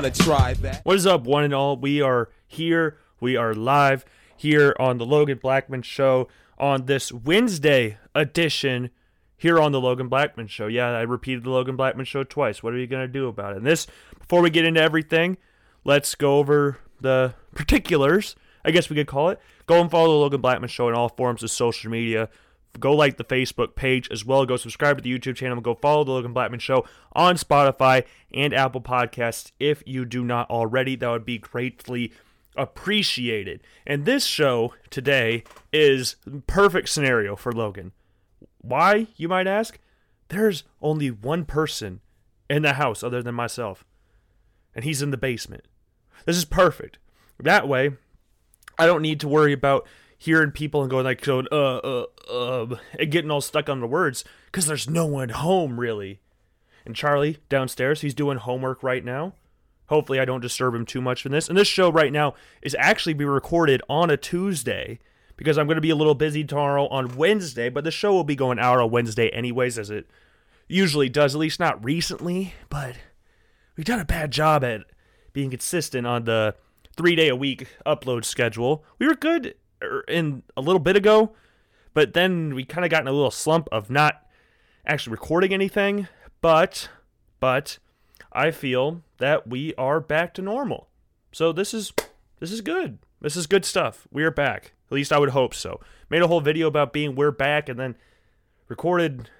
You 0.00 0.04
wanna 0.04 0.14
try 0.14 0.54
that? 0.54 0.82
What 0.86 0.96
is 0.96 1.06
up, 1.06 1.24
one 1.24 1.44
and 1.44 1.52
all? 1.52 1.76
We 1.76 2.00
are 2.00 2.30
here. 2.46 2.96
We 3.20 3.36
are 3.36 3.52
live 3.52 4.06
here 4.34 4.74
on 4.80 4.96
the 4.96 5.04
Logan 5.04 5.36
Blackman 5.36 5.82
Show 5.82 6.26
on 6.56 6.86
this 6.86 7.12
Wednesday 7.12 7.98
edition 8.14 8.88
here 9.36 9.60
on 9.60 9.72
the 9.72 9.80
Logan 9.80 10.08
Blackman 10.08 10.46
Show. 10.46 10.68
Yeah, 10.68 10.86
I 10.86 11.02
repeated 11.02 11.44
the 11.44 11.50
Logan 11.50 11.76
Blackman 11.76 12.06
Show 12.06 12.24
twice. 12.24 12.62
What 12.62 12.72
are 12.72 12.78
you 12.78 12.86
going 12.86 13.06
to 13.06 13.12
do 13.12 13.28
about 13.28 13.52
it? 13.52 13.58
And 13.58 13.66
this, 13.66 13.86
before 14.18 14.40
we 14.40 14.48
get 14.48 14.64
into 14.64 14.80
everything, 14.80 15.36
let's 15.84 16.14
go 16.14 16.38
over 16.38 16.78
the 17.02 17.34
particulars, 17.54 18.36
I 18.64 18.70
guess 18.70 18.88
we 18.88 18.96
could 18.96 19.06
call 19.06 19.28
it. 19.28 19.38
Go 19.66 19.82
and 19.82 19.90
follow 19.90 20.12
the 20.12 20.18
Logan 20.18 20.40
Blackman 20.40 20.70
Show 20.70 20.88
on 20.88 20.94
all 20.94 21.10
forms 21.10 21.42
of 21.42 21.50
social 21.50 21.90
media. 21.90 22.30
Go 22.78 22.94
like 22.94 23.16
the 23.16 23.24
Facebook 23.24 23.74
page 23.74 24.08
as 24.10 24.24
well. 24.24 24.46
Go 24.46 24.56
subscribe 24.56 24.96
to 24.96 25.02
the 25.02 25.18
YouTube 25.18 25.36
channel. 25.36 25.60
Go 25.60 25.74
follow 25.74 26.04
the 26.04 26.12
Logan 26.12 26.32
Blackman 26.32 26.60
Show 26.60 26.86
on 27.12 27.36
Spotify 27.36 28.04
and 28.32 28.54
Apple 28.54 28.80
Podcasts 28.80 29.52
if 29.58 29.82
you 29.86 30.04
do 30.04 30.24
not 30.24 30.48
already. 30.48 30.94
That 30.96 31.10
would 31.10 31.26
be 31.26 31.38
greatly 31.38 32.12
appreciated. 32.56 33.60
And 33.86 34.04
this 34.04 34.24
show 34.24 34.74
today 34.88 35.44
is 35.72 36.16
perfect 36.46 36.88
scenario 36.88 37.36
for 37.36 37.52
Logan. 37.52 37.92
Why, 38.60 39.08
you 39.16 39.28
might 39.28 39.46
ask? 39.46 39.78
There's 40.28 40.64
only 40.80 41.10
one 41.10 41.44
person 41.44 42.00
in 42.48 42.62
the 42.62 42.74
house 42.74 43.02
other 43.02 43.22
than 43.22 43.34
myself, 43.34 43.84
and 44.74 44.84
he's 44.84 45.02
in 45.02 45.10
the 45.10 45.16
basement. 45.16 45.64
This 46.24 46.36
is 46.36 46.44
perfect. 46.44 46.98
That 47.38 47.66
way, 47.66 47.92
I 48.78 48.86
don't 48.86 49.02
need 49.02 49.20
to 49.20 49.28
worry 49.28 49.52
about 49.52 49.86
hearing 50.20 50.50
people 50.50 50.82
and 50.82 50.90
going 50.90 51.04
like 51.04 51.22
going 51.22 51.48
uh 51.50 51.78
uh 51.78 52.04
uh 52.30 52.76
and 52.98 53.10
getting 53.10 53.30
all 53.30 53.40
stuck 53.40 53.70
on 53.70 53.80
the 53.80 53.86
words 53.86 54.22
because 54.46 54.66
there's 54.66 54.88
no 54.88 55.06
one 55.06 55.30
home 55.30 55.80
really. 55.80 56.20
And 56.84 56.94
Charlie 56.94 57.38
downstairs, 57.48 58.02
he's 58.02 58.14
doing 58.14 58.36
homework 58.36 58.82
right 58.82 59.04
now. 59.04 59.32
Hopefully, 59.86 60.20
I 60.20 60.24
don't 60.24 60.40
disturb 60.40 60.74
him 60.74 60.86
too 60.86 61.00
much 61.00 61.26
in 61.26 61.32
this. 61.32 61.48
And 61.48 61.58
this 61.58 61.66
show 61.66 61.90
right 61.90 62.12
now 62.12 62.34
is 62.62 62.76
actually 62.78 63.14
be 63.14 63.24
recorded 63.24 63.82
on 63.88 64.08
a 64.08 64.16
Tuesday 64.16 65.00
because 65.36 65.58
I'm 65.58 65.66
going 65.66 65.76
to 65.76 65.82
be 65.82 65.90
a 65.90 65.96
little 65.96 66.14
busy 66.14 66.44
tomorrow 66.44 66.86
on 66.88 67.16
Wednesday. 67.16 67.70
But 67.70 67.82
the 67.82 67.90
show 67.90 68.12
will 68.12 68.22
be 68.22 68.36
going 68.36 68.60
out 68.60 68.78
on 68.78 68.90
Wednesday 68.90 69.30
anyways, 69.30 69.78
as 69.78 69.90
it 69.90 70.08
usually 70.68 71.08
does. 71.08 71.34
At 71.34 71.40
least 71.40 71.58
not 71.58 71.84
recently, 71.84 72.54
but 72.68 72.96
we've 73.76 73.86
done 73.86 73.98
a 73.98 74.04
bad 74.04 74.30
job 74.30 74.62
at 74.62 74.82
being 75.32 75.50
consistent 75.50 76.06
on 76.06 76.24
the 76.24 76.54
three 76.96 77.16
day 77.16 77.28
a 77.28 77.36
week 77.36 77.66
upload 77.84 78.24
schedule. 78.24 78.84
We 78.98 79.08
were 79.08 79.16
good 79.16 79.54
in 80.08 80.42
a 80.56 80.60
little 80.60 80.80
bit 80.80 80.96
ago, 80.96 81.34
but 81.94 82.12
then 82.14 82.54
we 82.54 82.64
kind 82.64 82.84
of 82.84 82.90
got 82.90 83.02
in 83.02 83.08
a 83.08 83.12
little 83.12 83.30
slump 83.30 83.68
of 83.72 83.90
not 83.90 84.26
actually 84.86 85.12
recording 85.12 85.52
anything. 85.52 86.08
But, 86.40 86.88
but 87.38 87.78
I 88.32 88.50
feel 88.50 89.02
that 89.18 89.46
we 89.46 89.74
are 89.74 90.00
back 90.00 90.34
to 90.34 90.42
normal. 90.42 90.88
So 91.32 91.52
this 91.52 91.74
is 91.74 91.92
this 92.40 92.50
is 92.50 92.60
good. 92.60 92.98
This 93.20 93.36
is 93.36 93.46
good 93.46 93.64
stuff. 93.64 94.08
We 94.10 94.24
are 94.24 94.30
back. 94.30 94.72
At 94.90 94.94
least 94.94 95.12
I 95.12 95.18
would 95.18 95.30
hope 95.30 95.54
so. 95.54 95.80
Made 96.08 96.22
a 96.22 96.26
whole 96.26 96.40
video 96.40 96.66
about 96.66 96.92
being 96.92 97.14
we're 97.14 97.30
back 97.30 97.68
and 97.68 97.78
then 97.78 97.96
recorded 98.68 99.30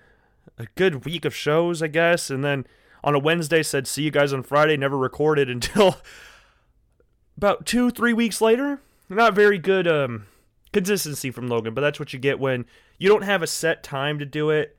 a 0.58 0.66
good 0.74 1.04
week 1.04 1.24
of 1.24 1.34
shows, 1.34 1.82
I 1.82 1.88
guess, 1.88 2.30
and 2.30 2.44
then 2.44 2.66
on 3.02 3.14
a 3.14 3.18
Wednesday 3.18 3.62
said 3.62 3.86
see 3.86 4.02
you 4.02 4.10
guys 4.10 4.32
on 4.32 4.42
Friday, 4.42 4.76
never 4.76 4.98
recorded 4.98 5.48
until 5.50 5.96
about 7.36 7.64
2 7.66 7.90
3 7.90 8.12
weeks 8.12 8.40
later. 8.40 8.80
Not 9.08 9.34
very 9.34 9.58
good 9.58 9.88
um 9.88 10.26
consistency 10.72 11.30
from 11.30 11.48
Logan, 11.48 11.74
but 11.74 11.80
that's 11.80 11.98
what 11.98 12.12
you 12.12 12.18
get 12.18 12.38
when 12.38 12.64
you 12.98 13.08
don't 13.08 13.24
have 13.24 13.42
a 13.42 13.46
set 13.46 13.82
time 13.82 14.18
to 14.18 14.24
do 14.24 14.50
it. 14.50 14.76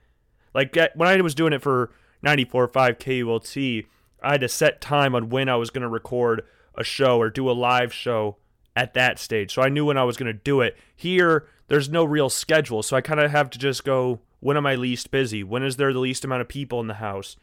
Like 0.53 0.75
when 0.95 1.07
I 1.07 1.19
was 1.21 1.35
doing 1.35 1.53
it 1.53 1.61
for 1.61 1.91
94.5 2.25 2.99
KULT, 2.99 3.85
I 4.23 4.31
had 4.31 4.43
a 4.43 4.49
set 4.49 4.81
time 4.81 5.15
on 5.15 5.29
when 5.29 5.49
I 5.49 5.55
was 5.55 5.69
going 5.69 5.81
to 5.81 5.87
record 5.87 6.43
a 6.75 6.83
show 6.83 7.19
or 7.19 7.29
do 7.29 7.49
a 7.49 7.53
live 7.53 7.93
show 7.93 8.37
at 8.75 8.93
that 8.93 9.19
stage. 9.19 9.53
So 9.53 9.61
I 9.61 9.69
knew 9.69 9.85
when 9.85 9.97
I 9.97 10.03
was 10.03 10.17
going 10.17 10.31
to 10.31 10.39
do 10.39 10.61
it. 10.61 10.77
Here, 10.95 11.47
there's 11.67 11.89
no 11.89 12.03
real 12.03 12.29
schedule. 12.29 12.83
So 12.83 12.95
I 12.95 13.01
kind 13.01 13.19
of 13.19 13.31
have 13.31 13.49
to 13.49 13.59
just 13.59 13.83
go, 13.83 14.19
when 14.39 14.57
am 14.57 14.65
I 14.65 14.75
least 14.75 15.11
busy? 15.11 15.43
When 15.43 15.63
is 15.63 15.77
there 15.77 15.91
the 15.93 15.99
least 15.99 16.23
amount 16.23 16.41
of 16.41 16.47
people 16.47 16.79
in 16.79 16.87
the 16.87 16.95
house? 16.95 17.35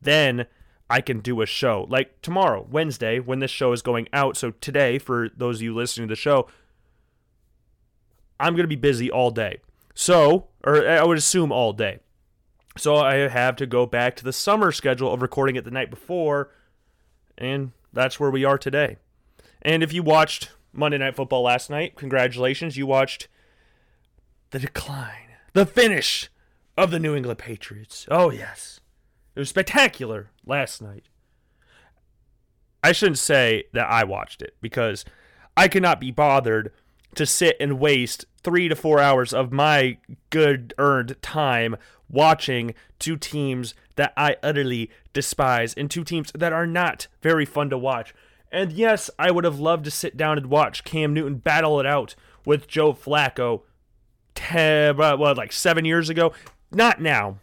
Then 0.00 0.46
I 0.90 1.00
can 1.00 1.20
do 1.20 1.40
a 1.40 1.46
show. 1.46 1.86
Like 1.88 2.20
tomorrow, 2.20 2.66
Wednesday, 2.70 3.18
when 3.18 3.38
this 3.38 3.50
show 3.50 3.72
is 3.72 3.82
going 3.82 4.08
out. 4.12 4.36
So 4.36 4.50
today, 4.50 4.98
for 4.98 5.30
those 5.36 5.56
of 5.56 5.62
you 5.62 5.74
listening 5.74 6.08
to 6.08 6.12
the 6.12 6.16
show, 6.16 6.48
I'm 8.38 8.54
going 8.54 8.64
to 8.64 8.68
be 8.68 8.76
busy 8.76 9.10
all 9.10 9.30
day. 9.30 9.58
So, 9.94 10.48
or 10.64 10.88
I 10.88 11.04
would 11.04 11.18
assume 11.18 11.52
all 11.52 11.72
day. 11.72 12.00
So 12.76 12.96
I 12.96 13.28
have 13.28 13.56
to 13.56 13.66
go 13.66 13.86
back 13.86 14.16
to 14.16 14.24
the 14.24 14.32
summer 14.32 14.72
schedule 14.72 15.12
of 15.12 15.22
recording 15.22 15.54
it 15.56 15.64
the 15.64 15.70
night 15.70 15.90
before, 15.90 16.50
and 17.38 17.70
that's 17.92 18.18
where 18.18 18.30
we 18.30 18.44
are 18.44 18.58
today. 18.58 18.96
And 19.62 19.82
if 19.82 19.92
you 19.92 20.02
watched 20.02 20.50
Monday 20.72 20.98
Night 20.98 21.14
Football 21.14 21.42
last 21.42 21.70
night, 21.70 21.94
congratulations, 21.96 22.76
you 22.76 22.86
watched 22.86 23.28
the 24.50 24.58
decline, 24.58 25.36
the 25.52 25.66
finish 25.66 26.30
of 26.76 26.90
the 26.90 26.98
New 26.98 27.14
England 27.14 27.38
Patriots. 27.38 28.06
Oh, 28.10 28.30
yes. 28.30 28.80
It 29.36 29.38
was 29.38 29.48
spectacular 29.48 30.30
last 30.44 30.82
night. 30.82 31.04
I 32.82 32.92
shouldn't 32.92 33.18
say 33.18 33.64
that 33.72 33.88
I 33.88 34.04
watched 34.04 34.42
it 34.42 34.56
because 34.60 35.04
I 35.56 35.68
cannot 35.68 36.00
be 36.00 36.10
bothered 36.10 36.72
to 37.16 37.26
sit 37.26 37.56
and 37.60 37.78
waste 37.78 38.24
three 38.42 38.68
to 38.68 38.76
four 38.76 39.00
hours 39.00 39.32
of 39.32 39.52
my 39.52 39.98
good 40.30 40.74
earned 40.78 41.20
time 41.22 41.76
watching 42.08 42.74
two 42.98 43.16
teams 43.16 43.74
that 43.96 44.12
I 44.16 44.36
utterly 44.42 44.90
despise 45.12 45.74
and 45.74 45.90
two 45.90 46.04
teams 46.04 46.30
that 46.32 46.52
are 46.52 46.66
not 46.66 47.06
very 47.22 47.44
fun 47.44 47.70
to 47.70 47.78
watch. 47.78 48.14
And 48.52 48.72
yes, 48.72 49.10
I 49.18 49.30
would 49.30 49.44
have 49.44 49.58
loved 49.58 49.84
to 49.84 49.90
sit 49.90 50.16
down 50.16 50.38
and 50.38 50.46
watch 50.46 50.84
Cam 50.84 51.12
Newton 51.12 51.36
battle 51.36 51.80
it 51.80 51.86
out 51.86 52.14
with 52.44 52.68
Joe 52.68 52.92
Flacco, 52.92 53.62
ten, 54.34 54.96
what, 54.96 55.36
like 55.36 55.52
seven 55.52 55.84
years 55.84 56.08
ago. 56.08 56.32
Not 56.70 57.00
now. 57.00 57.38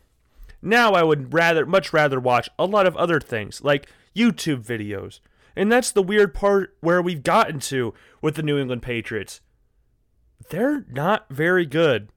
Now 0.62 0.94
I 0.94 1.04
would 1.04 1.34
rather, 1.34 1.66
much 1.66 1.92
rather 1.92 2.20
watch 2.20 2.50
a 2.60 2.66
lot 2.66 2.86
of 2.86 2.96
other 2.96 3.20
things 3.20 3.64
like 3.64 3.88
YouTube 4.16 4.64
videos. 4.64 5.20
And 5.56 5.72
that's 5.72 5.92
the 5.92 6.04
weird 6.04 6.34
part 6.34 6.78
where 6.80 7.02
we've 7.02 7.24
gotten 7.24 7.60
to 7.62 7.94
with 8.22 8.36
the 8.36 8.44
New 8.44 8.58
England 8.58 8.82
Patriots. 8.82 9.42
They're 10.50 10.86
not 10.90 11.28
very 11.30 11.66
good 11.66 12.10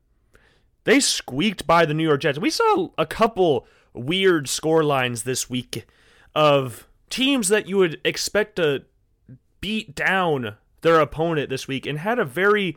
they 0.85 1.01
squeaked 1.01 1.67
by 1.67 1.85
the 1.85 1.95
New 1.95 2.05
York 2.05 2.21
Jets. 2.21 2.39
We 2.39 2.51
saw 2.51 2.89
a 2.97 3.07
couple 3.07 3.67
weird 3.93 4.49
score 4.49 4.85
lines 4.85 5.25
this 5.25 5.51
week 5.51 5.87
of 6.35 6.87
teams 7.11 7.49
that 7.49 7.67
you 7.67 7.79
would 7.79 8.01
expect 8.05 8.57
to 8.57 8.85
beat 9.61 9.95
down 9.95 10.57
their 10.83 11.01
opponent 11.01 11.49
this 11.49 11.67
week 11.67 11.87
and 11.87 11.99
had 11.99 12.19
a 12.19 12.25
very 12.25 12.77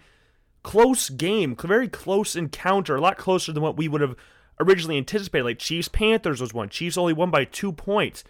close 0.64 1.10
game, 1.10 1.56
very 1.56 1.88
close 1.88 2.36
encounter, 2.36 2.96
a 2.96 3.02
lot 3.02 3.18
closer 3.18 3.52
than 3.52 3.64
what 3.64 3.78
we 3.78 3.88
would 3.88 4.02
have 4.02 4.16
originally 4.60 4.98
anticipated. 4.98 5.44
Like 5.44 5.60
Chiefs 5.60 5.90
Panthers 5.90 6.40
was 6.40 6.54
one. 6.54 6.70
Chiefs 6.70 6.98
only 6.98 7.14
won 7.14 7.30
by 7.30 7.44
two 7.44 7.74
points 7.74 8.24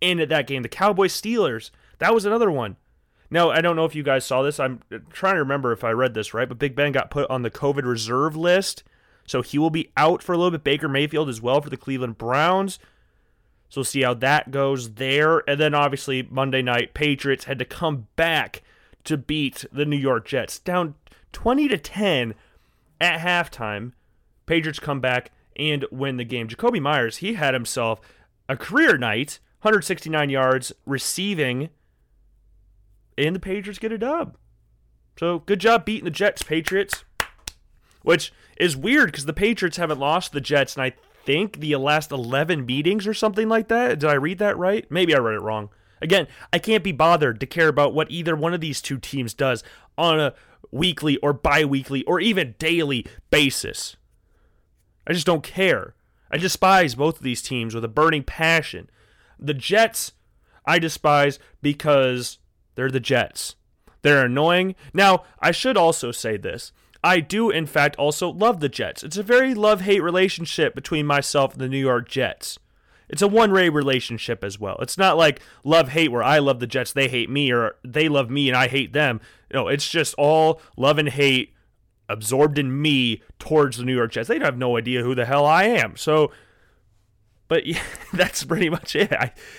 in 0.00 0.18
that 0.28 0.46
game. 0.46 0.62
The 0.62 0.68
Cowboys 0.68 1.20
Steelers, 1.20 1.70
that 1.98 2.14
was 2.14 2.24
another 2.24 2.50
one. 2.50 2.76
Now, 3.34 3.50
I 3.50 3.60
don't 3.60 3.74
know 3.74 3.84
if 3.84 3.96
you 3.96 4.04
guys 4.04 4.24
saw 4.24 4.42
this. 4.42 4.60
I'm 4.60 4.80
trying 5.10 5.34
to 5.34 5.40
remember 5.40 5.72
if 5.72 5.82
I 5.82 5.90
read 5.90 6.14
this 6.14 6.32
right, 6.32 6.48
but 6.48 6.58
Big 6.58 6.76
Ben 6.76 6.92
got 6.92 7.10
put 7.10 7.28
on 7.28 7.42
the 7.42 7.50
COVID 7.50 7.84
reserve 7.84 8.36
list 8.36 8.84
so 9.26 9.42
he 9.42 9.58
will 9.58 9.70
be 9.70 9.90
out 9.96 10.22
for 10.22 10.32
a 10.32 10.36
little 10.36 10.52
bit. 10.52 10.62
Baker 10.62 10.88
Mayfield 10.88 11.28
as 11.28 11.42
well 11.42 11.60
for 11.60 11.68
the 11.68 11.76
Cleveland 11.76 12.16
Browns. 12.16 12.78
So 13.68 13.80
we'll 13.80 13.86
see 13.86 14.02
how 14.02 14.14
that 14.14 14.52
goes 14.52 14.94
there. 14.94 15.42
And 15.48 15.58
then 15.58 15.74
obviously 15.74 16.22
Monday 16.22 16.62
night, 16.62 16.94
Patriots 16.94 17.46
had 17.46 17.58
to 17.58 17.64
come 17.64 18.06
back 18.14 18.62
to 19.02 19.16
beat 19.16 19.64
the 19.72 19.84
New 19.84 19.96
York 19.96 20.26
Jets. 20.26 20.60
Down 20.60 20.94
20 21.32 21.66
to 21.68 21.78
10 21.78 22.34
at 23.00 23.18
halftime. 23.18 23.92
Patriots 24.46 24.78
come 24.78 25.00
back 25.00 25.32
and 25.56 25.84
win 25.90 26.18
the 26.18 26.24
game. 26.24 26.46
Jakobi 26.46 26.80
Meyers, 26.80 27.16
he 27.16 27.34
had 27.34 27.54
himself 27.54 28.00
a 28.48 28.56
career 28.56 28.96
night, 28.96 29.40
169 29.62 30.30
yards 30.30 30.72
receiving, 30.86 31.70
and 33.16 33.34
the 33.34 33.40
Patriots 33.40 33.78
get 33.78 33.92
a 33.92 33.98
dub. 33.98 34.36
So 35.18 35.40
good 35.40 35.60
job 35.60 35.84
beating 35.84 36.04
the 36.04 36.10
Jets, 36.10 36.42
Patriots. 36.42 37.04
Which 38.02 38.32
is 38.58 38.76
weird 38.76 39.06
because 39.06 39.24
the 39.24 39.32
Patriots 39.32 39.78
haven't 39.78 39.98
lost 39.98 40.32
the 40.32 40.40
Jets, 40.40 40.76
and 40.76 40.82
I 40.82 40.92
think 41.24 41.60
the 41.60 41.76
last 41.76 42.12
11 42.12 42.66
meetings 42.66 43.06
or 43.06 43.14
something 43.14 43.48
like 43.48 43.68
that. 43.68 43.98
Did 43.98 44.10
I 44.10 44.14
read 44.14 44.38
that 44.38 44.58
right? 44.58 44.88
Maybe 44.90 45.14
I 45.14 45.18
read 45.18 45.36
it 45.36 45.42
wrong. 45.42 45.70
Again, 46.02 46.28
I 46.52 46.58
can't 46.58 46.84
be 46.84 46.92
bothered 46.92 47.40
to 47.40 47.46
care 47.46 47.68
about 47.68 47.94
what 47.94 48.10
either 48.10 48.36
one 48.36 48.52
of 48.52 48.60
these 48.60 48.82
two 48.82 48.98
teams 48.98 49.32
does 49.32 49.64
on 49.96 50.20
a 50.20 50.34
weekly 50.70 51.16
or 51.18 51.32
bi 51.32 51.64
weekly 51.64 52.04
or 52.04 52.20
even 52.20 52.56
daily 52.58 53.06
basis. 53.30 53.96
I 55.06 55.14
just 55.14 55.26
don't 55.26 55.42
care. 55.42 55.94
I 56.30 56.36
despise 56.36 56.94
both 56.94 57.18
of 57.18 57.22
these 57.22 57.42
teams 57.42 57.74
with 57.74 57.84
a 57.84 57.88
burning 57.88 58.24
passion. 58.24 58.90
The 59.38 59.54
Jets, 59.54 60.12
I 60.66 60.78
despise 60.78 61.38
because 61.62 62.38
they're 62.74 62.90
the 62.90 63.00
Jets. 63.00 63.56
They're 64.02 64.24
annoying. 64.24 64.74
Now, 64.92 65.24
I 65.40 65.50
should 65.50 65.76
also 65.76 66.12
say 66.12 66.36
this 66.36 66.72
I 67.02 67.20
do, 67.20 67.50
in 67.50 67.66
fact, 67.66 67.96
also 67.96 68.30
love 68.30 68.60
the 68.60 68.68
Jets. 68.68 69.02
It's 69.02 69.18
a 69.18 69.22
very 69.22 69.54
love 69.54 69.82
hate 69.82 70.02
relationship 70.02 70.74
between 70.74 71.06
myself 71.06 71.52
and 71.52 71.60
the 71.60 71.68
New 71.68 71.78
York 71.78 72.08
Jets. 72.08 72.58
It's 73.08 73.22
a 73.22 73.28
one 73.28 73.52
way 73.52 73.68
relationship 73.68 74.42
as 74.42 74.58
well. 74.58 74.76
It's 74.80 74.98
not 74.98 75.16
like 75.16 75.40
love 75.62 75.90
hate 75.90 76.10
where 76.10 76.22
I 76.22 76.38
love 76.38 76.60
the 76.60 76.66
Jets, 76.66 76.92
they 76.92 77.08
hate 77.08 77.28
me, 77.28 77.52
or 77.52 77.76
they 77.84 78.08
love 78.08 78.30
me 78.30 78.48
and 78.48 78.56
I 78.56 78.68
hate 78.68 78.92
them. 78.92 79.20
No, 79.52 79.68
it's 79.68 79.88
just 79.88 80.14
all 80.14 80.60
love 80.76 80.98
and 80.98 81.08
hate 81.10 81.54
absorbed 82.08 82.58
in 82.58 82.80
me 82.80 83.22
towards 83.38 83.76
the 83.76 83.84
New 83.84 83.94
York 83.94 84.12
Jets. 84.12 84.28
They 84.28 84.38
have 84.38 84.58
no 84.58 84.76
idea 84.76 85.02
who 85.02 85.14
the 85.14 85.26
hell 85.26 85.44
I 85.46 85.64
am. 85.64 85.96
So, 85.96 86.32
but 87.54 87.66
yeah, 87.66 87.80
that's 88.12 88.42
pretty 88.42 88.68
much 88.68 88.96
it. 88.96 89.12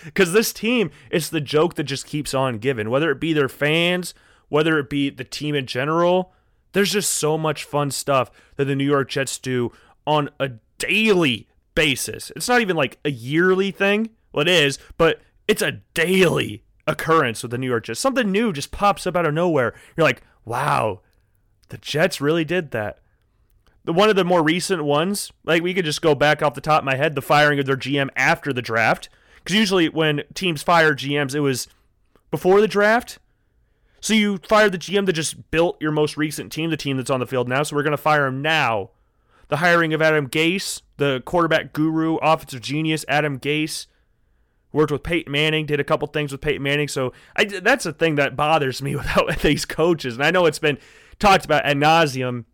Because 0.04 0.34
this 0.34 0.52
team, 0.52 0.92
it's 1.10 1.30
the 1.30 1.40
joke 1.40 1.76
that 1.76 1.86
just 1.86 2.06
keeps 2.06 2.34
on 2.34 2.58
giving, 2.58 2.90
whether 2.90 3.10
it 3.10 3.22
be 3.22 3.32
their 3.32 3.48
fans, 3.48 4.14
whether 4.50 4.78
it 4.78 4.90
be 4.90 5.10
the 5.10 5.24
team 5.24 5.56
in 5.56 5.66
general. 5.66 6.34
There's 6.74 6.92
just 6.92 7.14
so 7.14 7.38
much 7.38 7.64
fun 7.64 7.92
stuff 7.92 8.30
that 8.58 8.66
the 8.66 8.76
New 8.76 8.84
York 8.84 9.08
Jets 9.08 9.40
do 9.40 9.72
on 10.06 10.30
a 10.42 10.52
daily 10.78 11.48
basis. 11.74 12.34
It's 12.36 12.50
not 12.50 12.60
even 12.60 12.76
like 12.76 13.00
a 13.06 13.12
yearly 13.12 13.72
thing. 13.72 14.10
Well, 14.34 14.42
it 14.42 14.50
is, 14.50 14.78
but 14.98 15.22
it's 15.48 15.62
a 15.62 15.80
daily 15.94 16.66
occurrence 16.86 17.44
with 17.44 17.52
the 17.52 17.58
New 17.58 17.70
York 17.70 17.86
Jets. 17.86 18.02
Something 18.02 18.30
new 18.30 18.52
just 18.52 18.72
pops 18.72 19.08
up 19.08 19.16
out 19.16 19.26
of 19.26 19.34
nowhere. 19.34 19.74
You're 19.96 20.04
like, 20.04 20.22
wow, 20.44 21.00
the 21.70 21.78
Jets 21.78 22.20
really 22.20 22.44
did 22.44 22.72
that. 22.72 23.00
The 23.86 23.94
one 23.94 24.10
of 24.10 24.16
the 24.16 24.26
more 24.26 24.44
recent 24.44 24.84
ones, 24.84 25.32
like 25.44 25.64
we 25.64 25.74
could 25.74 25.86
just 25.86 26.02
go 26.02 26.16
back 26.16 26.42
off 26.42 26.56
the 26.56 26.62
top 26.62 26.80
of 26.80 26.86
my 26.86 26.96
head, 26.96 27.16
the 27.16 27.22
firing 27.22 27.60
of 27.60 27.66
their 27.66 27.78
GM 27.78 28.10
after 28.16 28.52
the 28.52 28.62
draft. 28.62 29.10
Because 29.38 29.56
usually 29.56 29.90
when 29.90 30.24
teams 30.34 30.64
fire 30.64 30.94
GMs, 30.94 31.36
it 31.36 31.40
was 31.40 31.68
before 32.32 32.62
the 32.62 32.68
draft. 32.68 33.20
So 34.02 34.14
you 34.14 34.38
fired 34.38 34.72
the 34.72 34.78
GM 34.78 35.06
that 35.06 35.14
just 35.14 35.50
built 35.52 35.82
your 35.82 35.92
most 35.92 36.18
recent 36.18 36.52
team, 36.52 36.70
the 36.70 36.78
team 36.78 36.98
that's 36.98 37.10
on 37.10 37.20
the 37.20 37.26
field 37.26 37.48
now. 37.48 37.64
So 37.64 37.76
we're 37.76 37.84
going 37.84 37.92
to 37.92 37.98
fire 37.98 38.28
him 38.28 38.42
now. 38.42 38.92
The 39.48 39.58
hiring 39.58 39.94
of 39.94 40.02
Adam 40.02 40.28
Gase, 40.28 40.82
the 40.98 41.22
quarterback 41.26 41.74
guru, 41.74 42.18
offensive 42.18 42.62
genius, 42.62 43.06
Adam 43.08 43.40
Gase, 43.40 43.86
worked 44.72 44.92
with 44.92 45.04
Peyton 45.04 45.32
Manning, 45.32 45.66
did 45.66 45.80
a 45.80 45.84
couple 45.84 46.08
things 46.08 46.32
with 46.32 46.42
Peyton 46.42 46.62
Manning. 46.62 46.88
So 46.88 47.14
I, 47.36 47.46
that's 47.46 47.86
a 47.86 47.94
thing 47.94 48.16
that 48.16 48.36
bothers 48.36 48.82
me 48.82 48.94
about 48.96 49.40
these 49.40 49.66
coaches. 49.66 50.16
And 50.16 50.24
I 50.24 50.32
know 50.32 50.46
it's 50.46 50.60
been 50.60 50.78
talked 51.18 51.46
about 51.46 51.66
ad 51.66 51.78
nauseum 51.78 52.46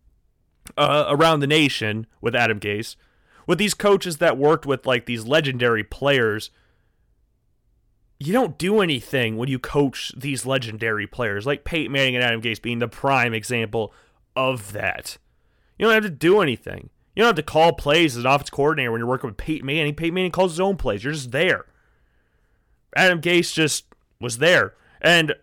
uh, 0.77 1.05
around 1.09 1.39
the 1.39 1.47
nation 1.47 2.07
with 2.21 2.35
Adam 2.35 2.59
Gase, 2.59 2.95
with 3.47 3.57
these 3.57 3.73
coaches 3.73 4.17
that 4.17 4.37
worked 4.37 4.65
with 4.65 4.85
like 4.85 5.05
these 5.05 5.25
legendary 5.25 5.83
players. 5.83 6.49
You 8.19 8.33
don't 8.33 8.57
do 8.57 8.81
anything 8.81 9.35
when 9.37 9.49
you 9.49 9.57
coach 9.57 10.11
these 10.15 10.45
legendary 10.45 11.07
players, 11.07 11.45
like 11.47 11.63
Peyton 11.63 11.91
Manning 11.91 12.15
and 12.15 12.23
Adam 12.23 12.41
Gase 12.41 12.61
being 12.61 12.79
the 12.79 12.87
prime 12.87 13.33
example 13.33 13.93
of 14.35 14.73
that. 14.73 15.17
You 15.77 15.87
don't 15.87 15.95
have 15.95 16.03
to 16.03 16.09
do 16.09 16.39
anything. 16.39 16.91
You 17.15 17.23
don't 17.23 17.29
have 17.29 17.35
to 17.35 17.51
call 17.51 17.73
plays 17.73 18.15
as 18.15 18.23
an 18.23 18.31
offense 18.31 18.51
coordinator 18.51 18.91
when 18.91 18.99
you're 18.99 19.07
working 19.07 19.29
with 19.29 19.37
Peyton 19.37 19.65
Manning. 19.65 19.95
Peyton 19.95 20.13
Manning 20.13 20.31
calls 20.31 20.51
his 20.51 20.59
own 20.59 20.77
plays. 20.77 21.03
You're 21.03 21.13
just 21.13 21.31
there. 21.31 21.65
Adam 22.95 23.19
Gase 23.19 23.53
just 23.53 23.85
was 24.19 24.37
there. 24.37 24.75
And 25.01 25.33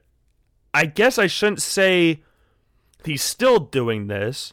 I 0.72 0.86
guess 0.86 1.18
I 1.18 1.26
shouldn't 1.26 1.62
say 1.62 2.22
he's 3.04 3.22
still 3.22 3.58
doing 3.58 4.06
this, 4.06 4.52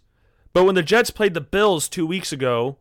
but 0.55 0.63
when 0.63 0.75
the 0.75 0.81
Jets 0.81 1.09
played 1.09 1.33
the 1.33 1.41
Bills 1.41 1.89
two 1.89 2.07
weeks 2.07 2.31
ago, 2.31 2.77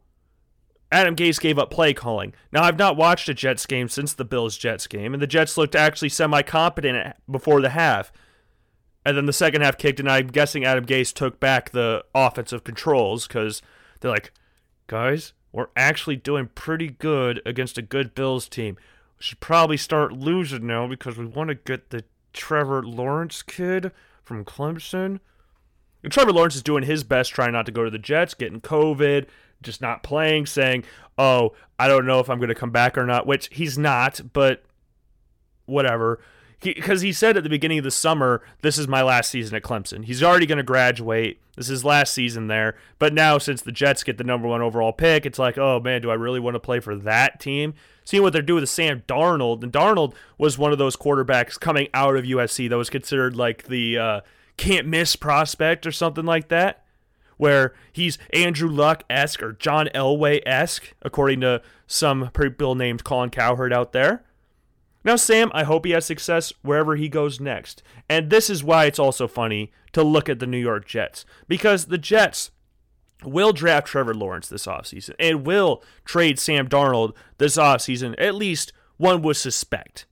Adam 0.92 1.16
Gase 1.16 1.40
gave 1.40 1.58
up 1.58 1.72
play 1.72 1.92
calling. 1.92 2.32
Now, 2.52 2.62
I've 2.62 2.78
not 2.78 2.96
watched 2.96 3.28
a 3.28 3.34
Jets 3.34 3.66
game 3.66 3.88
since 3.88 4.12
the 4.12 4.24
Bills 4.24 4.56
Jets 4.56 4.86
game, 4.86 5.12
and 5.12 5.20
the 5.20 5.26
Jets 5.26 5.58
looked 5.58 5.74
actually 5.74 6.10
semi 6.10 6.42
competent 6.42 7.16
before 7.28 7.60
the 7.60 7.70
half. 7.70 8.12
And 9.04 9.16
then 9.16 9.26
the 9.26 9.32
second 9.32 9.62
half 9.62 9.76
kicked, 9.76 9.98
and 9.98 10.08
I'm 10.08 10.28
guessing 10.28 10.64
Adam 10.64 10.86
Gase 10.86 11.12
took 11.12 11.40
back 11.40 11.70
the 11.70 12.04
offensive 12.14 12.62
controls 12.62 13.26
because 13.26 13.60
they're 14.00 14.12
like, 14.12 14.30
guys, 14.86 15.32
we're 15.50 15.66
actually 15.74 16.14
doing 16.14 16.50
pretty 16.54 16.90
good 16.90 17.42
against 17.44 17.76
a 17.76 17.82
good 17.82 18.14
Bills 18.14 18.48
team. 18.48 18.76
We 19.18 19.24
should 19.24 19.40
probably 19.40 19.78
start 19.78 20.12
losing 20.12 20.64
now 20.64 20.86
because 20.86 21.18
we 21.18 21.26
want 21.26 21.48
to 21.48 21.56
get 21.56 21.90
the 21.90 22.04
Trevor 22.32 22.84
Lawrence 22.84 23.42
kid 23.42 23.90
from 24.22 24.44
Clemson. 24.44 25.18
And 26.04 26.12
Trevor 26.12 26.32
Lawrence 26.32 26.54
is 26.54 26.62
doing 26.62 26.84
his 26.84 27.02
best 27.02 27.32
trying 27.32 27.52
not 27.52 27.64
to 27.64 27.72
go 27.72 27.82
to 27.82 27.90
the 27.90 27.98
Jets, 27.98 28.34
getting 28.34 28.60
COVID, 28.60 29.26
just 29.62 29.80
not 29.80 30.02
playing, 30.02 30.44
saying, 30.44 30.84
oh, 31.16 31.54
I 31.78 31.88
don't 31.88 32.04
know 32.06 32.20
if 32.20 32.28
I'm 32.28 32.38
going 32.38 32.50
to 32.50 32.54
come 32.54 32.70
back 32.70 32.98
or 32.98 33.06
not, 33.06 33.26
which 33.26 33.48
he's 33.50 33.78
not, 33.78 34.20
but 34.34 34.62
whatever. 35.64 36.20
Because 36.60 37.00
he, 37.00 37.08
he, 37.08 37.12
said 37.12 37.38
at 37.38 37.42
the 37.42 37.48
beginning 37.48 37.78
of 37.78 37.84
the 37.84 37.90
summer, 37.90 38.42
this 38.60 38.76
is 38.76 38.86
my 38.86 39.02
last 39.02 39.30
season 39.30 39.56
at 39.56 39.62
Clemson. 39.62 40.04
He's 40.04 40.22
already 40.22 40.44
going 40.46 40.58
to 40.58 40.62
graduate. 40.62 41.40
This 41.56 41.70
is 41.70 41.84
last 41.84 42.12
season 42.12 42.48
there. 42.48 42.76
But 42.98 43.14
now, 43.14 43.38
since 43.38 43.62
the 43.62 43.72
Jets 43.72 44.04
get 44.04 44.18
the 44.18 44.24
number 44.24 44.46
one 44.46 44.60
overall 44.60 44.92
pick, 44.92 45.24
it's 45.24 45.38
like, 45.38 45.56
oh 45.56 45.80
man, 45.80 46.02
do 46.02 46.10
I 46.10 46.14
really 46.14 46.40
want 46.40 46.54
to 46.54 46.60
play 46.60 46.80
for 46.80 46.96
that 46.96 47.40
team? 47.40 47.74
Seeing 48.04 48.22
what 48.22 48.34
they're 48.34 48.42
doing 48.42 48.60
with 48.60 48.70
Sam 48.70 49.02
Darnold, 49.08 49.62
and 49.62 49.72
Darnold 49.72 50.14
was 50.36 50.58
one 50.58 50.72
of 50.72 50.78
those 50.78 50.96
quarterbacks 50.96 51.58
coming 51.58 51.88
out 51.94 52.16
of 52.16 52.24
USC 52.24 52.68
that 52.68 52.76
was 52.76 52.90
considered 52.90 53.36
like 53.36 53.64
the 53.64 53.98
uh, 53.98 54.20
can't 54.56 54.86
miss 54.86 55.16
prospect 55.16 55.86
or 55.86 55.92
something 55.92 56.24
like 56.24 56.48
that 56.48 56.84
where 57.36 57.74
he's 57.92 58.18
Andrew 58.32 58.68
Luck 58.68 59.02
esque 59.10 59.42
or 59.42 59.52
John 59.52 59.88
Elway 59.94 60.40
esque, 60.46 60.94
according 61.02 61.40
to 61.40 61.62
some 61.86 62.30
people 62.30 62.74
named 62.74 63.04
Colin 63.04 63.30
Cowherd 63.30 63.72
out 63.72 63.92
there. 63.92 64.24
Now, 65.04 65.16
Sam, 65.16 65.50
I 65.52 65.64
hope 65.64 65.84
he 65.84 65.92
has 65.92 66.06
success 66.06 66.52
wherever 66.62 66.96
he 66.96 67.08
goes 67.08 67.40
next. 67.40 67.82
And 68.08 68.30
this 68.30 68.48
is 68.48 68.64
why 68.64 68.86
it's 68.86 68.98
also 68.98 69.28
funny 69.28 69.72
to 69.92 70.02
look 70.02 70.28
at 70.28 70.38
the 70.38 70.46
New 70.46 70.58
York 70.58 70.86
Jets, 70.86 71.26
because 71.46 71.86
the 71.86 71.98
Jets 71.98 72.50
will 73.22 73.52
draft 73.52 73.86
Trevor 73.86 74.14
Lawrence 74.14 74.48
this 74.48 74.66
offseason 74.66 75.14
and 75.18 75.46
will 75.46 75.82
trade 76.04 76.38
Sam 76.38 76.68
Darnold 76.68 77.14
this 77.38 77.56
offseason, 77.56 78.14
at 78.18 78.34
least 78.34 78.72
one 78.96 79.22
would 79.22 79.36
suspect. 79.36 80.06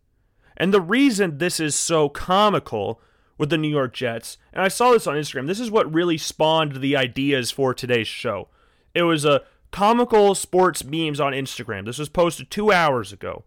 And 0.57 0.73
the 0.75 0.81
reason 0.81 1.39
this 1.39 1.59
is 1.59 1.75
so 1.75 2.09
comical 2.09 3.01
with 3.39 3.51
the 3.51 3.59
New 3.59 3.69
York 3.69 3.93
Jets, 3.93 4.39
and 4.53 4.63
I 4.63 4.69
saw 4.69 4.93
this 4.93 5.07
on 5.07 5.17
Instagram, 5.17 5.47
this 5.47 5.61
is 5.61 5.71
what 5.71 5.93
really 5.93 6.19
spawned 6.19 6.77
the 6.77 6.97
ideas 6.97 7.51
for 7.51 7.75
today's 7.75 8.09
show. 8.09 8.49
It 8.95 9.03
was 9.03 9.25
a 9.25 9.43
comical 9.71 10.35
sports 10.35 10.85
memes 10.85 11.19
on 11.19 11.33
Instagram. 11.33 11.87
This 11.87 11.99
was 11.99 12.09
posted 12.09 12.51
two 12.51 12.71
hours 12.71 13.13
ago. 13.13 13.45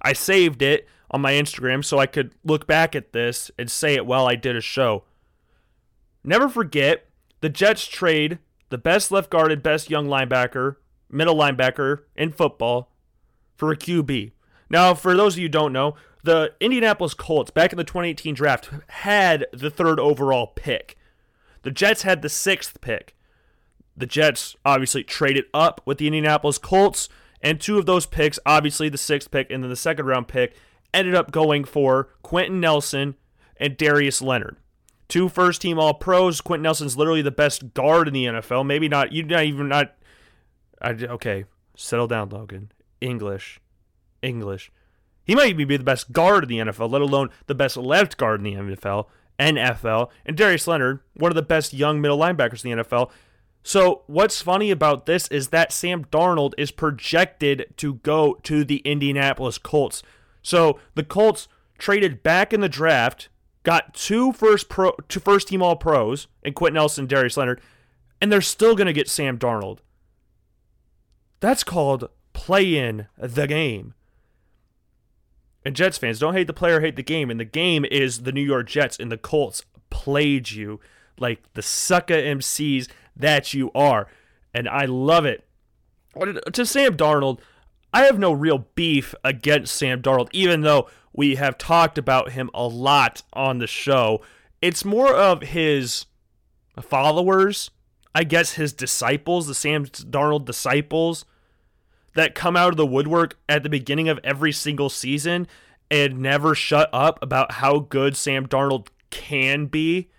I 0.00 0.12
saved 0.12 0.62
it 0.62 0.88
on 1.10 1.20
my 1.20 1.32
Instagram 1.32 1.84
so 1.84 1.98
I 1.98 2.06
could 2.06 2.32
look 2.44 2.66
back 2.66 2.94
at 2.94 3.12
this 3.12 3.50
and 3.58 3.70
say 3.70 3.94
it 3.94 4.06
while 4.06 4.26
I 4.26 4.36
did 4.36 4.56
a 4.56 4.60
show. 4.60 5.04
Never 6.22 6.48
forget, 6.48 7.06
the 7.40 7.48
Jets 7.48 7.86
trade 7.86 8.38
the 8.74 8.78
best 8.78 9.12
left 9.12 9.30
guard 9.30 9.52
and 9.52 9.62
best 9.62 9.88
young 9.88 10.08
linebacker, 10.08 10.76
middle 11.08 11.36
linebacker 11.36 12.00
in 12.16 12.32
football 12.32 12.90
for 13.54 13.70
a 13.70 13.76
QB. 13.76 14.32
Now, 14.68 14.94
for 14.94 15.16
those 15.16 15.34
of 15.34 15.38
you 15.38 15.44
who 15.44 15.50
don't 15.50 15.72
know, 15.72 15.94
the 16.24 16.54
Indianapolis 16.58 17.14
Colts 17.14 17.50
back 17.50 17.72
in 17.72 17.76
the 17.76 17.84
2018 17.84 18.34
draft 18.34 18.70
had 18.88 19.46
the 19.52 19.70
third 19.70 20.00
overall 20.00 20.48
pick. 20.48 20.96
The 21.62 21.70
Jets 21.70 22.02
had 22.02 22.22
the 22.22 22.28
sixth 22.30 22.80
pick. 22.80 23.14
The 23.96 24.06
Jets 24.06 24.56
obviously 24.64 25.04
traded 25.04 25.44
up 25.52 25.82
with 25.84 25.98
the 25.98 26.06
Indianapolis 26.06 26.58
Colts 26.58 27.08
and 27.42 27.60
two 27.60 27.78
of 27.78 27.84
those 27.84 28.06
picks, 28.06 28.38
obviously 28.46 28.88
the 28.88 28.98
sixth 28.98 29.30
pick 29.30 29.50
and 29.50 29.62
then 29.62 29.68
the 29.68 29.76
second 29.76 30.06
round 30.06 30.26
pick, 30.26 30.54
ended 30.94 31.14
up 31.14 31.30
going 31.30 31.64
for 31.64 32.08
Quenton 32.22 32.58
Nelson 32.58 33.16
and 33.58 33.76
Darius 33.76 34.22
Leonard. 34.22 34.56
Two 35.08 35.28
first 35.28 35.60
team 35.60 35.78
all 35.78 35.92
pros. 35.92 36.40
Quenton 36.40 36.62
Nelson's 36.62 36.96
literally 36.96 37.20
the 37.20 37.30
best 37.30 37.74
guard 37.74 38.08
in 38.08 38.14
the 38.14 38.24
NFL. 38.24 38.64
Maybe 38.64 38.88
not, 38.88 39.12
you 39.12 39.22
not 39.24 39.44
even 39.44 39.68
not. 39.68 39.94
I, 40.80 40.92
okay, 40.92 41.44
settle 41.76 42.06
down, 42.06 42.30
Logan. 42.30 42.72
English. 43.02 43.60
English. 44.22 44.72
He 45.24 45.34
might 45.34 45.48
even 45.48 45.68
be 45.68 45.76
the 45.76 45.84
best 45.84 46.12
guard 46.12 46.44
in 46.44 46.48
the 46.48 46.72
NFL, 46.72 46.90
let 46.90 47.02
alone 47.02 47.30
the 47.46 47.54
best 47.54 47.76
left 47.76 48.16
guard 48.16 48.40
in 48.40 48.44
the 48.44 48.74
NFL, 48.76 49.06
NFL. 49.38 50.10
And 50.26 50.36
Darius 50.36 50.66
Leonard, 50.66 51.00
one 51.14 51.30
of 51.30 51.36
the 51.36 51.42
best 51.42 51.72
young 51.72 52.00
middle 52.00 52.18
linebackers 52.18 52.64
in 52.64 52.76
the 52.76 52.84
NFL. 52.84 53.10
So, 53.62 54.02
what's 54.06 54.42
funny 54.42 54.70
about 54.70 55.06
this 55.06 55.26
is 55.28 55.48
that 55.48 55.72
Sam 55.72 56.04
Darnold 56.04 56.52
is 56.58 56.70
projected 56.70 57.72
to 57.78 57.94
go 57.94 58.34
to 58.42 58.62
the 58.62 58.82
Indianapolis 58.84 59.56
Colts. 59.56 60.02
So, 60.42 60.78
the 60.94 61.02
Colts 61.02 61.48
traded 61.78 62.22
back 62.22 62.52
in 62.52 62.60
the 62.60 62.68
draft, 62.68 63.30
got 63.62 63.94
two 63.94 64.32
first 64.32 64.68
pro, 64.68 64.92
two 65.08 65.18
first 65.18 65.48
team 65.48 65.62
All 65.62 65.76
Pros, 65.76 66.26
and 66.42 66.54
Quenton 66.54 66.74
Nelson, 66.74 67.06
Darius 67.06 67.38
Leonard, 67.38 67.62
and 68.20 68.30
they're 68.30 68.42
still 68.42 68.74
going 68.74 68.86
to 68.86 68.92
get 68.92 69.08
Sam 69.08 69.38
Darnold. 69.38 69.78
That's 71.40 71.64
called 71.64 72.10
play 72.34 72.76
in 72.76 73.06
the 73.16 73.46
game. 73.46 73.94
And 75.64 75.74
Jets 75.74 75.98
fans, 75.98 76.18
don't 76.18 76.34
hate 76.34 76.46
the 76.46 76.52
player, 76.52 76.80
hate 76.80 76.96
the 76.96 77.02
game. 77.02 77.30
And 77.30 77.40
the 77.40 77.44
game 77.44 77.84
is 77.84 78.22
the 78.22 78.32
New 78.32 78.42
York 78.42 78.66
Jets, 78.66 78.98
and 78.98 79.10
the 79.10 79.16
Colts 79.16 79.64
played 79.90 80.50
you 80.50 80.80
like 81.18 81.42
the 81.54 81.62
sucker 81.62 82.14
MCs 82.14 82.88
that 83.16 83.54
you 83.54 83.70
are. 83.74 84.08
And 84.52 84.68
I 84.68 84.84
love 84.84 85.24
it. 85.24 85.46
To 86.52 86.66
Sam 86.66 86.96
Darnold, 86.96 87.40
I 87.92 88.02
have 88.02 88.18
no 88.18 88.32
real 88.32 88.66
beef 88.74 89.14
against 89.24 89.74
Sam 89.74 90.02
Darnold, 90.02 90.28
even 90.32 90.60
though 90.60 90.88
we 91.12 91.36
have 91.36 91.56
talked 91.58 91.96
about 91.96 92.32
him 92.32 92.50
a 92.52 92.66
lot 92.66 93.22
on 93.32 93.58
the 93.58 93.66
show. 93.66 94.20
It's 94.60 94.84
more 94.84 95.14
of 95.14 95.42
his 95.42 96.06
followers, 96.80 97.70
I 98.14 98.24
guess 98.24 98.52
his 98.52 98.72
disciples, 98.72 99.46
the 99.46 99.54
Sam 99.54 99.86
Darnold 99.86 100.44
disciples, 100.44 101.24
that 102.14 102.34
come 102.34 102.56
out 102.56 102.70
of 102.70 102.76
the 102.76 102.86
woodwork 102.86 103.38
at 103.48 103.62
the 103.62 103.68
beginning 103.68 104.08
of 104.08 104.20
every 104.24 104.52
single 104.52 104.88
season 104.88 105.46
and 105.90 106.18
never 106.18 106.54
shut 106.54 106.88
up 106.92 107.22
about 107.22 107.52
how 107.52 107.78
good 107.78 108.16
Sam 108.16 108.46
Darnold 108.46 108.88
can 109.10 109.66
be, 109.66 110.10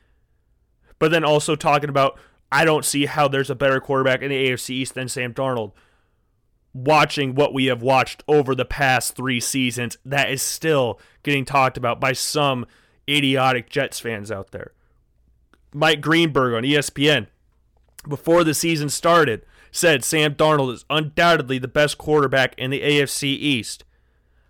but 1.00 1.12
then 1.12 1.24
also 1.24 1.56
talking 1.56 1.90
about 1.90 2.20
I 2.52 2.64
don't 2.64 2.86
see 2.86 3.06
how 3.06 3.28
there's 3.28 3.50
a 3.50 3.56
better 3.56 3.80
quarterback 3.80 4.22
in 4.22 4.30
the 4.30 4.50
AFC 4.50 4.70
East 4.70 4.94
than 4.94 5.10
Sam 5.10 5.34
Darnold. 5.34 5.74
Watching 6.74 7.36
what 7.36 7.54
we 7.54 7.66
have 7.66 7.82
watched 7.82 8.24
over 8.28 8.54
the 8.54 8.66
past 8.66 9.16
three 9.16 9.40
seasons, 9.40 9.98
that 10.06 10.30
is 10.30 10.42
still 10.42 11.00
getting 11.24 11.46
talked 11.46 11.78
about 11.78 12.00
by 12.00 12.14
some 12.14 12.66
idiotic 13.10 13.70
Jets 13.70 14.00
fans 14.00 14.32
out 14.32 14.52
there. 14.52 14.74
Mike 15.74 16.02
Greenberg 16.02 16.54
on 16.54 16.64
ESPN, 16.64 17.28
before 18.08 18.44
the 18.44 18.54
season 18.54 18.90
started, 18.90 19.46
said 19.76 20.06
Sam 20.06 20.36
Darnold 20.36 20.74
is 20.74 20.86
undoubtedly 20.90 21.58
the 21.58 21.68
best 21.68 21.98
quarterback 21.98 22.58
in 22.58 22.72
the 22.72 22.82
AFC 22.82 23.24
East. 23.24 23.84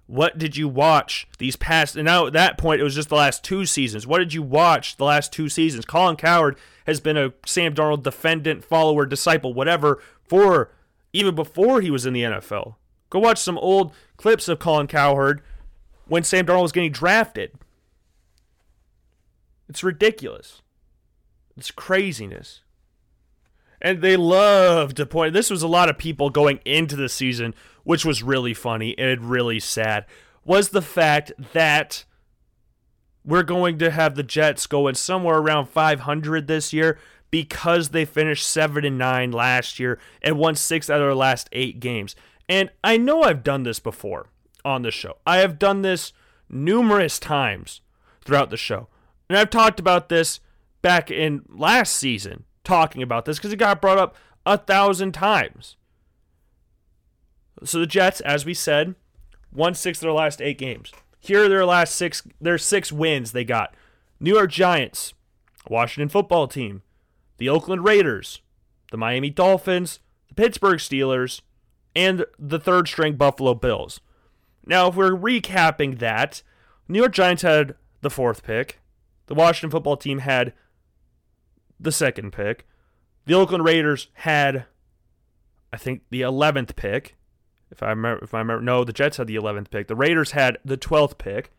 What 0.05 0.38
did 0.38 0.55
you 0.55 0.67
watch 0.67 1.27
these 1.39 1.55
past? 1.55 1.96
And 1.96 2.05
now 2.05 2.27
at 2.27 2.34
that 2.34 2.60
point, 2.60 2.79
it 2.79 2.84
was 2.84 2.94
just 2.94 3.10
the 3.10 3.15
last 3.15 3.44
two 3.44 3.65
seasons. 3.65 4.05
What 4.05 4.20
did 4.20 4.36
you 4.36 4.44
watch 4.44 4.98
the 4.98 5.03
last 5.03 5.34
two 5.34 5.50
seasons? 5.50 5.84
Colin 5.84 6.15
Cowherd 6.15 6.60
has 6.86 7.00
been 7.00 7.17
a 7.17 7.34
Sam 7.44 7.74
Darnold 7.74 8.03
defendant, 8.03 8.63
follower, 8.63 9.08
disciple, 9.08 9.51
whatever, 9.51 10.00
for 10.22 10.72
even 11.12 11.34
before 11.34 11.82
he 11.82 11.89
was 11.89 12.05
in 12.05 12.13
the 12.13 12.22
NFL. 12.22 12.75
Go 13.10 13.17
watch 13.17 13.39
some 13.39 13.58
old 13.58 13.94
clips 14.17 14.48
of 14.48 14.60
Colin 14.60 14.86
Cowherd 14.86 15.41
when 16.08 16.24
Sam 16.24 16.46
Darnold 16.46 16.62
was 16.62 16.72
getting 16.72 16.91
drafted. 16.91 17.51
It's 19.67 19.84
ridiculous. 19.84 20.62
It's 21.58 21.72
craziness. 21.72 22.62
And 23.86 24.01
they 24.01 24.18
love 24.18 24.96
to 24.96 25.06
point. 25.06 25.34
This 25.36 25.51
was 25.51 25.62
a 25.62 25.68
lot 25.68 25.89
of 25.89 26.00
people 26.00 26.32
going 26.32 26.60
into 26.65 26.96
the 26.96 27.08
season 27.08 27.54
which 27.84 28.04
was 28.04 28.24
really 28.24 28.56
funny 28.56 28.98
and 28.98 29.30
really 29.30 29.60
sad, 29.60 30.08
was 30.44 30.70
the 30.70 30.82
fact 30.82 31.32
that 31.54 32.04
we're 33.24 33.44
going 33.44 33.77
to 33.77 33.92
have 33.92 34.15
the 34.15 34.24
Jets 34.24 34.65
going 34.65 34.96
somewhere 34.96 35.38
around 35.38 35.68
500 35.68 36.48
this 36.48 36.74
year 36.74 36.98
because 37.30 37.89
they 37.89 38.06
finished 38.06 38.48
7 38.48 38.84
and 38.84 38.98
9 38.98 39.32
last 39.32 39.80
year 39.80 40.00
and 40.24 40.39
won 40.39 40.56
6 40.56 40.89
out 40.89 41.00
of 41.00 41.06
their 41.06 41.13
last 41.13 41.48
8 41.51 41.80
games. 41.80 42.15
And 42.50 42.72
I 42.84 42.98
know 42.98 43.22
I've 43.22 43.44
done 43.44 43.62
this 43.62 43.80
before 43.80 44.30
on 44.63 44.82
the 44.82 44.89
show. 44.89 45.18
I 45.27 45.38
have 45.38 45.60
done 45.60 45.84
this 45.84 46.12
numerous 46.50 47.20
times 47.20 47.82
throughout 48.24 48.50
the 48.50 48.58
show. 48.58 48.88
And 49.30 49.38
I've 49.38 49.51
talked 49.51 49.80
about 49.80 50.10
this 50.10 50.39
back 50.82 51.12
in 51.12 51.44
last 51.48 51.96
season, 51.96 52.46
talking 52.65 53.01
about 53.01 53.25
this 53.25 53.38
because 53.38 53.53
it 53.53 53.57
got 53.57 53.81
brought 53.81 53.98
up 53.98 54.15
a 54.45 54.57
thousand 54.57 55.13
times. 55.13 55.77
So 57.63 57.79
the 57.79 57.88
Jets, 57.88 58.19
as 58.22 58.45
we 58.45 58.53
said, 58.53 58.95
won 59.51 59.74
six 59.74 60.00
of 60.00 60.01
their 60.01 60.12
last 60.12 60.41
eight 60.41 60.57
games. 60.57 60.91
Here 61.19 61.45
are 61.45 61.50
their 61.50 61.65
last 61.65 61.95
six 61.95 62.22
their 62.39 62.57
six 62.57 62.91
wins 62.91 63.31
they 63.31 63.43
got. 63.43 63.74
New 64.19 64.34
York 64.34 64.51
Giants, 64.51 65.13
Washington 65.69 66.10
football 66.10 66.48
team, 66.48 66.84
the 67.38 67.50
Oakland 67.50 67.84
Raiders, 67.84 68.41
the 68.91 68.98
Miami 68.98 69.29
Dolphins, 69.29 70.00
the 70.27 70.36
Pittsburgh 70.36 70.79
Steelers, 70.79 71.41
and 71.95 72.25
the 72.38 72.60
third 72.60 72.88
string 72.88 73.15
Buffalo 73.15 73.53
Bills. 73.53 74.00
Now, 74.65 74.88
if 74.88 74.95
we're 74.95 75.12
recapping 75.12 76.00
that, 76.00 76.43
New 76.88 77.00
York 77.00 77.13
Giants 77.13 77.43
had 77.43 77.75
the 78.01 78.10
fourth 78.10 78.43
pick. 78.43 78.79
The 79.27 79.36
Washington 79.36 79.72
football 79.72 79.98
team 79.98 80.19
had 80.19 80.53
the 81.79 81.91
second 81.91 82.32
pick. 82.32 82.65
The 83.25 83.34
Oakland 83.34 83.65
Raiders 83.65 84.08
had, 84.13 84.65
I 85.74 85.77
think, 85.77 86.03
the 86.10 86.22
11th 86.22 86.75
pick. 86.75 87.15
If 87.72 87.82
I 87.82 87.89
remember, 87.89 88.24
if 88.24 88.34
I 88.34 88.39
remember, 88.39 88.63
no, 88.63 88.84
the 88.84 88.94
Jets 88.94 89.17
had 89.17 89.27
the 89.27 89.36
11th 89.36 89.70
pick. 89.70 89.88
The 89.88 89.96
Raiders 89.96 90.32
had 90.32 90.58
the 90.63 90.77
12th 90.77 91.17
pick. 91.17 91.51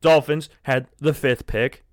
Dolphins 0.00 0.48
had 0.64 0.86
the 0.98 1.12
5th 1.12 1.46
pick. 1.46 1.84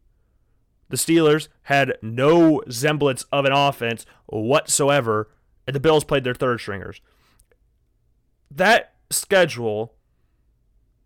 The 0.90 0.98
Steelers 0.98 1.48
had 1.64 1.94
no 2.02 2.62
semblance 2.70 3.24
of 3.32 3.46
an 3.46 3.54
offense 3.54 4.06
whatsoever, 4.26 5.30
and 5.66 5.74
the 5.76 5.80
Bills 5.80 6.04
played 6.04 6.26
their 6.26 6.34
third 6.34 6.60
stringers. 6.60 7.00
That 8.50 8.96
schedule, 9.10 9.94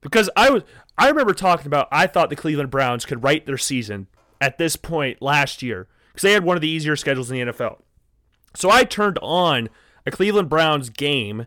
because 0.01 0.29
I 0.35 0.49
was, 0.49 0.63
I 0.97 1.09
remember 1.09 1.33
talking 1.33 1.67
about, 1.67 1.87
I 1.91 2.07
thought 2.07 2.31
the 2.31 2.35
Cleveland 2.35 2.71
Browns 2.71 3.05
could 3.05 3.23
write 3.23 3.45
their 3.45 3.59
season 3.59 4.07
at 4.41 4.57
this 4.57 4.75
point 4.75 5.21
last 5.21 5.61
year 5.61 5.87
because 6.15 6.23
they 6.23 6.31
had 6.31 6.45
one 6.45 6.55
of 6.55 6.61
the 6.61 6.69
easier 6.69 6.95
schedules 6.95 7.29
in 7.29 7.35
the 7.35 7.51
NFL. 7.51 7.81
So 8.55 8.71
I 8.71 8.85
turned 8.85 9.19
on 9.21 9.67
a 10.05 10.11
Cleveland 10.11 10.47
Browns 10.47 10.89
game 10.89 11.45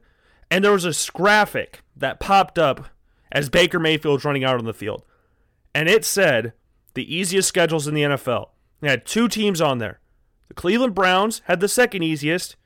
and 0.51 0.63
there 0.63 0.73
was 0.73 0.85
a 0.85 1.13
graphic 1.13 1.81
that 1.97 2.21
popped 2.21 2.59
up 2.59 2.91
as 3.33 3.49
Baker 3.49 3.79
Mayfield's 3.79 4.27
running 4.27 4.45
out 4.45 4.59
on 4.59 4.67
the 4.67 4.75
field. 4.75 5.05
And 5.75 5.89
it 5.89 6.05
said 6.05 6.53
the 6.93 7.15
easiest 7.15 7.49
schedules 7.49 7.87
in 7.87 7.95
the 7.95 8.03
NFL. 8.03 8.51
They 8.83 8.91
had 8.91 9.07
two 9.07 9.27
teams 9.27 9.63
on 9.63 9.79
there. 9.79 10.01
The 10.49 10.55
Cleveland 10.55 10.95
Browns 10.95 11.41
had 11.45 11.61
the 11.61 11.69
second 11.69 12.03
easiest, 12.03 12.57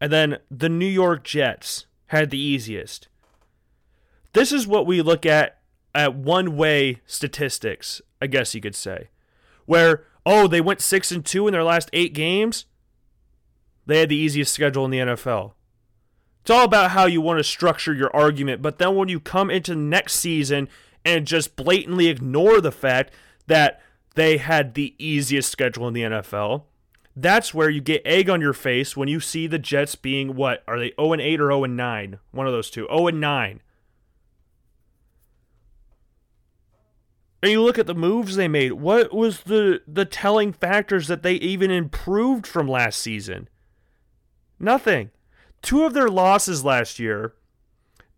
and 0.00 0.12
then 0.12 0.38
the 0.50 0.68
New 0.68 0.86
York 0.86 1.24
Jets 1.24 1.86
had 2.06 2.30
the 2.30 2.38
easiest. 2.38 3.08
This 4.32 4.52
is 4.52 4.66
what 4.66 4.86
we 4.86 5.00
look 5.00 5.24
at 5.24 5.58
at 5.94 6.14
one 6.14 6.56
way 6.56 7.00
statistics, 7.06 8.02
I 8.20 8.26
guess 8.26 8.54
you 8.54 8.60
could 8.60 8.74
say. 8.74 9.08
Where, 9.64 10.04
oh, 10.26 10.48
they 10.48 10.60
went 10.60 10.80
6 10.82 11.12
and 11.12 11.24
2 11.24 11.46
in 11.46 11.52
their 11.52 11.64
last 11.64 11.88
8 11.92 12.12
games. 12.12 12.66
They 13.86 14.00
had 14.00 14.08
the 14.08 14.16
easiest 14.16 14.52
schedule 14.52 14.84
in 14.84 14.90
the 14.90 14.98
NFL. 14.98 15.52
It's 16.42 16.50
all 16.50 16.64
about 16.64 16.90
how 16.90 17.06
you 17.06 17.20
want 17.20 17.38
to 17.38 17.44
structure 17.44 17.94
your 17.94 18.14
argument. 18.14 18.60
But 18.60 18.78
then 18.78 18.96
when 18.96 19.08
you 19.08 19.20
come 19.20 19.50
into 19.50 19.74
next 19.74 20.14
season 20.14 20.68
and 21.04 21.26
just 21.26 21.56
blatantly 21.56 22.08
ignore 22.08 22.60
the 22.60 22.72
fact 22.72 23.12
that 23.46 23.80
they 24.16 24.38
had 24.38 24.74
the 24.74 24.94
easiest 24.98 25.50
schedule 25.50 25.86
in 25.88 25.94
the 25.94 26.02
NFL, 26.02 26.64
that's 27.14 27.54
where 27.54 27.70
you 27.70 27.80
get 27.80 28.02
egg 28.04 28.28
on 28.28 28.40
your 28.40 28.52
face 28.52 28.96
when 28.96 29.08
you 29.08 29.20
see 29.20 29.46
the 29.46 29.58
Jets 29.58 29.94
being 29.94 30.34
what? 30.34 30.62
Are 30.68 30.78
they 30.78 30.92
0 31.00 31.14
and 31.14 31.22
8 31.22 31.40
or 31.40 31.48
0 31.48 31.64
and 31.64 31.76
9? 31.76 32.18
One 32.32 32.46
of 32.46 32.52
those 32.52 32.70
two. 32.70 32.86
0 32.90 33.06
and 33.06 33.20
9. 33.20 33.62
And 37.46 37.52
you 37.52 37.62
look 37.62 37.78
at 37.78 37.86
the 37.86 37.94
moves 37.94 38.34
they 38.34 38.48
made. 38.48 38.72
What 38.72 39.14
was 39.14 39.42
the 39.42 39.80
the 39.86 40.04
telling 40.04 40.52
factors 40.52 41.06
that 41.06 41.22
they 41.22 41.34
even 41.34 41.70
improved 41.70 42.44
from 42.44 42.66
last 42.66 43.00
season? 43.00 43.48
Nothing 44.58 45.12
two 45.62 45.84
of 45.84 45.94
their 45.94 46.08
losses 46.08 46.64
last 46.64 46.98
year, 46.98 47.34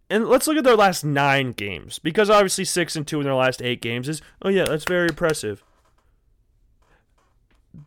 and 0.09 0.27
let's 0.27 0.47
look 0.47 0.57
at 0.57 0.65
their 0.65 0.75
last 0.75 1.05
nine 1.05 1.53
games 1.53 1.99
because 1.99 2.31
obviously 2.31 2.65
six 2.65 2.97
and 2.97 3.07
two 3.07 3.21
in 3.21 3.25
their 3.25 3.35
last 3.35 3.61
eight 3.61 3.83
games 3.83 4.09
is 4.09 4.23
oh 4.41 4.49
yeah 4.49 4.65
that's 4.65 4.87
very 4.87 5.09
impressive. 5.09 5.63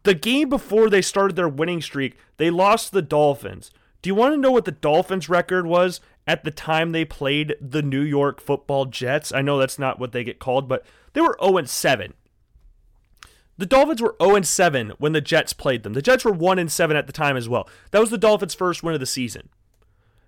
The 0.03 0.13
game 0.13 0.48
before 0.48 0.91
they 0.91 1.01
started 1.01 1.36
their 1.36 1.50
winning 1.50 1.81
streak, 1.81 2.17
they 2.38 2.51
lost 2.51 2.91
the 2.91 3.01
Dolphins. 3.01 3.71
Do 4.03 4.12
you 4.12 4.15
want 4.15 4.36
to 4.36 4.39
know 4.39 4.51
what 4.51 4.65
the 4.65 4.71
Dolphins' 4.71 5.27
record 5.27 5.65
was 5.65 6.01
at 6.27 6.43
the 6.43 6.51
time 6.51 6.91
they 6.91 7.03
played 7.03 7.55
the 7.60 7.81
New 7.81 8.03
York 8.03 8.39
Football 8.39 8.86
Jets? 8.86 9.33
I 9.33 9.41
know 9.41 9.57
that's 9.57 9.79
not 9.79 9.98
what 9.98 10.12
they 10.12 10.24
get 10.24 10.38
called, 10.38 10.69
but 10.69 10.86
they 11.13 11.22
were 11.22 11.38
0 11.44 11.63
7. 11.65 12.13
The 13.58 13.65
Dolphins 13.65 14.01
were 14.01 14.15
0 14.22 14.41
7 14.41 14.94
when 14.98 15.12
the 15.13 15.22
Jets 15.22 15.53
played 15.53 15.84
them. 15.84 15.94
The 15.94 16.01
Jets 16.01 16.25
were 16.25 16.32
1 16.32 16.70
7 16.70 16.98
at 16.98 17.08
the 17.08 17.13
time 17.13 17.38
as 17.38 17.50
well. 17.50 17.70
That 17.91 18.00
was 18.00 18.10
the 18.10 18.18
Dolphins' 18.18 18.56
first 18.56 18.84
win 18.84 18.94
of 18.94 19.00
the 19.00 19.06
season. 19.06 19.50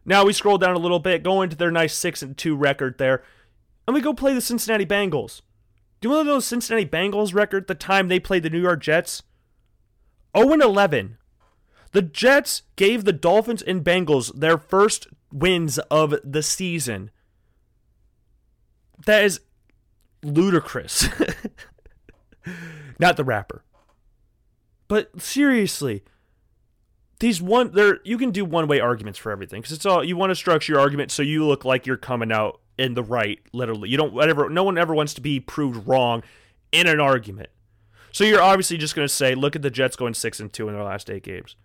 Now 0.05 0.25
we 0.25 0.33
scroll 0.33 0.57
down 0.57 0.75
a 0.75 0.79
little 0.79 0.99
bit, 0.99 1.23
go 1.23 1.41
into 1.41 1.55
their 1.55 1.71
nice 1.71 1.93
6 1.95 2.23
2 2.35 2.55
record 2.55 2.97
there, 2.97 3.23
and 3.87 3.93
we 3.93 4.01
go 4.01 4.13
play 4.13 4.33
the 4.33 4.41
Cincinnati 4.41 4.85
Bengals. 4.85 5.41
Do 6.01 6.09
you 6.09 6.15
want 6.15 6.25
to 6.25 6.31
know 6.31 6.35
the 6.35 6.41
Cincinnati 6.41 6.85
Bengals 6.85 7.33
record 7.33 7.67
the 7.67 7.75
time 7.75 8.07
they 8.07 8.19
played 8.19 8.43
the 8.43 8.49
New 8.49 8.61
York 8.61 8.81
Jets? 8.81 9.23
0 10.37 10.51
11. 10.51 11.17
The 11.93 12.01
Jets 12.01 12.63
gave 12.75 13.05
the 13.05 13.13
Dolphins 13.13 13.61
and 13.61 13.83
Bengals 13.83 14.37
their 14.37 14.57
first 14.57 15.07
wins 15.31 15.77
of 15.89 16.15
the 16.23 16.43
season. 16.43 17.11
That 19.05 19.23
is 19.23 19.41
ludicrous. 20.23 21.07
not 22.99 23.17
the 23.17 23.23
rapper. 23.23 23.63
But 24.87 25.21
seriously, 25.21 26.03
these 27.19 27.41
one 27.41 27.71
there 27.71 27.99
you 28.03 28.17
can 28.17 28.31
do 28.31 28.45
one 28.45 28.67
way 28.67 28.79
arguments 28.79 29.17
for 29.17 29.31
everything 29.31 29.61
because 29.61 29.73
it's 29.73 29.85
all 29.85 30.03
you 30.03 30.17
want 30.17 30.31
to 30.31 30.35
structure 30.35 30.73
your 30.73 30.81
argument 30.81 31.09
so 31.09 31.23
you 31.23 31.45
look 31.45 31.63
like 31.63 31.85
you're 31.85 31.97
coming 31.97 32.31
out 32.31 32.59
in 32.77 32.93
the 32.93 33.03
right. 33.03 33.39
Literally, 33.53 33.89
you 33.89 33.97
don't 33.97 34.17
ever. 34.21 34.49
No 34.49 34.63
one 34.63 34.77
ever 34.77 34.93
wants 34.93 35.13
to 35.15 35.21
be 35.21 35.39
proved 35.39 35.87
wrong 35.87 36.23
in 36.71 36.87
an 36.87 36.99
argument. 36.99 37.49
So 38.11 38.23
you're 38.23 38.41
obviously 38.41 38.77
just 38.77 38.95
going 38.95 39.07
to 39.07 39.13
say, 39.13 39.33
look 39.33 39.55
at 39.55 39.63
the 39.63 39.71
Jets 39.71 39.95
going 39.95 40.13
six 40.13 40.39
and 40.39 40.51
two 40.51 40.67
in 40.67 40.75
their 40.75 40.83
last 40.83 41.09
eight 41.09 41.23
games. 41.23 41.55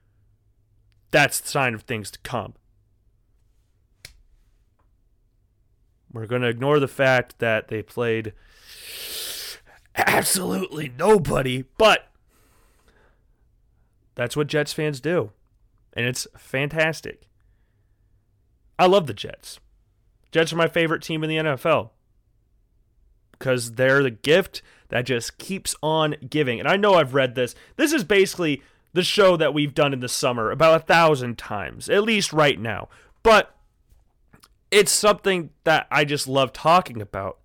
That's 1.11 1.41
the 1.41 1.49
sign 1.49 1.75
of 1.75 1.83
things 1.83 2.11
to 2.11 2.19
come. 2.21 2.55
We're 6.13 6.27
going 6.27 6.43
to 6.43 6.49
ignore 6.49 6.81
the 6.81 6.89
fact 6.89 7.39
that 7.39 7.69
they 7.69 7.83
played 7.83 8.33
absolutely 10.07 10.93
nobody, 10.99 11.65
but 11.77 12.09
that's 14.15 14.37
what 14.37 14.47
Jets 14.47 14.73
fans 14.73 15.01
do. 15.01 15.33
And 15.93 16.07
it's 16.07 16.27
fantastic. 16.37 17.29
I 18.79 18.87
love 18.87 19.07
the 19.07 19.15
Jets. 19.15 19.59
Jets 20.31 20.53
are 20.53 20.57
my 20.57 20.69
favorite 20.69 21.03
team 21.03 21.25
in 21.25 21.31
the 21.31 21.37
NFL 21.37 21.91
because 23.33 23.73
they're 23.73 24.03
the 24.03 24.11
gift 24.11 24.63
that 24.89 25.07
just 25.07 25.39
keeps 25.39 25.75
on 25.83 26.17
giving. 26.29 26.59
And 26.59 26.69
I 26.69 26.77
know 26.77 26.95
I've 26.95 27.15
read 27.15 27.35
this. 27.35 27.55
This 27.77 27.93
is 27.93 28.05
basically 28.05 28.63
the 28.93 29.03
show 29.03 29.37
that 29.37 29.55
we've 29.55 29.75
done 29.75 29.93
in 29.93 30.01
the 30.01 30.09
summer 30.09 30.51
about 30.51 30.81
a 30.81 30.85
thousand 30.85 31.39
times, 31.39 31.89
at 31.89 32.03
least 32.03 32.33
right 32.33 32.59
now. 32.59 32.89
But 33.23 33.55
it's 34.71 34.93
something 34.93 35.51
that 35.65 35.87
I 35.91 36.05
just 36.05 36.27
love 36.27 36.53
talking 36.53 37.01
about 37.01 37.39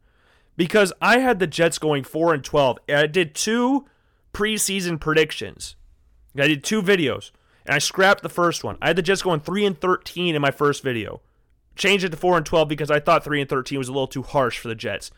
because 0.56 0.94
I 1.02 1.20
had 1.20 1.40
the 1.40 1.48
Jets 1.48 1.78
going 1.78 2.04
4 2.04 2.34
and 2.34 2.44
12. 2.44 2.80
And 2.88 2.98
I 2.98 3.08
did 3.08 3.36
two 3.36 3.86
preseason 4.34 5.00
predictions. 5.00 5.76
I 6.38 6.48
did 6.48 6.64
two 6.64 6.82
videos 6.82 7.32
and 7.66 7.76
I 7.76 7.80
scrapped 7.80 8.24
the 8.24 8.30
first 8.30 8.64
one. 8.64 8.78
I 8.82 8.88
had 8.88 8.96
the 8.96 9.02
Jets 9.02 9.22
going 9.22 9.40
3 9.40 9.66
and 9.66 9.80
13 9.80 10.36
in 10.36 10.42
my 10.42 10.52
first 10.52 10.84
video. 10.84 11.22
Changed 11.76 12.06
it 12.06 12.10
to 12.10 12.18
4 12.18 12.38
and 12.38 12.46
12 12.46 12.68
because 12.68 12.92
I 12.92 13.00
thought 13.00 13.24
3 13.24 13.42
and 13.42 13.50
13 13.50 13.78
was 13.78 13.88
a 13.88 13.92
little 13.92 14.08
too 14.08 14.24
harsh 14.24 14.58
for 14.58 14.68
the 14.68 14.76
Jets. 14.76 15.12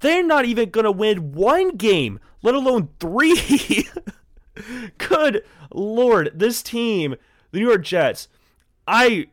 They're 0.00 0.24
not 0.24 0.44
even 0.44 0.70
going 0.70 0.84
to 0.84 0.92
win 0.92 1.32
one 1.32 1.76
game, 1.76 2.20
let 2.42 2.54
alone 2.54 2.90
3. 3.00 3.88
Good 4.98 5.44
lord, 5.72 6.32
this 6.34 6.62
team, 6.62 7.16
the 7.50 7.60
New 7.60 7.66
York 7.66 7.84
Jets, 7.84 8.28
I 8.86 9.28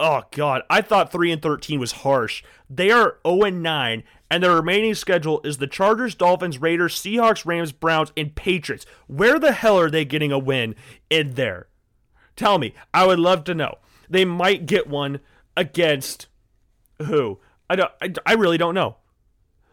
oh 0.00 0.22
god, 0.32 0.62
I 0.68 0.80
thought 0.80 1.12
3 1.12 1.30
and 1.30 1.42
13 1.42 1.78
was 1.78 1.92
harsh. 1.92 2.42
They 2.68 2.90
are 2.90 3.18
0 3.24 3.42
and 3.42 3.62
9 3.62 4.02
and 4.30 4.42
their 4.42 4.54
remaining 4.54 4.94
schedule 4.94 5.40
is 5.42 5.58
the 5.58 5.66
Chargers, 5.66 6.14
Dolphins, 6.14 6.60
Raiders, 6.60 6.94
Seahawks, 6.94 7.44
Rams, 7.44 7.72
Browns 7.72 8.12
and 8.16 8.34
Patriots. 8.34 8.86
Where 9.08 9.40
the 9.40 9.52
hell 9.52 9.78
are 9.78 9.90
they 9.90 10.04
getting 10.04 10.30
a 10.30 10.38
win 10.38 10.76
in 11.10 11.34
there? 11.34 11.66
Tell 12.36 12.58
me. 12.58 12.72
I 12.94 13.06
would 13.06 13.18
love 13.18 13.42
to 13.44 13.54
know. 13.54 13.78
They 14.08 14.24
might 14.24 14.66
get 14.66 14.86
one 14.86 15.20
against 15.56 16.28
who? 17.02 17.40
I 17.68 17.76
don't 17.76 17.90
I, 18.00 18.12
I 18.24 18.32
really 18.34 18.58
don't 18.58 18.74
know. 18.74 18.96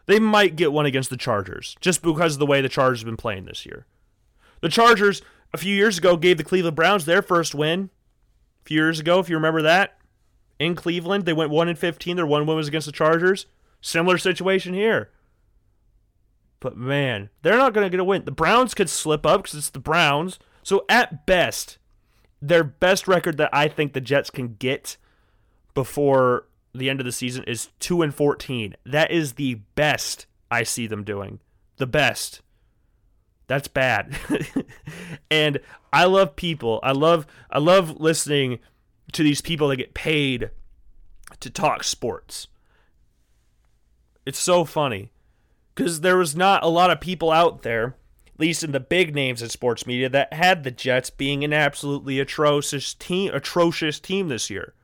They 0.06 0.18
might 0.18 0.56
get 0.56 0.72
one 0.72 0.86
against 0.86 1.10
the 1.10 1.16
Chargers 1.16 1.76
just 1.80 2.02
because 2.02 2.34
of 2.34 2.38
the 2.40 2.46
way 2.46 2.60
the 2.60 2.68
Chargers 2.68 3.00
have 3.00 3.06
been 3.06 3.16
playing 3.16 3.44
this 3.44 3.64
year. 3.64 3.86
The 4.60 4.68
Chargers 4.68 5.22
a 5.52 5.58
few 5.58 5.74
years 5.74 5.98
ago 5.98 6.16
gave 6.16 6.36
the 6.36 6.44
Cleveland 6.44 6.76
Browns 6.76 7.04
their 7.04 7.22
first 7.22 7.54
win. 7.54 7.90
A 8.64 8.68
few 8.68 8.76
years 8.76 8.98
ago, 8.98 9.20
if 9.20 9.28
you 9.28 9.36
remember 9.36 9.62
that 9.62 9.97
in 10.58 10.74
Cleveland. 10.74 11.24
They 11.24 11.32
went 11.32 11.50
1 11.50 11.68
and 11.68 11.78
15. 11.78 12.16
Their 12.16 12.26
one 12.26 12.46
win 12.46 12.56
was 12.56 12.68
against 12.68 12.86
the 12.86 12.92
Chargers. 12.92 13.46
Similar 13.80 14.18
situation 14.18 14.74
here. 14.74 15.10
But 16.60 16.76
man, 16.76 17.30
they're 17.42 17.56
not 17.56 17.72
going 17.72 17.86
to 17.86 17.90
get 17.90 18.00
a 18.00 18.04
win. 18.04 18.24
The 18.24 18.32
Browns 18.32 18.74
could 18.74 18.90
slip 18.90 19.24
up 19.24 19.42
because 19.42 19.58
it's 19.58 19.70
the 19.70 19.78
Browns. 19.78 20.38
So 20.62 20.84
at 20.88 21.24
best, 21.24 21.78
their 22.42 22.64
best 22.64 23.06
record 23.06 23.36
that 23.38 23.50
I 23.52 23.68
think 23.68 23.92
the 23.92 24.00
Jets 24.00 24.30
can 24.30 24.56
get 24.58 24.96
before 25.74 26.46
the 26.74 26.90
end 26.90 27.00
of 27.00 27.06
the 27.06 27.12
season 27.12 27.44
is 27.44 27.68
2 27.78 28.02
and 28.02 28.14
14. 28.14 28.74
That 28.84 29.10
is 29.10 29.34
the 29.34 29.56
best 29.76 30.26
I 30.50 30.64
see 30.64 30.86
them 30.86 31.04
doing. 31.04 31.40
The 31.76 31.86
best. 31.86 32.42
That's 33.46 33.68
bad. 33.68 34.16
and 35.30 35.60
I 35.92 36.04
love 36.04 36.36
people. 36.36 36.80
I 36.82 36.92
love 36.92 37.26
I 37.50 37.58
love 37.58 37.98
listening 37.98 38.58
to 39.12 39.22
these 39.22 39.40
people 39.40 39.68
that 39.68 39.76
get 39.76 39.94
paid 39.94 40.50
to 41.40 41.50
talk 41.50 41.84
sports. 41.84 42.48
It's 44.26 44.38
so 44.38 44.64
funny 44.64 45.12
because 45.74 46.00
there 46.00 46.16
was 46.16 46.36
not 46.36 46.62
a 46.62 46.68
lot 46.68 46.90
of 46.90 47.00
people 47.00 47.30
out 47.30 47.62
there, 47.62 47.96
at 48.26 48.40
least 48.40 48.62
in 48.62 48.72
the 48.72 48.80
big 48.80 49.14
names 49.14 49.40
in 49.40 49.48
sports 49.48 49.86
media, 49.86 50.08
that 50.08 50.32
had 50.32 50.64
the 50.64 50.70
Jets 50.70 51.08
being 51.08 51.44
an 51.44 51.52
absolutely 51.52 52.20
atrocious 52.20 52.94
team, 52.94 53.32
atrocious 53.32 53.98
team 54.00 54.28
this 54.28 54.50
year. 54.50 54.74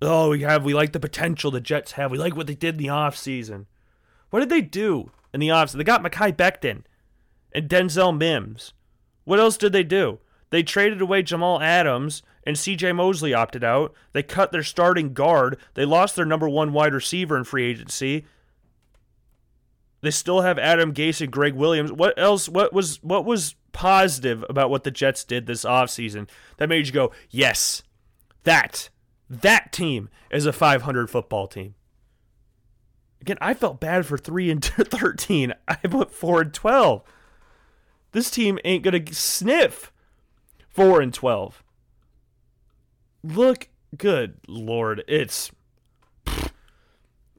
Oh, 0.00 0.30
we 0.30 0.40
have 0.40 0.64
we 0.64 0.74
like 0.74 0.92
the 0.92 0.98
potential 0.98 1.50
the 1.52 1.60
Jets 1.60 1.92
have. 1.92 2.10
We 2.10 2.18
like 2.18 2.34
what 2.34 2.48
they 2.48 2.56
did 2.56 2.74
in 2.74 2.78
the 2.78 2.88
offseason. 2.88 3.66
What 4.30 4.40
did 4.40 4.48
they 4.48 4.62
do 4.62 5.12
in 5.32 5.38
the 5.38 5.48
offseason? 5.48 5.78
They 5.78 5.84
got 5.84 6.02
Mekhi 6.02 6.32
Becton 6.34 6.82
and 7.54 7.68
Denzel 7.68 8.16
Mims. 8.16 8.72
What 9.24 9.38
else 9.38 9.56
did 9.56 9.72
they 9.72 9.84
do? 9.84 10.18
They 10.50 10.62
traded 10.64 11.00
away 11.00 11.22
Jamal 11.22 11.60
Adams 11.60 12.22
and 12.44 12.56
CJ 12.56 12.94
Mosley 12.96 13.34
opted 13.34 13.64
out. 13.64 13.94
They 14.12 14.22
cut 14.22 14.52
their 14.52 14.62
starting 14.62 15.12
guard. 15.12 15.58
They 15.74 15.84
lost 15.84 16.16
their 16.16 16.24
number 16.24 16.48
one 16.48 16.72
wide 16.72 16.94
receiver 16.94 17.36
in 17.36 17.44
free 17.44 17.64
agency. 17.64 18.24
They 20.00 20.10
still 20.10 20.40
have 20.40 20.58
Adam 20.58 20.92
Gase 20.92 21.20
and 21.20 21.32
Gregg 21.32 21.54
Williams. 21.54 21.92
What 21.92 22.18
else? 22.18 22.48
What 22.48 22.72
was 22.72 23.02
what 23.02 23.24
was 23.24 23.54
positive 23.72 24.44
about 24.48 24.70
what 24.70 24.84
the 24.84 24.90
Jets 24.90 25.24
did 25.24 25.46
this 25.46 25.64
offseason 25.64 26.28
that 26.56 26.68
made 26.68 26.86
you 26.86 26.92
go, 26.92 27.12
yes, 27.30 27.82
that 28.42 28.90
that 29.30 29.72
team 29.72 30.08
is 30.30 30.44
a 30.44 30.52
500 30.52 31.08
football 31.08 31.46
team. 31.46 31.74
Again, 33.20 33.38
I 33.40 33.54
felt 33.54 33.80
bad 33.80 34.04
for 34.04 34.18
three 34.18 34.50
and 34.50 34.64
13. 34.64 35.54
I 35.68 35.76
put 35.76 36.10
four 36.10 36.40
and 36.42 36.52
12. 36.52 37.02
This 38.10 38.30
team 38.30 38.58
ain't 38.64 38.82
gonna 38.82 39.12
sniff 39.12 39.92
4 40.72 41.00
and 41.00 41.14
12. 41.14 41.62
Look, 43.24 43.68
good 43.96 44.38
lord, 44.48 45.04
it's 45.06 45.50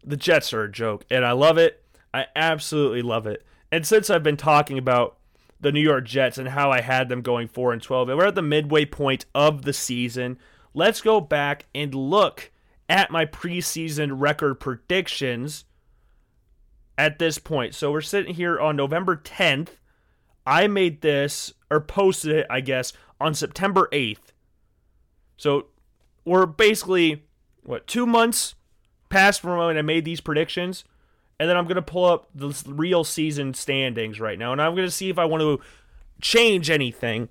the 0.04 0.18
Jets 0.18 0.54
are 0.54 0.64
a 0.64 0.72
joke 0.72 1.06
and 1.10 1.26
I 1.26 1.32
love 1.32 1.58
it. 1.58 1.84
I 2.14 2.28
absolutely 2.36 3.02
love 3.02 3.26
it. 3.28 3.46
And 3.72 3.86
since 3.86 4.10
I've 4.10 4.24
been 4.24 4.38
talking 4.38 4.78
about 4.78 5.18
the 5.60 5.72
New 5.72 5.82
York 5.82 6.06
Jets 6.06 6.38
and 6.38 6.50
how 6.50 6.72
I 6.72 6.82
had 6.82 7.10
them 7.10 7.22
going 7.22 7.48
4 7.48 7.74
and 7.74 7.82
12, 7.82 8.10
and 8.10 8.18
we're 8.18 8.28
at 8.28 8.36
the 8.36 8.42
midway 8.42 8.86
point 8.86 9.26
of 9.34 9.64
the 9.64 9.74
season, 9.74 10.38
let's 10.74 11.02
go 11.02 11.20
back 11.20 11.66
and 11.74 11.96
look 11.96 12.52
at 12.88 13.12
my 13.12 13.26
preseason 13.26 14.12
record 14.14 14.60
predictions 14.60 15.66
at 16.98 17.18
this 17.18 17.40
point. 17.40 17.74
So 17.74 17.92
we're 17.92 18.02
sitting 18.02 18.36
here 18.36 18.60
on 18.60 18.76
November 18.76 19.16
10th. 19.16 19.70
I 20.46 20.68
made 20.68 21.02
this 21.02 21.54
or 21.72 21.80
posted 21.82 22.36
it, 22.36 22.48
I 22.50 22.62
guess, 22.62 22.94
on 23.20 23.34
September 23.34 23.90
8th. 23.92 24.34
So 25.38 25.68
we're 26.26 26.46
basically, 26.46 27.24
what, 27.64 27.88
two 27.88 28.06
months 28.06 28.56
past 29.10 29.42
from 29.42 29.58
when 29.58 29.78
I 29.78 29.82
made 29.82 30.06
these 30.06 30.22
predictions. 30.22 30.84
And 31.40 31.50
then 31.50 31.58
I'm 31.58 31.66
to 31.76 31.82
pull 31.82 32.06
up 32.06 32.30
the 32.34 32.54
real 32.68 33.04
season 33.04 33.54
standings 33.54 34.20
right 34.20 34.38
now. 34.38 34.52
And 34.52 34.62
I'm 34.62 34.76
to 34.88 34.92
see 34.92 35.10
if 35.10 35.18
I 35.18 35.26
want 35.26 35.42
to 35.42 35.60
change 36.22 36.70
anything 36.70 37.30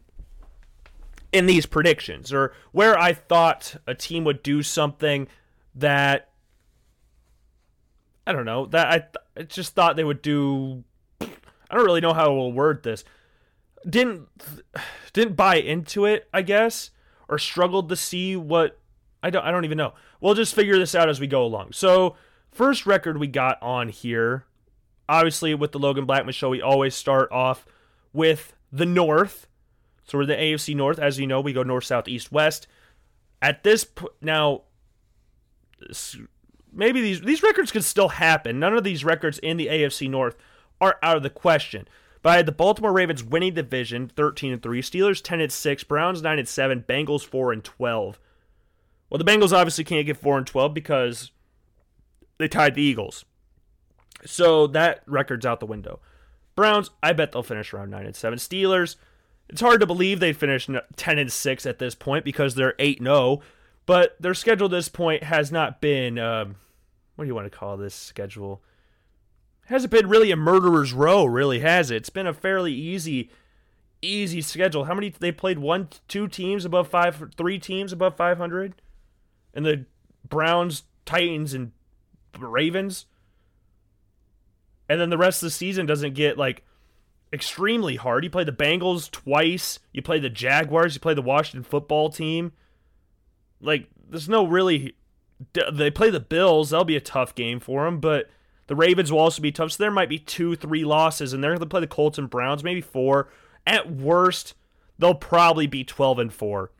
in 1.33 1.47
these 1.47 1.67
predictions 1.67 2.33
or 2.33 2.53
where 2.73 2.99
I 2.99 3.15
thought 3.15 3.77
a 3.87 3.95
team 3.95 4.25
would 4.25 4.43
do 4.43 4.63
something 4.63 5.29
that 5.75 6.29
I 8.27 8.33
don't 8.33 8.45
know 8.45 8.67
that 8.67 8.87
I, 8.89 8.99
th- 8.99 9.17
I 9.39 9.43
just 9.45 9.75
thought 9.75 9.97
they 9.97 10.05
would 10.05 10.21
do 10.21 10.85
I 11.21 11.75
don't 11.75 11.87
really 11.87 12.03
know 12.03 12.13
how 12.13 12.27
to 12.27 12.49
word 12.49 12.83
this 12.83 13.03
didn't 13.89 14.29
didn't 15.13 15.37
buy 15.37 15.57
into 15.57 16.05
it, 16.05 16.29
I 16.33 16.43
guess, 16.43 16.91
or 17.29 17.39
struggled 17.39 17.89
to 17.89 17.97
see 17.97 18.37
what 18.37 18.79
I 19.23 19.31
don't 19.31 19.45
I 19.45 19.51
don't 19.51 19.65
even 19.65 19.79
know. 19.79 19.95
We'll 20.21 20.35
just 20.35 20.55
figure 20.55 20.79
this 20.79 20.95
out 20.95 21.09
as 21.09 21.21
we 21.21 21.27
go 21.27 21.45
along. 21.45 21.73
So, 21.73 22.17
first 22.51 22.87
record 22.87 23.19
we 23.19 23.27
got 23.27 23.63
on 23.63 23.89
here, 23.89 24.47
obviously 25.09 25.55
with 25.55 25.73
the 25.73 25.79
Logan 25.79 26.07
Blackman 26.07 26.33
show, 26.33 26.51
we 26.51 26.61
always 26.61 26.95
start 26.95 27.31
off 27.31 27.67
with 28.13 28.55
the 28.73 28.87
North. 28.87 29.47
So 30.05 30.19
we're 30.19 30.27
the 30.27 30.35
AFC 30.35 30.75
North, 30.75 30.99
as 30.99 31.19
you 31.19 31.27
know, 31.27 31.41
we 31.41 31.53
go 31.53 31.63
north, 31.63 31.85
south, 31.85 32.09
east, 32.09 32.33
west. 32.33 32.67
At 33.41 33.63
this 33.63 33.85
point, 33.85 34.13
now 34.21 34.63
maybe 36.73 37.01
these 37.01 37.21
these 37.21 37.43
records 37.43 37.71
could 37.71 37.85
still 37.85 38.09
happen. 38.09 38.59
None 38.59 38.77
of 38.77 38.85
these 38.85 39.05
records 39.05 39.39
in 39.39 39.57
the 39.57 39.69
AFC 39.69 40.09
North 40.09 40.37
are 40.81 40.99
out 41.03 41.17
of 41.17 41.23
the 41.23 41.31
question. 41.31 41.87
But 42.23 42.31
I 42.31 42.37
had 42.37 42.47
the 42.47 42.53
Baltimore 42.53 42.93
Ravens 42.93 43.25
winning 43.25 43.55
division 43.55 44.09
13 44.09 44.53
and 44.53 44.63
3, 44.63 44.81
Steelers 44.81 45.23
10 45.23 45.41
and 45.41 45.53
6, 45.53 45.85
Browns 45.85 46.23
9 46.23 46.39
and 46.39 46.49
7, 46.49 46.85
Bengals 46.89 47.25
4 47.25 47.53
and 47.53 47.65
12. 47.65 48.21
Well, 49.13 49.19
the 49.19 49.31
Bengals 49.31 49.53
obviously 49.53 49.85
can't 49.85 50.07
get 50.07 50.17
4 50.17 50.39
and 50.39 50.47
12 50.47 50.73
because 50.73 51.33
they 52.39 52.49
tied 52.49 52.75
the 52.75 52.83
Eagles. 52.83 53.27
So 54.25 54.67
that 54.69 55.03
record's 55.07 55.45
out 55.45 55.61
the 55.61 55.67
window. 55.67 56.01
Browns, 56.57 56.89
I 57.03 57.13
bet 57.13 57.31
they'll 57.33 57.43
finish 57.43 57.75
around 57.75 57.91
9 57.91 58.07
and 58.07 58.17
7. 58.17 58.39
Steelers, 58.39 58.97
it's 59.51 59.61
hard 59.61 59.81
to 59.81 59.87
believe 59.87 60.19
they 60.19 60.33
finished 60.33 60.71
10 60.97 61.19
and 61.19 61.31
6 61.31 61.67
at 61.67 61.79
this 61.79 61.95
point 61.95 62.25
because 62.25 62.55
they're 62.55 62.75
8 62.79 63.03
0, 63.03 63.43
but 63.85 64.17
their 64.19 64.33
schedule 64.33 64.65
at 64.65 64.71
this 64.71 64.89
point 64.89 65.25
has 65.25 65.53
not 65.53 65.83
been 65.83 66.19
um, 66.19 66.55
what 67.17 67.25
do 67.25 67.29
you 67.29 67.35
want 67.35 67.53
to 67.53 67.59
call 67.59 67.77
this 67.77 67.95
schedule? 67.95 68.63
hasn't 69.67 69.91
been 69.91 70.09
really 70.09 70.31
a 70.31 70.37
murderer's 70.37 70.95
row, 70.95 71.27
really 71.27 71.59
has 71.59 71.91
it? 71.91 71.97
It's 71.97 72.11
been 72.11 72.27
a 72.27 72.33
fairly 72.33 72.73
easy, 72.73 73.31
easy 74.01 74.41
schedule. 74.41 74.85
How 74.85 74.95
many 74.95 75.11
they 75.11 75.33
played? 75.33 75.59
One, 75.59 75.89
two 76.09 76.29
teams 76.29 76.65
above 76.65 76.89
five, 76.89 77.31
three 77.37 77.59
teams 77.59 77.93
above 77.93 78.17
five 78.17 78.39
hundred, 78.39 78.75
and 79.55 79.65
the 79.65 79.87
Browns, 80.29 80.85
Titans, 81.05 81.55
and 81.55 81.73
Ravens. 82.39 83.07
And 84.89 85.01
then 85.01 85.11
the 85.11 85.19
rest 85.19 85.43
of 85.43 85.47
the 85.47 85.51
season 85.51 85.87
doesn't 85.87 86.15
get 86.15 86.39
like 86.39 86.65
extremely 87.33 87.97
hard. 87.97 88.25
You 88.25 88.31
play 88.31 88.45
the 88.45 88.53
Bengals 88.53 89.11
twice. 89.11 89.79
You 89.93 90.03
play 90.03 90.19
the 90.19 90.31
Jaguars. 90.31 90.95
You 90.95 91.01
play 91.01 91.15
the 91.15 91.23
Washington 91.23 91.65
football 91.65 92.11
team. 92.11 92.53
like 93.61 93.89
there's 94.09 94.29
no 94.29 94.47
really. 94.47 94.97
They 95.73 95.91
play 95.91 96.11
the 96.11 96.21
Bills. 96.21 96.71
That'll 96.71 96.85
be 96.85 96.97
a 96.97 97.01
tough 97.01 97.35
game 97.35 97.59
for 97.59 97.85
them, 97.85 97.99
but 97.99 98.31
the 98.69 98.77
Ravens 98.77 99.11
will 99.11 99.19
also 99.19 99.43
be 99.43 99.51
tough. 99.51 99.73
So 99.73 99.83
there 99.83 99.91
might 99.91 100.09
be 100.09 100.19
two, 100.19 100.55
three 100.55 100.85
losses, 100.85 101.33
and 101.33 101.43
they're 101.43 101.51
going 101.51 101.61
to 101.61 101.67
play 101.67 101.81
the 101.81 101.89
Colts 101.89 102.17
and 102.17 102.31
Browns, 102.31 102.63
maybe 102.63 102.81
four. 102.81 103.29
At 103.67 103.91
worst, 103.91 104.55
they'll 104.99 105.15
probably 105.15 105.67
be 105.67 105.83
12 105.83 106.21
and 106.21 106.33
four 106.33 106.71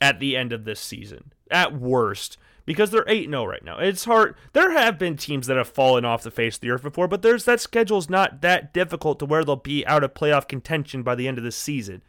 at 0.00 0.20
the 0.20 0.36
end 0.36 0.52
of 0.52 0.64
this 0.64 0.80
season. 0.80 1.32
At 1.50 1.78
worst, 1.78 2.36
because 2.64 2.90
they're 2.90 3.08
8 3.08 3.30
0 3.30 3.46
right 3.46 3.64
now. 3.64 3.78
It's 3.78 4.04
hard. 4.04 4.34
There 4.52 4.72
have 4.72 4.98
been 4.98 5.16
teams 5.16 5.46
that 5.46 5.56
have 5.56 5.68
fallen 5.68 6.04
off 6.04 6.22
the 6.22 6.30
face 6.30 6.56
of 6.56 6.60
the 6.60 6.70
earth 6.70 6.82
before, 6.82 7.08
but 7.08 7.22
there's 7.22 7.44
that 7.44 7.60
schedule's 7.60 8.10
not 8.10 8.42
that 8.42 8.74
difficult 8.74 9.18
to 9.20 9.24
where 9.24 9.44
they'll 9.44 9.56
be 9.56 9.86
out 9.86 10.04
of 10.04 10.14
playoff 10.14 10.46
contention 10.46 11.02
by 11.02 11.14
the 11.14 11.26
end 11.26 11.38
of 11.38 11.44
the 11.44 11.52
season. 11.52 12.02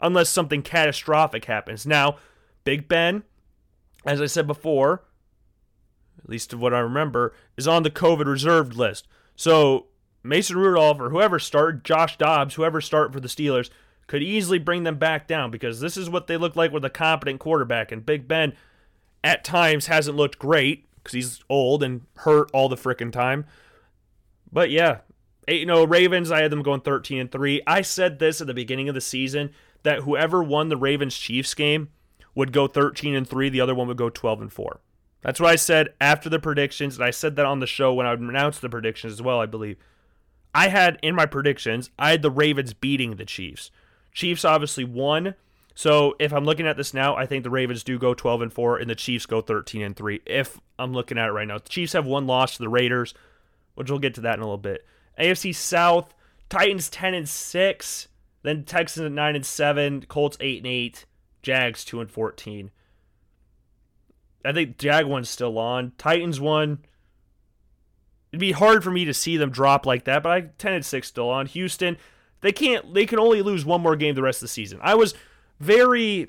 Unless 0.00 0.28
something 0.28 0.60
catastrophic 0.60 1.46
happens. 1.46 1.86
Now, 1.86 2.18
Big 2.64 2.88
Ben, 2.88 3.22
as 4.04 4.20
I 4.20 4.26
said 4.26 4.46
before, 4.46 5.04
at 6.22 6.28
least 6.28 6.52
of 6.52 6.60
what 6.60 6.74
I 6.74 6.80
remember, 6.80 7.32
is 7.56 7.66
on 7.66 7.82
the 7.82 7.90
COVID 7.90 8.26
reserved 8.26 8.74
list. 8.74 9.08
So 9.34 9.86
Mason 10.22 10.56
Rudolph 10.56 11.00
or 11.00 11.10
whoever 11.10 11.38
started, 11.38 11.84
Josh 11.84 12.18
Dobbs, 12.18 12.54
whoever 12.54 12.80
started 12.80 13.12
for 13.12 13.20
the 13.20 13.28
Steelers, 13.28 13.70
could 14.06 14.22
easily 14.22 14.58
bring 14.58 14.84
them 14.84 14.98
back 14.98 15.26
down 15.26 15.50
because 15.50 15.80
this 15.80 15.96
is 15.96 16.08
what 16.08 16.26
they 16.26 16.36
look 16.36 16.56
like 16.56 16.72
with 16.72 16.84
a 16.84 16.90
competent 16.90 17.40
quarterback. 17.40 17.90
And 17.90 18.06
Big 18.06 18.28
Ben, 18.28 18.54
at 19.24 19.44
times, 19.44 19.86
hasn't 19.86 20.16
looked 20.16 20.38
great 20.38 20.86
because 20.96 21.12
he's 21.12 21.44
old 21.48 21.82
and 21.82 22.02
hurt 22.18 22.50
all 22.52 22.68
the 22.68 22.76
freaking 22.76 23.12
time. 23.12 23.46
But 24.52 24.70
yeah, 24.70 24.98
8 25.48 25.66
0 25.66 25.86
Ravens, 25.86 26.30
I 26.30 26.42
had 26.42 26.50
them 26.50 26.62
going 26.62 26.80
13 26.80 27.18
and 27.18 27.32
3. 27.32 27.62
I 27.66 27.82
said 27.82 28.18
this 28.18 28.40
at 28.40 28.46
the 28.46 28.54
beginning 28.54 28.88
of 28.88 28.94
the 28.94 29.00
season 29.00 29.50
that 29.82 30.00
whoever 30.00 30.42
won 30.42 30.68
the 30.68 30.76
Ravens 30.76 31.16
Chiefs 31.16 31.54
game 31.54 31.90
would 32.34 32.52
go 32.52 32.66
13 32.66 33.14
and 33.14 33.28
3, 33.28 33.48
the 33.48 33.60
other 33.60 33.74
one 33.74 33.88
would 33.88 33.96
go 33.96 34.10
12 34.10 34.42
and 34.42 34.52
4. 34.52 34.80
That's 35.22 35.40
what 35.40 35.50
I 35.50 35.56
said 35.56 35.88
after 36.00 36.28
the 36.28 36.38
predictions, 36.38 36.96
and 36.96 37.04
I 37.04 37.10
said 37.10 37.36
that 37.36 37.46
on 37.46 37.60
the 37.60 37.66
show 37.66 37.92
when 37.92 38.06
I 38.06 38.12
announced 38.12 38.60
the 38.60 38.68
predictions 38.68 39.14
as 39.14 39.22
well, 39.22 39.40
I 39.40 39.46
believe. 39.46 39.76
I 40.54 40.68
had 40.68 40.98
in 41.02 41.14
my 41.14 41.26
predictions, 41.26 41.90
I 41.98 42.10
had 42.12 42.22
the 42.22 42.30
Ravens 42.30 42.74
beating 42.74 43.16
the 43.16 43.24
Chiefs. 43.24 43.70
Chiefs 44.16 44.46
obviously 44.46 44.82
won. 44.82 45.34
So 45.74 46.16
if 46.18 46.32
I'm 46.32 46.46
looking 46.46 46.66
at 46.66 46.78
this 46.78 46.94
now, 46.94 47.14
I 47.14 47.26
think 47.26 47.44
the 47.44 47.50
Ravens 47.50 47.84
do 47.84 47.98
go 47.98 48.14
12 48.14 48.40
and 48.40 48.52
4 48.52 48.78
and 48.78 48.88
the 48.88 48.94
Chiefs 48.94 49.26
go 49.26 49.42
13 49.42 49.82
and 49.82 49.94
3. 49.94 50.22
If 50.24 50.58
I'm 50.78 50.94
looking 50.94 51.18
at 51.18 51.28
it 51.28 51.32
right 51.32 51.46
now, 51.46 51.58
the 51.58 51.68
Chiefs 51.68 51.92
have 51.92 52.06
one 52.06 52.26
loss 52.26 52.56
to 52.56 52.62
the 52.62 52.68
Raiders, 52.70 53.12
which 53.74 53.90
we'll 53.90 53.98
get 53.98 54.14
to 54.14 54.22
that 54.22 54.38
in 54.38 54.40
a 54.40 54.44
little 54.44 54.56
bit. 54.56 54.86
AFC 55.20 55.54
South, 55.54 56.14
Titans 56.48 56.88
10 56.88 57.12
and 57.12 57.28
6, 57.28 58.08
then 58.42 58.64
Texans 58.64 59.04
at 59.04 59.12
9 59.12 59.36
and 59.36 59.44
7, 59.44 60.06
Colts 60.08 60.38
8 60.40 60.58
and 60.58 60.66
8, 60.66 61.04
Jags 61.42 61.84
2 61.84 62.00
and 62.00 62.10
14. 62.10 62.70
I 64.46 64.52
think 64.52 64.78
Jag 64.78 65.04
one's 65.04 65.28
still 65.28 65.58
on. 65.58 65.92
Titans 65.98 66.40
one. 66.40 66.78
It'd 68.32 68.40
be 68.40 68.52
hard 68.52 68.82
for 68.82 68.90
me 68.90 69.04
to 69.04 69.12
see 69.12 69.36
them 69.36 69.50
drop 69.50 69.84
like 69.84 70.04
that, 70.04 70.22
but 70.22 70.32
I 70.32 70.40
ten 70.58 70.72
and 70.72 70.84
six 70.84 71.08
still 71.08 71.28
on. 71.28 71.46
Houston, 71.46 71.96
they 72.40 72.52
can't. 72.52 72.94
They 72.94 73.06
can 73.06 73.18
only 73.18 73.42
lose 73.42 73.64
one 73.64 73.80
more 73.80 73.96
game 73.96 74.14
the 74.14 74.22
rest 74.22 74.38
of 74.38 74.42
the 74.42 74.48
season. 74.48 74.78
I 74.82 74.94
was 74.94 75.14
very 75.58 76.28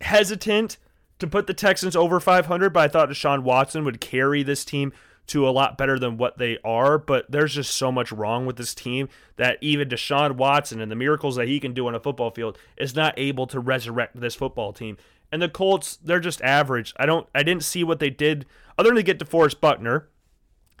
hesitant 0.00 0.76
to 1.18 1.26
put 1.26 1.46
the 1.46 1.54
Texans 1.54 1.96
over 1.96 2.20
500, 2.20 2.72
but 2.72 2.80
I 2.80 2.88
thought 2.88 3.08
Deshaun 3.08 3.42
Watson 3.42 3.84
would 3.84 4.00
carry 4.00 4.42
this 4.42 4.64
team 4.64 4.92
to 5.28 5.48
a 5.48 5.50
lot 5.50 5.76
better 5.76 5.98
than 5.98 6.18
what 6.18 6.38
they 6.38 6.58
are. 6.64 6.98
But 6.98 7.30
there's 7.30 7.54
just 7.54 7.74
so 7.74 7.90
much 7.90 8.12
wrong 8.12 8.46
with 8.46 8.56
this 8.56 8.74
team 8.74 9.08
that 9.36 9.58
even 9.60 9.88
Deshaun 9.88 10.32
Watson 10.32 10.80
and 10.80 10.90
the 10.90 10.96
miracles 10.96 11.36
that 11.36 11.48
he 11.48 11.58
can 11.58 11.72
do 11.72 11.86
on 11.86 11.94
a 11.94 12.00
football 12.00 12.30
field 12.30 12.58
is 12.76 12.94
not 12.94 13.14
able 13.18 13.46
to 13.48 13.60
resurrect 13.60 14.20
this 14.20 14.34
football 14.34 14.72
team. 14.72 14.96
And 15.32 15.42
the 15.42 15.48
Colts, 15.48 15.96
they're 15.96 16.20
just 16.20 16.40
average. 16.42 16.94
I 16.98 17.06
don't 17.06 17.26
I 17.34 17.42
didn't 17.42 17.64
see 17.64 17.82
what 17.82 17.98
they 17.98 18.10
did 18.10 18.46
other 18.78 18.90
than 18.90 18.96
to 18.96 19.02
get 19.02 19.18
DeForest 19.18 19.60
Buckner 19.60 20.08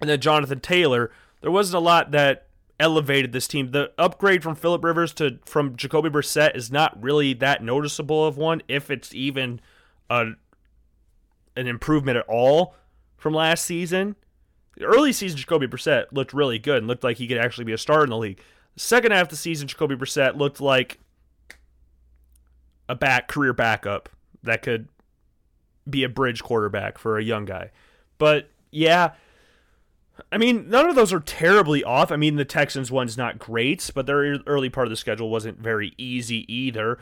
and 0.00 0.08
then 0.08 0.20
Jonathan 0.20 0.60
Taylor. 0.60 1.10
There 1.40 1.50
wasn't 1.50 1.76
a 1.76 1.84
lot 1.84 2.12
that 2.12 2.45
elevated 2.78 3.32
this 3.32 3.48
team. 3.48 3.70
The 3.70 3.92
upgrade 3.98 4.42
from 4.42 4.54
Philip 4.54 4.84
Rivers 4.84 5.12
to 5.14 5.38
from 5.44 5.76
Jacoby 5.76 6.10
Brissett 6.10 6.56
is 6.56 6.70
not 6.70 7.00
really 7.02 7.32
that 7.34 7.62
noticeable 7.62 8.26
of 8.26 8.36
one, 8.36 8.62
if 8.68 8.90
it's 8.90 9.14
even 9.14 9.60
a 10.10 10.32
an 11.56 11.66
improvement 11.66 12.18
at 12.18 12.26
all 12.28 12.74
from 13.16 13.32
last 13.34 13.64
season. 13.64 14.16
Early 14.80 15.12
season 15.12 15.38
Jacoby 15.38 15.66
Brissett 15.66 16.06
looked 16.12 16.34
really 16.34 16.58
good 16.58 16.78
and 16.78 16.86
looked 16.86 17.04
like 17.04 17.16
he 17.16 17.26
could 17.26 17.38
actually 17.38 17.64
be 17.64 17.72
a 17.72 17.78
star 17.78 18.04
in 18.04 18.10
the 18.10 18.16
league. 18.18 18.40
Second 18.76 19.12
half 19.12 19.22
of 19.22 19.28
the 19.30 19.36
season, 19.36 19.66
Jacoby 19.66 19.96
Brissett 19.96 20.36
looked 20.36 20.60
like 20.60 20.98
a 22.88 22.94
back 22.94 23.26
career 23.26 23.54
backup 23.54 24.10
that 24.42 24.60
could 24.60 24.88
be 25.88 26.04
a 26.04 26.08
bridge 26.08 26.42
quarterback 26.42 26.98
for 26.98 27.18
a 27.18 27.24
young 27.24 27.46
guy. 27.46 27.70
But 28.18 28.50
yeah, 28.70 29.12
I 30.32 30.38
mean, 30.38 30.68
none 30.68 30.88
of 30.88 30.94
those 30.94 31.12
are 31.12 31.20
terribly 31.20 31.84
off. 31.84 32.10
I 32.10 32.16
mean, 32.16 32.36
the 32.36 32.44
Texans 32.44 32.90
one's 32.90 33.18
not 33.18 33.38
great, 33.38 33.90
but 33.94 34.06
their 34.06 34.38
early 34.46 34.70
part 34.70 34.86
of 34.86 34.90
the 34.90 34.96
schedule 34.96 35.30
wasn't 35.30 35.58
very 35.58 35.94
easy 35.98 36.50
either. 36.52 36.98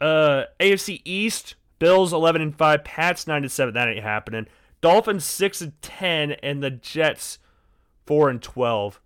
Uh, 0.00 0.44
AFC 0.60 1.00
East, 1.04 1.54
Bills 1.78 2.12
11 2.12 2.42
and 2.42 2.56
5, 2.56 2.84
Pats 2.84 3.26
9 3.26 3.42
and 3.42 3.52
7. 3.52 3.74
That 3.74 3.88
ain't 3.88 4.02
happening. 4.02 4.46
Dolphins 4.80 5.24
6 5.24 5.60
and 5.62 5.82
10, 5.82 6.32
and 6.42 6.62
the 6.62 6.70
Jets 6.70 7.38
4 8.06 8.30
and 8.30 8.42
12. 8.42 9.00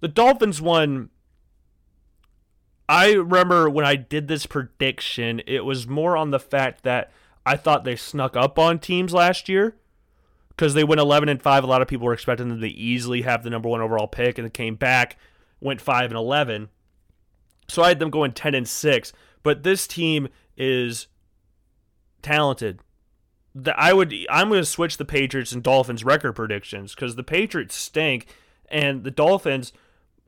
The 0.00 0.08
Dolphins 0.08 0.60
one 0.60 1.10
I 2.88 3.12
remember 3.12 3.70
when 3.70 3.86
I 3.86 3.96
did 3.96 4.28
this 4.28 4.46
prediction, 4.46 5.40
it 5.46 5.64
was 5.64 5.86
more 5.86 6.16
on 6.16 6.30
the 6.30 6.38
fact 6.38 6.82
that 6.82 7.10
I 7.46 7.56
thought 7.56 7.84
they 7.84 7.96
snuck 7.96 8.36
up 8.36 8.58
on 8.58 8.78
teams 8.78 9.14
last 9.14 9.48
year 9.48 9.76
because 10.56 10.74
they 10.74 10.84
went 10.84 11.00
11 11.00 11.28
and 11.28 11.42
5. 11.42 11.64
A 11.64 11.66
lot 11.66 11.82
of 11.82 11.88
people 11.88 12.06
were 12.06 12.12
expecting 12.12 12.48
them 12.48 12.60
to 12.60 12.68
easily 12.68 13.22
have 13.22 13.42
the 13.42 13.50
number 13.50 13.68
one 13.68 13.80
overall 13.80 14.06
pick, 14.06 14.38
and 14.38 14.46
they 14.46 14.50
came 14.50 14.76
back, 14.76 15.16
went 15.60 15.80
5 15.80 16.10
and 16.10 16.18
11. 16.18 16.68
So 17.68 17.82
I 17.82 17.88
had 17.88 17.98
them 17.98 18.10
going 18.10 18.32
10 18.32 18.54
and 18.54 18.68
6. 18.68 19.12
But 19.42 19.62
this 19.62 19.86
team 19.86 20.28
is 20.56 21.06
talented. 22.22 22.80
The, 23.54 23.78
I 23.78 23.92
would 23.92 24.12
I'm 24.30 24.48
going 24.48 24.60
to 24.60 24.66
switch 24.66 24.96
the 24.96 25.04
Patriots 25.04 25.52
and 25.52 25.62
Dolphins 25.62 26.02
record 26.02 26.32
predictions 26.32 26.94
because 26.94 27.14
the 27.14 27.22
Patriots 27.22 27.76
stink 27.76 28.26
and 28.68 29.04
the 29.04 29.10
Dolphins 29.10 29.72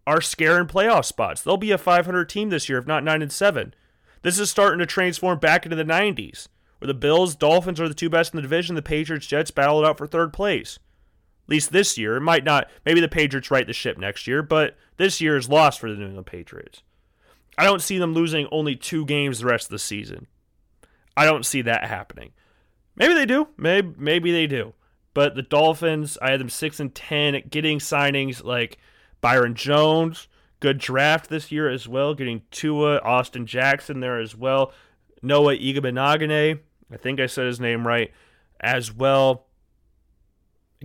are 0.06 0.20
scaring 0.20 0.66
playoff 0.66 1.04
spots. 1.04 1.42
They'll 1.42 1.56
be 1.56 1.72
a 1.72 1.78
500 1.78 2.28
team 2.28 2.50
this 2.50 2.68
year, 2.68 2.78
if 2.78 2.86
not 2.86 3.02
9 3.02 3.22
and 3.22 3.32
7. 3.32 3.74
This 4.22 4.38
is 4.38 4.50
starting 4.50 4.78
to 4.78 4.86
transform 4.86 5.38
back 5.38 5.64
into 5.64 5.76
the 5.76 5.84
90s, 5.84 6.46
where 6.78 6.86
the 6.86 6.94
Bills, 6.94 7.34
Dolphins 7.34 7.80
are 7.80 7.88
the 7.88 7.94
two 7.94 8.10
best 8.10 8.32
in 8.32 8.36
the 8.36 8.42
division. 8.42 8.74
The 8.74 8.82
Patriots, 8.82 9.26
Jets 9.26 9.50
battled 9.50 9.84
out 9.84 9.98
for 9.98 10.06
third 10.06 10.32
place. 10.32 10.78
At 11.46 11.50
least 11.50 11.72
this 11.72 11.96
year. 11.96 12.16
It 12.16 12.22
might 12.22 12.44
not, 12.44 12.68
maybe 12.84 13.00
the 13.00 13.08
Patriots 13.08 13.50
right 13.50 13.66
the 13.66 13.72
ship 13.72 13.98
next 13.98 14.26
year, 14.26 14.42
but 14.42 14.76
this 14.96 15.20
year 15.20 15.36
is 15.36 15.48
lost 15.48 15.78
for 15.78 15.90
the 15.90 15.96
New 15.96 16.06
England 16.06 16.26
Patriots. 16.26 16.82
I 17.58 17.64
don't 17.64 17.82
see 17.82 17.98
them 17.98 18.14
losing 18.14 18.48
only 18.50 18.76
two 18.76 19.06
games 19.06 19.38
the 19.38 19.46
rest 19.46 19.66
of 19.66 19.70
the 19.70 19.78
season. 19.78 20.26
I 21.16 21.24
don't 21.24 21.46
see 21.46 21.62
that 21.62 21.84
happening. 21.84 22.32
Maybe 22.96 23.14
they 23.14 23.26
do. 23.26 23.48
Maybe 23.56 23.94
maybe 23.96 24.32
they 24.32 24.46
do. 24.46 24.74
But 25.14 25.34
the 25.34 25.42
Dolphins, 25.42 26.18
I 26.20 26.30
had 26.30 26.40
them 26.40 26.50
six 26.50 26.80
and 26.80 26.94
ten, 26.94 27.42
getting 27.48 27.78
signings 27.78 28.44
like 28.44 28.78
Byron 29.22 29.54
Jones, 29.54 30.28
good 30.60 30.78
draft 30.78 31.30
this 31.30 31.50
year 31.50 31.70
as 31.70 31.88
well, 31.88 32.14
getting 32.14 32.42
Tua, 32.50 32.98
Austin 32.98 33.46
Jackson 33.46 34.00
there 34.00 34.20
as 34.20 34.36
well. 34.36 34.72
Noah 35.22 35.56
Igbinoghene, 35.56 36.60
I 36.92 36.96
think 36.96 37.20
I 37.20 37.26
said 37.26 37.46
his 37.46 37.60
name 37.60 37.86
right, 37.86 38.12
as 38.60 38.92
well. 38.92 39.46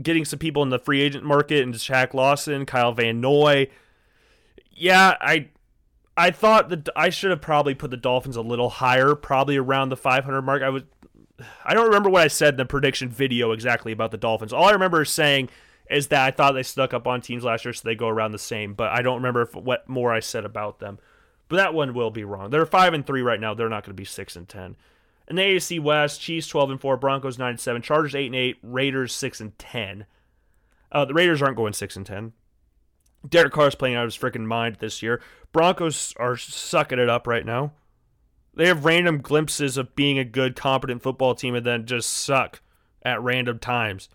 Getting 0.02 0.26
some 0.26 0.40
people 0.40 0.64
in 0.64 0.70
the 0.70 0.80
free 0.80 1.02
agent 1.02 1.24
market 1.24 1.64
and 1.64 1.74
Shaq 1.74 2.14
Lawson, 2.14 2.66
Kyle 2.66 2.94
Van 2.94 3.20
Noy. 3.22 3.68
Yeah, 4.72 5.16
I 5.20 5.50
I 6.18 6.32
thought 6.32 6.70
that 6.70 6.90
I 6.96 7.10
should 7.10 7.30
have 7.30 7.42
probably 7.42 7.76
put 7.76 7.92
the 7.92 7.98
Dolphins 7.98 8.36
a 8.36 8.42
little 8.42 8.70
higher, 8.70 9.16
probably 9.16 9.58
around 9.58 9.90
the 9.90 9.98
500 9.98 10.42
mark. 10.42 10.64
I 10.64 10.70
was 10.70 10.84
I 11.66 11.74
don't 11.74 11.86
remember 11.86 12.10
what 12.10 12.24
I 12.24 12.28
said 12.28 12.54
in 12.54 12.58
the 12.58 12.66
prediction 12.66 13.10
video 13.10 13.52
exactly 13.52 13.92
about 13.92 14.12
the 14.12 14.18
Dolphins. 14.18 14.54
All 14.54 14.66
I 14.66 14.72
remember 14.72 15.04
saying 15.06 15.50
is 15.90 16.08
that 16.08 16.26
I 16.26 16.32
thought 16.32 16.54
they 16.54 16.64
stuck 16.64 16.94
up 16.94 17.08
on 17.08 17.22
teams 17.22 17.44
last 17.44 17.66
year, 17.66 17.74
so 17.74 17.82
they 17.84 17.96
go 17.96 18.08
around 18.08 18.32
the 18.32 18.40
same. 18.40 18.74
But 18.74 18.92
I 18.92 19.02
don't 19.02 19.18
remember 19.18 19.42
if, 19.42 19.56
what 19.56 19.88
more 19.90 20.14
I 20.14 20.20
said 20.20 20.46
about 20.46 20.80
them. 20.80 21.00
But 21.50 21.58
that 21.58 21.74
one 21.74 21.94
will 21.94 22.12
be 22.12 22.24
wrong. 22.24 22.50
They're 22.50 22.66
five 22.66 22.94
and 22.94 23.06
three 23.06 23.22
right 23.22 23.40
now. 23.40 23.54
They're 23.54 23.70
not 23.70 23.84
going 23.84 23.96
to 23.96 24.02
be 24.02 24.06
six 24.06 24.36
and 24.36 24.48
ten. 24.48 24.78
In 25.32 25.38
the 25.38 25.42
AFC 25.44 25.80
West, 25.80 26.20
Chiefs 26.20 26.48
twelve 26.48 26.70
and 26.70 26.80
four, 26.80 26.98
Broncos 26.98 27.40
nine 27.40 27.52
and 27.52 27.60
seven, 27.60 27.82
Chargers 27.82 28.14
eight 28.16 28.28
and 28.28 28.36
eight, 28.36 28.58
Raiders 28.62 29.14
six 29.14 29.40
and 29.40 29.58
ten. 29.58 30.06
Uh, 30.92 31.06
the 31.06 31.14
Raiders 31.14 31.42
aren't 31.42 31.58
going 31.58 31.74
six 31.74 31.96
and 31.96 32.06
ten. 32.06 32.34
Derek 33.28 33.54
Carr 33.54 33.70
is 33.70 33.76
playing 33.76 33.96
out 33.96 34.04
of 34.04 34.14
his 34.14 34.18
freaking 34.18 34.46
mind 34.46 34.78
this 34.80 35.02
year. 35.02 35.22
Broncos 35.52 36.14
are 36.18 36.36
sucking 36.36 37.00
it 37.00 37.10
up 37.10 37.28
right 37.28 37.46
now. 37.46 37.72
They 38.54 38.68
have 38.68 38.84
random 38.84 39.22
glimpses 39.22 39.78
of 39.78 39.96
being 39.96 40.20
a 40.20 40.26
good, 40.26 40.56
competent 40.56 41.02
football 41.02 41.34
team 41.34 41.56
and 41.56 41.66
then 41.66 41.86
just 41.86 42.10
suck 42.12 42.62
at 43.04 43.22
random 43.22 43.60
times. 43.60 44.10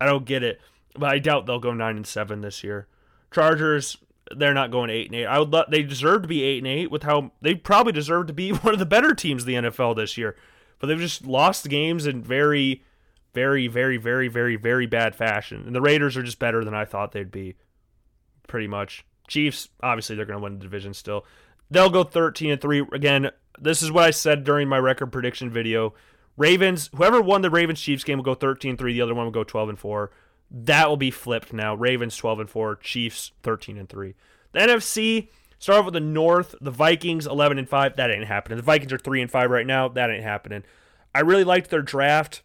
I 0.00 0.06
don't 0.06 0.26
get 0.26 0.42
it 0.42 0.60
but 0.98 1.10
I 1.10 1.18
doubt 1.18 1.46
they'll 1.46 1.60
go 1.60 1.72
nine 1.72 1.96
and 1.96 2.06
seven 2.06 2.40
this 2.40 2.62
year. 2.64 2.86
Chargers, 3.30 3.98
they're 4.34 4.54
not 4.54 4.70
going 4.70 4.90
eight 4.90 5.06
and 5.06 5.14
eight. 5.14 5.26
I 5.26 5.38
would 5.38 5.52
let 5.52 5.70
they 5.70 5.82
deserve 5.82 6.22
to 6.22 6.28
be 6.28 6.42
eight 6.42 6.58
and 6.58 6.66
eight 6.66 6.90
with 6.90 7.04
how 7.04 7.32
they 7.40 7.54
probably 7.54 7.92
deserve 7.92 8.26
to 8.26 8.32
be 8.32 8.50
one 8.52 8.74
of 8.74 8.80
the 8.80 8.86
better 8.86 9.14
teams 9.14 9.46
in 9.46 9.62
the 9.62 9.70
NFL 9.70 9.96
this 9.96 10.16
year. 10.16 10.36
But 10.78 10.86
they've 10.86 10.98
just 10.98 11.26
lost 11.26 11.68
games 11.68 12.06
in 12.06 12.22
very, 12.22 12.84
very, 13.34 13.66
very, 13.66 13.96
very, 13.96 14.28
very, 14.28 14.56
very 14.56 14.86
bad 14.86 15.14
fashion. 15.14 15.64
And 15.66 15.74
the 15.74 15.80
Raiders 15.80 16.16
are 16.16 16.22
just 16.22 16.38
better 16.38 16.64
than 16.64 16.74
I 16.74 16.84
thought 16.84 17.12
they'd 17.12 17.30
be. 17.30 17.56
Pretty 18.46 18.68
much. 18.68 19.04
Chiefs, 19.26 19.68
obviously 19.82 20.16
they're 20.16 20.24
gonna 20.24 20.40
win 20.40 20.58
the 20.58 20.64
division 20.64 20.94
still. 20.94 21.26
They'll 21.70 21.90
go 21.90 22.04
thirteen 22.04 22.50
and 22.50 22.60
three. 22.60 22.84
Again, 22.92 23.30
this 23.60 23.82
is 23.82 23.92
what 23.92 24.04
I 24.04 24.10
said 24.10 24.44
during 24.44 24.68
my 24.68 24.78
record 24.78 25.12
prediction 25.12 25.50
video. 25.50 25.94
Ravens, 26.38 26.88
whoever 26.94 27.20
won 27.20 27.42
the 27.42 27.50
Ravens 27.50 27.80
Chiefs 27.80 28.04
game 28.04 28.18
will 28.18 28.24
go 28.24 28.34
13 28.34 28.76
3. 28.76 28.92
The 28.92 29.02
other 29.02 29.14
one 29.14 29.26
will 29.26 29.32
go 29.32 29.44
12 29.44 29.70
and 29.70 29.78
4. 29.78 30.10
That 30.50 30.88
will 30.88 30.96
be 30.96 31.10
flipped 31.10 31.52
now. 31.52 31.74
Ravens 31.74 32.16
12 32.16 32.40
and 32.40 32.50
4, 32.50 32.76
Chiefs 32.76 33.32
13 33.42 33.76
and 33.76 33.88
3. 33.88 34.14
The 34.52 34.58
NFC, 34.60 35.28
start 35.58 35.80
off 35.80 35.84
with 35.86 35.94
the 35.94 36.00
North, 36.00 36.54
the 36.60 36.70
Vikings 36.70 37.26
11 37.26 37.58
and 37.58 37.68
5. 37.68 37.96
That 37.96 38.10
ain't 38.10 38.26
happening. 38.26 38.56
The 38.56 38.62
Vikings 38.62 38.92
are 38.92 38.98
3 38.98 39.22
and 39.22 39.30
5 39.30 39.50
right 39.50 39.66
now. 39.66 39.88
That 39.88 40.10
ain't 40.10 40.22
happening. 40.22 40.64
I 41.14 41.20
really 41.20 41.44
liked 41.44 41.70
their 41.70 41.82
draft. 41.82 42.42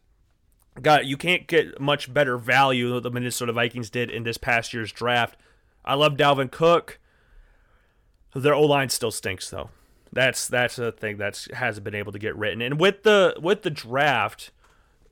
God, 0.82 1.06
you 1.06 1.18
can't 1.18 1.48
get 1.48 1.80
much 1.80 2.14
better 2.14 2.38
value 2.38 2.94
than 2.94 3.04
the 3.04 3.12
Minnesota 3.12 3.54
Vikings 3.54 3.90
did 3.90 4.10
in 4.10 4.24
this 4.24 4.38
past 4.38 4.74
year's 4.74 4.92
draft. 4.92 5.38
I 5.86 5.94
love 5.94 6.14
Dalvin 6.14 6.50
Cook. 6.50 7.00
Their 8.34 8.56
O 8.56 8.64
line 8.64 8.90
still 8.90 9.12
stinks 9.12 9.50
though. 9.50 9.70
That's 10.12 10.48
that's 10.48 10.80
a 10.80 10.92
thing 10.92 11.18
that 11.18 11.48
hasn't 11.54 11.84
been 11.84 11.96
able 11.96 12.12
to 12.12 12.20
get 12.20 12.36
written. 12.36 12.62
And 12.62 12.80
with 12.80 13.04
the 13.04 13.36
with 13.40 13.62
the 13.62 13.70
draft, 13.70 14.52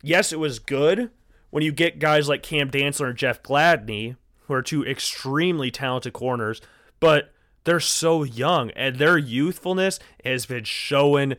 yes, 0.02 0.32
it 0.32 0.40
was 0.40 0.60
good 0.60 1.12
when 1.52 1.64
you 1.64 1.72
get 1.72 2.00
guys 2.00 2.28
like 2.28 2.42
Cam 2.42 2.72
Dantzler 2.72 3.10
and 3.10 3.18
Jeff 3.18 3.44
Gladney, 3.44 4.16
who 4.48 4.54
are 4.54 4.62
two 4.62 4.86
extremely 4.86 5.70
talented 5.70 6.14
corners, 6.14 6.62
but 7.00 7.32
they're 7.64 7.80
so 7.80 8.24
young 8.24 8.72
and 8.72 8.98
their 8.98 9.18
youthfulness 9.18 10.00
has 10.24 10.46
been 10.46 10.64
showing 10.64 11.36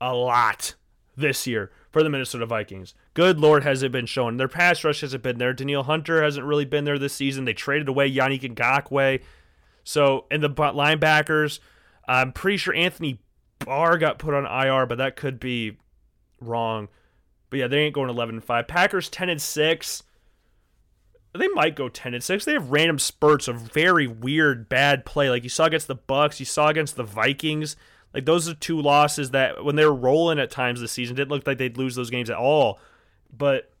a 0.00 0.14
lot 0.14 0.74
this 1.16 1.46
year 1.46 1.70
for 1.90 2.02
the 2.02 2.10
Minnesota 2.10 2.46
Vikings. 2.46 2.94
Good 3.14 3.38
Lord, 3.38 3.62
has 3.62 3.82
it 3.82 3.92
been 3.92 4.06
shown. 4.06 4.36
Their 4.36 4.48
pass 4.48 4.82
rush 4.84 5.00
hasn't 5.00 5.22
been 5.22 5.38
there. 5.38 5.52
Danielle 5.52 5.84
Hunter 5.84 6.22
hasn't 6.22 6.46
really 6.46 6.64
been 6.64 6.84
there 6.84 6.98
this 6.98 7.14
season. 7.14 7.44
They 7.44 7.52
traded 7.52 7.88
away 7.88 8.12
Yannick 8.12 8.42
Ngakoue. 8.42 9.22
So, 9.84 10.26
and 10.30 10.42
the 10.42 10.50
linebackers, 10.50 11.60
I'm 12.08 12.32
pretty 12.32 12.56
sure 12.56 12.74
Anthony 12.74 13.20
Barr 13.60 13.98
got 13.98 14.18
put 14.18 14.34
on 14.34 14.44
IR, 14.44 14.86
but 14.86 14.98
that 14.98 15.16
could 15.16 15.38
be 15.38 15.78
wrong. 16.40 16.88
But 17.50 17.60
yeah, 17.60 17.68
they 17.68 17.78
ain't 17.78 17.94
going 17.94 18.10
11 18.10 18.36
and 18.36 18.44
5. 18.44 18.66
Packers 18.66 19.08
10 19.08 19.28
and 19.28 19.40
6. 19.40 20.02
They 21.36 21.48
might 21.48 21.74
go 21.74 21.88
10 21.88 22.14
and 22.14 22.22
6. 22.22 22.44
They 22.44 22.52
have 22.52 22.70
random 22.70 22.98
spurts 22.98 23.48
of 23.48 23.56
very 23.56 24.06
weird 24.06 24.68
bad 24.68 25.04
play. 25.04 25.28
Like 25.28 25.42
you 25.42 25.48
saw 25.48 25.64
against 25.64 25.88
the 25.88 25.96
Bucks, 25.96 26.38
you 26.38 26.46
saw 26.46 26.68
against 26.68 26.94
the 26.94 27.02
Vikings. 27.02 27.76
Like 28.12 28.24
those 28.24 28.48
are 28.48 28.54
two 28.54 28.80
losses 28.80 29.32
that 29.32 29.64
when 29.64 29.74
they 29.74 29.84
were 29.84 29.94
rolling 29.94 30.38
at 30.38 30.52
times 30.52 30.80
this 30.80 30.92
season 30.92 31.16
didn't 31.16 31.30
look 31.30 31.46
like 31.46 31.58
they'd 31.58 31.76
lose 31.76 31.96
those 31.96 32.10
games 32.10 32.30
at 32.30 32.36
all. 32.36 32.78
But 33.36 33.72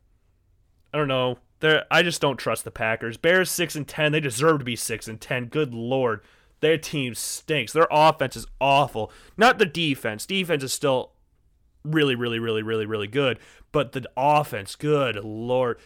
I 0.92 0.98
don't 0.98 1.08
know. 1.08 1.38
They're, 1.60 1.84
I 1.90 2.02
just 2.02 2.20
don't 2.20 2.36
trust 2.36 2.64
the 2.64 2.72
Packers. 2.72 3.16
Bears 3.16 3.50
6 3.50 3.76
and 3.76 3.86
10. 3.86 4.10
They 4.10 4.20
deserve 4.20 4.58
to 4.58 4.64
be 4.64 4.74
6 4.76 5.06
and 5.06 5.20
10. 5.20 5.46
Good 5.46 5.72
lord. 5.72 6.22
Their 6.58 6.76
team 6.76 7.14
stinks. 7.14 7.72
Their 7.72 7.86
offense 7.90 8.36
is 8.36 8.46
awful. 8.60 9.12
Not 9.36 9.58
the 9.58 9.66
defense. 9.66 10.26
Defense 10.26 10.64
is 10.64 10.72
still 10.72 11.12
really, 11.84 12.16
really, 12.16 12.40
really, 12.40 12.62
really, 12.62 12.86
really 12.86 13.06
good. 13.06 13.38
But 13.70 13.92
the 13.92 14.08
offense, 14.16 14.74
good 14.74 15.16
lord, 15.16 15.78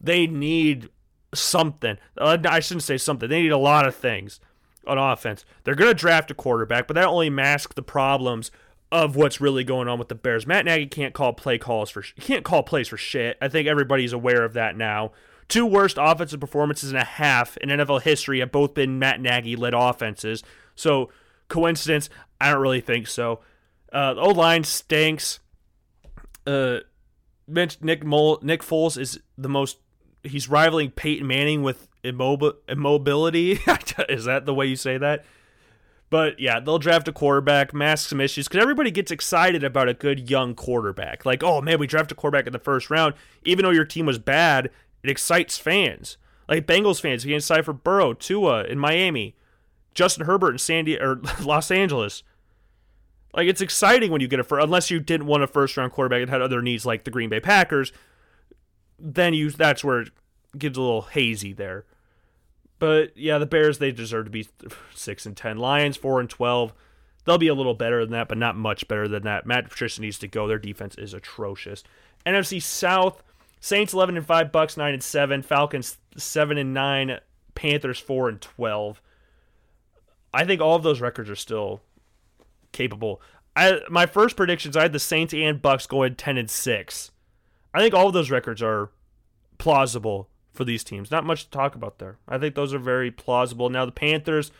they 0.00 0.26
need 0.26 0.88
something. 1.34 1.98
Uh, 2.16 2.38
I 2.48 2.60
shouldn't 2.60 2.84
say 2.84 2.98
something. 2.98 3.28
They 3.28 3.42
need 3.42 3.52
a 3.52 3.58
lot 3.58 3.86
of 3.86 3.94
things 3.94 4.40
on 4.86 4.98
offense. 4.98 5.44
They're 5.64 5.74
going 5.74 5.90
to 5.90 5.94
draft 5.94 6.30
a 6.30 6.34
quarterback, 6.34 6.86
but 6.86 6.94
that 6.94 7.06
only 7.06 7.30
masks 7.30 7.74
the 7.74 7.82
problems 7.82 8.50
of 8.90 9.16
what's 9.16 9.40
really 9.40 9.64
going 9.64 9.88
on 9.88 9.98
with 9.98 10.08
the 10.08 10.14
Bears. 10.14 10.46
Matt 10.46 10.64
Nagy 10.64 10.86
can't 10.86 11.12
call 11.12 11.34
play 11.34 11.58
calls 11.58 11.90
for 11.90 12.02
he 12.02 12.22
can't 12.22 12.44
call 12.44 12.62
plays 12.62 12.88
for 12.88 12.96
shit. 12.96 13.36
I 13.40 13.48
think 13.48 13.68
everybody's 13.68 14.12
aware 14.12 14.44
of 14.44 14.54
that 14.54 14.76
now. 14.76 15.12
Two 15.48 15.66
worst 15.66 15.96
offensive 16.00 16.40
performances 16.40 16.90
and 16.90 16.98
a 16.98 17.04
half 17.04 17.56
in 17.58 17.68
NFL 17.70 18.02
history 18.02 18.40
have 18.40 18.52
both 18.52 18.74
been 18.74 18.98
Matt 18.98 19.20
Nagy 19.20 19.56
led 19.56 19.74
offenses. 19.74 20.42
So, 20.74 21.10
coincidence? 21.48 22.10
I 22.40 22.52
don't 22.52 22.60
really 22.60 22.80
think 22.80 23.06
so. 23.06 23.40
Uh, 23.92 24.14
the 24.14 24.20
O 24.20 24.28
line 24.28 24.64
stinks. 24.64 25.40
Uh, 26.46 26.78
Nick 27.46 28.04
Mol- 28.04 28.40
Nick 28.42 28.62
Foles 28.62 28.98
is 28.98 29.20
the 29.36 29.48
most. 29.48 29.78
He's 30.28 30.48
rivaling 30.48 30.90
Peyton 30.90 31.26
Manning 31.26 31.62
with 31.62 31.88
immob- 32.04 32.56
immobility. 32.68 33.52
is 34.08 34.24
that 34.24 34.46
the 34.46 34.54
way 34.54 34.66
you 34.66 34.76
say 34.76 34.98
that? 34.98 35.24
But 36.10 36.40
yeah, 36.40 36.58
they'll 36.60 36.78
draft 36.78 37.08
a 37.08 37.12
quarterback, 37.12 37.74
mask 37.74 38.08
some 38.08 38.20
issues, 38.20 38.48
because 38.48 38.62
everybody 38.62 38.90
gets 38.90 39.10
excited 39.10 39.62
about 39.62 39.88
a 39.88 39.94
good 39.94 40.30
young 40.30 40.54
quarterback. 40.54 41.26
Like, 41.26 41.42
oh 41.42 41.60
man, 41.60 41.78
we 41.78 41.86
draft 41.86 42.12
a 42.12 42.14
quarterback 42.14 42.46
in 42.46 42.52
the 42.52 42.58
first 42.58 42.88
round. 42.88 43.14
Even 43.44 43.64
though 43.64 43.70
your 43.70 43.84
team 43.84 44.06
was 44.06 44.18
bad, 44.18 44.70
it 45.02 45.10
excites 45.10 45.58
fans. 45.58 46.16
Like 46.48 46.66
Bengals 46.66 47.00
fans 47.00 47.24
getting 47.24 47.36
excited 47.36 47.64
for 47.64 47.74
Burrow, 47.74 48.14
Tua 48.14 48.64
in 48.64 48.78
Miami, 48.78 49.36
Justin 49.94 50.24
Herbert 50.24 50.52
in 50.52 50.58
San 50.58 50.86
Diego 50.86 51.04
or 51.04 51.20
Los 51.44 51.70
Angeles. 51.70 52.22
Like 53.34 53.48
it's 53.48 53.60
exciting 53.60 54.10
when 54.10 54.22
you 54.22 54.28
get 54.28 54.40
a 54.40 54.44
first, 54.44 54.64
unless 54.64 54.90
you 54.90 55.00
didn't 55.00 55.26
want 55.26 55.42
a 55.42 55.46
first 55.46 55.76
round 55.76 55.92
quarterback 55.92 56.22
and 56.22 56.30
had 56.30 56.40
other 56.40 56.62
needs 56.62 56.86
like 56.86 57.04
the 57.04 57.10
Green 57.10 57.28
Bay 57.28 57.40
Packers. 57.40 57.92
Then 58.98 59.34
you 59.34 59.50
that's 59.50 59.84
where 59.84 60.00
it 60.00 60.10
gets 60.56 60.78
a 60.78 60.80
little 60.80 61.02
hazy 61.02 61.52
there. 61.52 61.84
But 62.78 63.16
yeah, 63.16 63.38
the 63.38 63.46
Bears 63.46 63.78
they 63.78 63.92
deserve 63.92 64.26
to 64.26 64.30
be 64.30 64.48
six 64.94 65.26
and 65.26 65.36
ten. 65.36 65.58
Lions 65.58 65.96
four 65.96 66.20
and 66.20 66.30
twelve. 66.30 66.72
They'll 67.24 67.38
be 67.38 67.48
a 67.48 67.54
little 67.54 67.74
better 67.74 68.04
than 68.04 68.12
that, 68.12 68.28
but 68.28 68.38
not 68.38 68.56
much 68.56 68.88
better 68.88 69.06
than 69.06 69.24
that. 69.24 69.44
Matt 69.44 69.68
Patricia 69.68 70.00
needs 70.00 70.18
to 70.20 70.28
go. 70.28 70.46
Their 70.48 70.58
defense 70.58 70.94
is 70.96 71.12
atrocious. 71.12 71.84
NFC 72.24 72.62
South. 72.62 73.22
Saints 73.60 73.92
11 73.92 74.16
and 74.16 74.24
5, 74.24 74.52
Bucks 74.52 74.76
9 74.76 74.94
and 74.94 75.02
7, 75.02 75.42
Falcons 75.42 75.98
7 76.16 76.58
and 76.58 76.72
9, 76.72 77.18
Panthers 77.54 77.98
4 77.98 78.28
and 78.28 78.40
12. 78.40 79.02
I 80.32 80.44
think 80.44 80.60
all 80.60 80.76
of 80.76 80.82
those 80.82 81.00
records 81.00 81.28
are 81.28 81.36
still 81.36 81.80
capable. 82.72 83.20
I 83.56 83.80
my 83.88 84.06
first 84.06 84.36
predictions 84.36 84.76
I 84.76 84.82
had 84.82 84.92
the 84.92 84.98
Saints 84.98 85.34
and 85.34 85.60
Bucks 85.60 85.86
going 85.86 86.14
10 86.14 86.36
and 86.36 86.50
6. 86.50 87.10
I 87.74 87.80
think 87.80 87.94
all 87.94 88.06
of 88.08 88.12
those 88.12 88.30
records 88.30 88.62
are 88.62 88.90
plausible 89.58 90.28
for 90.52 90.64
these 90.64 90.82
teams. 90.82 91.10
Not 91.10 91.24
much 91.24 91.44
to 91.44 91.50
talk 91.50 91.74
about 91.74 91.98
there. 91.98 92.18
I 92.26 92.38
think 92.38 92.54
those 92.54 92.74
are 92.74 92.78
very 92.78 93.10
plausible. 93.10 93.70
Now 93.70 93.84
the 93.84 93.92
Panthers 93.92 94.50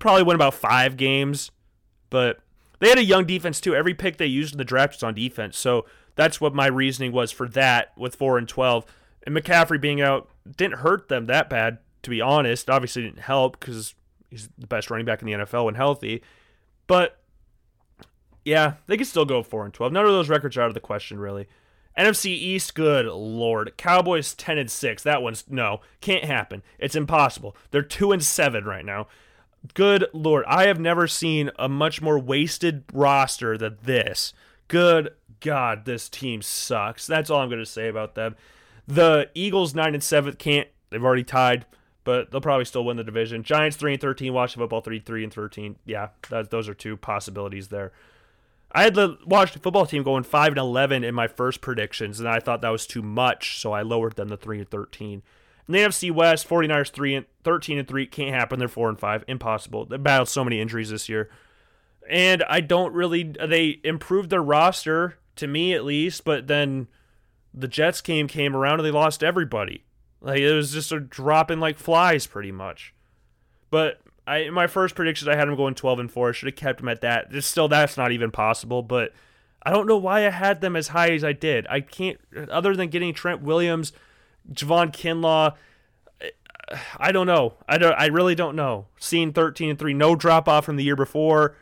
probably 0.00 0.22
win 0.22 0.34
about 0.34 0.54
5 0.54 0.96
games, 0.96 1.50
but 2.10 2.40
they 2.80 2.88
had 2.88 2.98
a 2.98 3.04
young 3.04 3.24
defense 3.24 3.60
too. 3.60 3.74
Every 3.74 3.94
pick 3.94 4.16
they 4.16 4.26
used 4.26 4.52
in 4.52 4.58
the 4.58 4.64
draft 4.64 4.94
was 4.94 5.02
on 5.02 5.14
defense. 5.14 5.56
So 5.56 5.86
that's 6.14 6.40
what 6.40 6.54
my 6.54 6.66
reasoning 6.66 7.12
was 7.12 7.30
for 7.30 7.48
that 7.48 7.92
with 7.96 8.14
4 8.14 8.38
and 8.38 8.48
12. 8.48 8.84
And 9.24 9.36
McCaffrey 9.36 9.80
being 9.80 10.00
out 10.00 10.28
didn't 10.56 10.78
hurt 10.78 11.08
them 11.08 11.26
that 11.26 11.48
bad, 11.48 11.78
to 12.02 12.10
be 12.10 12.20
honest. 12.20 12.68
Obviously, 12.68 13.02
didn't 13.02 13.20
help 13.20 13.58
because 13.58 13.94
he's 14.30 14.48
the 14.58 14.66
best 14.66 14.90
running 14.90 15.06
back 15.06 15.22
in 15.22 15.26
the 15.26 15.32
NFL 15.32 15.66
when 15.66 15.74
healthy. 15.74 16.22
But 16.86 17.18
yeah, 18.44 18.74
they 18.86 18.96
could 18.96 19.06
still 19.06 19.24
go 19.24 19.42
4 19.42 19.64
and 19.64 19.74
12. 19.74 19.92
None 19.92 20.04
of 20.04 20.10
those 20.10 20.28
records 20.28 20.56
are 20.56 20.62
out 20.62 20.68
of 20.68 20.74
the 20.74 20.80
question, 20.80 21.18
really. 21.18 21.46
NFC 21.98 22.26
East, 22.26 22.74
good 22.74 23.06
lord. 23.06 23.76
Cowboys 23.76 24.32
10 24.34 24.56
and 24.58 24.70
6. 24.70 25.02
That 25.02 25.22
one's 25.22 25.44
no, 25.48 25.80
can't 26.00 26.24
happen. 26.24 26.62
It's 26.78 26.94
impossible. 26.94 27.56
They're 27.70 27.82
2 27.82 28.12
and 28.12 28.22
7 28.22 28.64
right 28.64 28.84
now. 28.84 29.08
Good 29.74 30.06
lord. 30.12 30.44
I 30.46 30.66
have 30.66 30.78
never 30.78 31.08
seen 31.08 31.50
a 31.58 31.68
much 31.68 32.00
more 32.00 32.18
wasted 32.18 32.84
roster 32.92 33.58
than 33.58 33.78
this. 33.82 34.32
Good 34.68 35.10
God, 35.40 35.84
this 35.84 36.08
team 36.08 36.42
sucks. 36.42 37.06
That's 37.06 37.30
all 37.30 37.40
I'm 37.40 37.48
going 37.48 37.58
to 37.58 37.66
say 37.66 37.88
about 37.88 38.14
them. 38.14 38.36
The 38.86 39.28
Eagles 39.34 39.74
nine 39.74 39.94
and 39.94 40.02
seven 40.02 40.34
can't. 40.34 40.68
They've 40.90 41.04
already 41.04 41.24
tied, 41.24 41.66
but 42.04 42.30
they'll 42.30 42.40
probably 42.40 42.64
still 42.64 42.84
win 42.84 42.96
the 42.96 43.04
division. 43.04 43.42
Giants 43.42 43.76
three 43.76 43.92
and 43.92 44.00
thirteen. 44.00 44.32
Washington 44.32 44.64
football 44.64 44.80
three 44.80 45.00
three 45.00 45.24
and 45.24 45.32
thirteen. 45.32 45.76
Yeah, 45.84 46.08
that, 46.30 46.50
those 46.50 46.68
are 46.68 46.74
two 46.74 46.96
possibilities 46.96 47.68
there. 47.68 47.92
I 48.70 48.82
had 48.82 48.96
watched 48.96 49.20
the 49.20 49.26
Washington 49.26 49.62
football 49.62 49.86
team 49.86 50.02
going 50.02 50.24
five 50.24 50.48
and 50.48 50.58
eleven 50.58 51.04
in 51.04 51.14
my 51.14 51.26
first 51.26 51.60
predictions, 51.60 52.20
and 52.20 52.28
I 52.28 52.40
thought 52.40 52.60
that 52.60 52.68
was 52.68 52.86
too 52.86 53.02
much, 53.02 53.60
so 53.60 53.72
I 53.72 53.82
lowered 53.82 54.16
them 54.16 54.28
to 54.28 54.36
three 54.36 54.58
and 54.58 54.68
thirteen. 54.68 55.22
In 55.68 55.72
the 55.72 55.80
NFC 55.80 56.10
West, 56.10 56.48
49ers 56.48 56.90
3 56.90 57.14
and 57.14 57.26
13 57.44 57.78
and 57.78 57.86
3 57.86 58.06
can't 58.06 58.34
happen. 58.34 58.58
They're 58.58 58.68
4 58.68 58.88
and 58.88 58.98
5. 58.98 59.24
Impossible. 59.28 59.84
They 59.84 59.98
battled 59.98 60.30
so 60.30 60.42
many 60.42 60.60
injuries 60.60 60.88
this 60.88 61.10
year. 61.10 61.28
And 62.08 62.42
I 62.48 62.62
don't 62.62 62.94
really 62.94 63.22
they 63.22 63.80
improved 63.84 64.30
their 64.30 64.42
roster 64.42 65.18
to 65.36 65.46
me 65.46 65.74
at 65.74 65.84
least. 65.84 66.24
But 66.24 66.46
then 66.46 66.88
the 67.52 67.68
Jets 67.68 68.00
game 68.00 68.28
came 68.28 68.56
around 68.56 68.80
and 68.80 68.86
they 68.86 68.90
lost 68.90 69.22
everybody. 69.22 69.84
Like 70.22 70.40
it 70.40 70.54
was 70.54 70.72
just 70.72 70.90
a 70.90 71.00
dropping 71.00 71.60
like 71.60 71.76
flies, 71.76 72.26
pretty 72.26 72.50
much. 72.50 72.94
But 73.70 74.00
I 74.28 74.38
in 74.38 74.54
my 74.54 74.66
first 74.66 74.94
predictions 74.94 75.28
I 75.28 75.36
had 75.36 75.48
them 75.48 75.56
going 75.56 75.74
twelve 75.74 75.98
and 75.98 76.10
four. 76.10 76.28
I 76.28 76.32
should 76.32 76.48
have 76.48 76.56
kept 76.56 76.80
them 76.80 76.88
at 76.88 77.00
that. 77.00 77.30
Just 77.30 77.50
still 77.50 77.68
that's 77.68 77.96
not 77.96 78.12
even 78.12 78.30
possible. 78.30 78.82
But 78.82 79.12
I 79.62 79.70
don't 79.70 79.86
know 79.86 79.96
why 79.96 80.26
I 80.26 80.30
had 80.30 80.60
them 80.60 80.76
as 80.76 80.88
high 80.88 81.10
as 81.10 81.24
I 81.24 81.32
did. 81.32 81.66
I 81.68 81.80
can't 81.80 82.18
other 82.50 82.76
than 82.76 82.88
getting 82.88 83.14
Trent 83.14 83.42
Williams, 83.42 83.92
Javon 84.52 84.92
Kinlaw. 84.92 85.54
I 86.98 87.12
don't 87.12 87.26
know. 87.26 87.54
I 87.66 87.78
don't. 87.78 87.94
I 87.94 88.06
really 88.06 88.34
don't 88.34 88.54
know. 88.54 88.86
Seeing 88.98 89.32
thirteen 89.32 89.70
and 89.70 89.78
three, 89.78 89.94
no 89.94 90.14
drop 90.14 90.48
off 90.48 90.66
from 90.66 90.76
the 90.76 90.84
year 90.84 90.96
before. 90.96 91.56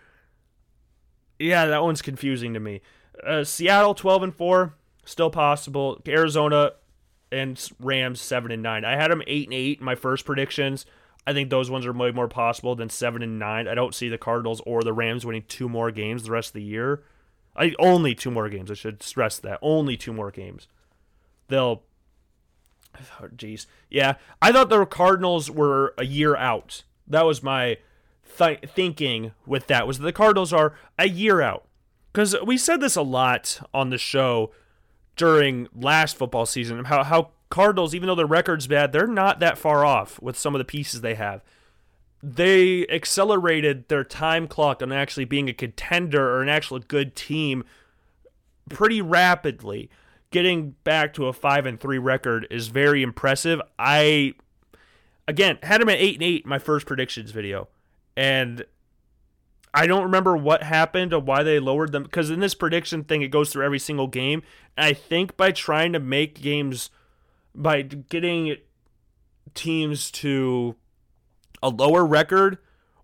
Yeah, 1.38 1.66
that 1.66 1.83
one's 1.83 2.02
confusing 2.02 2.55
to 2.55 2.61
me. 2.61 2.81
Uh, 3.24 3.44
Seattle 3.44 3.94
twelve 3.94 4.22
and 4.22 4.35
four, 4.35 4.74
still 5.05 5.31
possible. 5.31 6.02
Arizona 6.09 6.72
and 7.31 7.70
Rams 7.79 8.20
seven 8.20 8.50
and 8.50 8.62
nine. 8.62 8.85
I 8.85 8.96
had 8.96 9.11
them 9.11 9.22
eight 9.26 9.46
and 9.46 9.55
eight 9.55 9.79
in 9.79 9.85
my 9.85 9.94
first 9.94 10.24
predictions. 10.24 10.87
I 11.27 11.33
think 11.33 11.51
those 11.51 11.71
ones 11.71 11.85
are 11.87 11.93
way 11.93 12.12
more 12.12 12.29
possible 12.29 12.77
than 12.77 12.89
seven 12.89 13.23
and 13.23 13.39
nine. 13.39 13.67
I 13.67 13.75
don't 13.75 13.95
see 13.95 14.09
the 14.09 14.19
Cardinals 14.19 14.62
or 14.65 14.83
the 14.83 14.93
Rams 14.93 15.27
winning 15.27 15.45
two 15.49 15.69
more 15.69 15.91
games 15.91 16.23
the 16.23 16.31
rest 16.31 16.51
of 16.51 16.55
the 16.55 16.62
year. 16.62 17.03
I 17.57 17.75
only 17.79 18.15
two 18.15 18.31
more 18.31 18.49
games. 18.49 18.71
I 18.71 18.75
should 18.75 19.03
stress 19.03 19.39
that 19.39 19.59
only 19.62 19.97
two 19.97 20.12
more 20.12 20.31
games. 20.31 20.69
They'll. 21.49 21.83
Oh, 23.21 23.29
jeez, 23.29 23.67
yeah. 23.91 24.15
I 24.41 24.53
thought 24.53 24.71
the 24.71 24.87
Cardinals 24.87 25.51
were 25.51 25.95
a 25.99 26.05
year 26.05 26.35
out. 26.37 26.85
That 27.07 27.27
was 27.27 27.43
my 27.43 27.79
th- 28.39 28.61
thinking 28.75 29.33
with 29.47 29.67
that. 29.67 29.87
Was 29.87 29.99
the 29.99 30.12
Cardinals 30.12 30.53
are 30.53 30.75
a 30.99 31.09
year 31.09 31.43
out 31.43 31.67
because 32.12 32.37
we 32.45 32.57
said 32.57 32.81
this 32.81 32.97
a 32.97 33.03
lot 33.03 33.61
on 33.75 33.91
the 33.91 33.99
show 33.99 34.51
during 35.17 35.69
last 35.75 36.17
football 36.17 36.47
season. 36.47 36.85
How 36.85 37.05
how 37.05 37.31
Cardinals, 37.49 37.95
even 37.95 38.09
though 38.09 38.15
their 38.15 38.27
record's 38.27 38.67
bad, 38.67 38.93
they're 38.93 39.07
not 39.07 39.41
that 39.41 39.59
far 39.59 39.85
off 39.85 40.21
with 40.21 40.37
some 40.37 40.55
of 40.55 40.59
the 40.59 40.65
pieces 40.65 41.01
they 41.01 41.15
have. 41.15 41.43
They 42.23 42.87
accelerated 42.89 43.89
their 43.89 44.03
time 44.03 44.49
clock 44.49 44.83
on 44.83 44.91
actually 44.91 45.27
being 45.27 45.49
a 45.49 45.55
contender 45.55 46.35
or 46.35 46.43
an 46.43 46.49
actual 46.49 46.79
good 46.81 47.15
team 47.15 47.65
pretty 48.69 49.01
rapidly. 49.01 49.91
Getting 50.31 50.75
back 50.83 51.15
to 51.15 51.27
a 51.27 51.33
five 51.33 51.67
and 51.67 51.79
three 51.79 51.99
record 51.99 52.47
is 52.51 52.67
very 52.67 53.03
impressive. 53.03 53.61
I 53.79 54.35
again 55.29 55.59
had 55.63 55.81
them 55.81 55.89
at 55.89 55.99
eight 55.99 56.15
and 56.15 56.25
eight 56.25 56.45
in 56.45 56.49
my 56.51 56.59
first 56.59 56.85
predictions 56.85 57.31
video, 57.31 57.69
and 58.17 58.65
I 59.73 59.87
don't 59.87 60.03
remember 60.03 60.37
what 60.37 60.63
happened 60.63 61.13
or 61.13 61.21
why 61.21 61.43
they 61.43 61.61
lowered 61.61 61.93
them 61.93 62.03
because 62.03 62.31
in 62.31 62.41
this 62.41 62.55
prediction 62.55 63.05
thing 63.05 63.23
it 63.23 63.29
goes 63.29 63.53
through 63.53 63.65
every 63.65 63.79
single 63.79 64.09
game. 64.09 64.43
And 64.77 64.87
I 64.87 64.95
think 64.95 65.37
by 65.37 65.53
trying 65.53 65.93
to 65.93 66.01
make 66.01 66.41
games 66.41 66.91
by 67.57 67.83
getting 67.83 68.57
teams 69.55 70.11
to 70.12 70.77
a 71.62 71.69
lower 71.69 72.05
record 72.05 72.59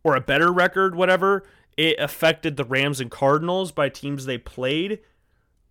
or 0.04 0.14
a 0.14 0.20
better 0.20 0.52
record, 0.52 0.94
whatever, 0.94 1.44
it 1.76 1.98
affected 1.98 2.56
the 2.56 2.64
Rams 2.64 3.00
and 3.00 3.10
Cardinals 3.10 3.72
by 3.72 3.88
teams 3.88 4.26
they 4.26 4.38
played. 4.38 5.00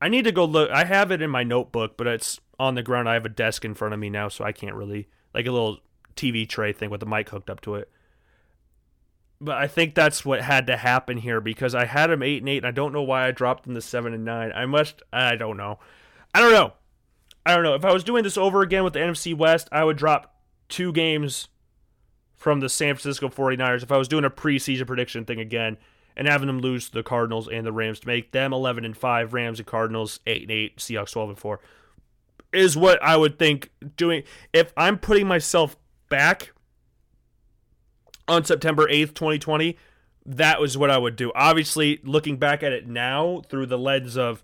I 0.01 0.09
need 0.09 0.25
to 0.25 0.31
go 0.31 0.45
look. 0.45 0.71
I 0.71 0.85
have 0.85 1.11
it 1.11 1.21
in 1.21 1.29
my 1.29 1.43
notebook, 1.43 1.95
but 1.95 2.07
it's 2.07 2.39
on 2.59 2.75
the 2.75 2.83
ground. 2.83 3.07
I 3.07 3.13
have 3.13 3.25
a 3.25 3.29
desk 3.29 3.63
in 3.63 3.75
front 3.75 3.93
of 3.93 3.99
me 3.99 4.09
now, 4.09 4.27
so 4.27 4.43
I 4.43 4.51
can't 4.51 4.75
really 4.75 5.07
like 5.33 5.45
a 5.45 5.51
little 5.51 5.79
TV 6.15 6.47
tray 6.47 6.73
thing 6.73 6.89
with 6.89 6.99
the 6.99 7.05
mic 7.05 7.29
hooked 7.29 7.49
up 7.49 7.61
to 7.61 7.75
it. 7.75 7.89
But 9.39 9.57
I 9.57 9.67
think 9.67 9.95
that's 9.95 10.23
what 10.23 10.41
had 10.41 10.67
to 10.67 10.77
happen 10.77 11.17
here 11.17 11.41
because 11.41 11.73
I 11.73 11.85
had 11.85 12.07
them 12.07 12.21
eight 12.21 12.41
and 12.41 12.49
eight. 12.49 12.57
And 12.57 12.67
I 12.67 12.71
don't 12.71 12.93
know 12.93 13.01
why 13.01 13.27
I 13.27 13.31
dropped 13.31 13.63
them 13.63 13.73
to 13.73 13.81
seven 13.81 14.13
and 14.13 14.25
nine. 14.25 14.51
I 14.53 14.65
must. 14.65 15.01
I 15.11 15.35
don't 15.35 15.57
know. 15.57 15.79
I 16.33 16.39
don't 16.39 16.51
know. 16.51 16.73
I 17.45 17.55
don't 17.55 17.63
know. 17.63 17.75
If 17.75 17.85
I 17.85 17.93
was 17.93 18.03
doing 18.03 18.23
this 18.23 18.37
over 18.37 18.61
again 18.61 18.83
with 18.83 18.93
the 18.93 18.99
NFC 18.99 19.35
West, 19.35 19.67
I 19.71 19.83
would 19.83 19.97
drop 19.97 20.35
two 20.69 20.91
games 20.91 21.47
from 22.35 22.59
the 22.59 22.69
San 22.69 22.95
Francisco 22.95 23.29
49ers. 23.29 23.83
If 23.83 23.91
I 23.91 23.97
was 23.97 24.07
doing 24.07 24.25
a 24.25 24.29
preseason 24.29 24.87
prediction 24.87 25.25
thing 25.25 25.39
again 25.39 25.77
and 26.15 26.27
having 26.27 26.47
them 26.47 26.59
lose 26.59 26.87
to 26.87 26.93
the 26.93 27.03
Cardinals 27.03 27.47
and 27.47 27.65
the 27.65 27.71
Rams 27.71 27.99
to 28.01 28.07
make 28.07 28.31
them 28.31 28.53
11 28.53 28.85
and 28.85 28.97
5, 28.97 29.33
Rams 29.33 29.59
and 29.59 29.67
Cardinals 29.67 30.19
8 30.25 30.43
and 30.43 30.51
8, 30.51 30.77
Seahawks 30.77 31.11
12 31.11 31.29
and 31.29 31.39
4 31.39 31.59
is 32.53 32.75
what 32.75 33.01
I 33.01 33.15
would 33.15 33.39
think 33.39 33.69
doing 33.95 34.23
if 34.53 34.73
I'm 34.75 34.97
putting 34.97 35.27
myself 35.27 35.77
back 36.09 36.51
on 38.27 38.43
September 38.43 38.87
8th, 38.87 39.13
2020, 39.13 39.77
that 40.25 40.61
was 40.61 40.77
what 40.77 40.89
I 40.89 40.97
would 40.97 41.15
do. 41.15 41.31
Obviously, 41.33 41.99
looking 42.03 42.37
back 42.37 42.63
at 42.63 42.71
it 42.71 42.87
now 42.87 43.41
through 43.49 43.65
the 43.67 43.77
lens 43.77 44.17
of 44.17 44.41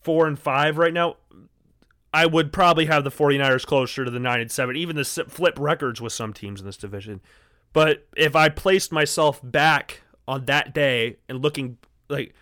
4 0.00 0.26
and 0.26 0.38
5 0.38 0.78
right 0.78 0.92
now, 0.92 1.16
I 2.12 2.26
would 2.26 2.52
probably 2.52 2.86
have 2.86 3.04
the 3.04 3.10
49ers 3.10 3.64
closer 3.66 4.04
to 4.04 4.10
the 4.10 4.18
9 4.18 4.40
and 4.40 4.50
7, 4.50 4.76
even 4.76 4.96
the 4.96 5.04
flip 5.04 5.58
records 5.58 6.00
with 6.00 6.12
some 6.12 6.32
teams 6.32 6.60
in 6.60 6.66
this 6.66 6.76
division. 6.76 7.20
But 7.72 8.06
if 8.16 8.36
I 8.36 8.48
placed 8.48 8.92
myself 8.92 9.40
back 9.42 10.02
on 10.28 10.44
that 10.44 10.74
day 10.74 11.16
and 11.28 11.40
looking 11.40 11.78
like 12.08 12.34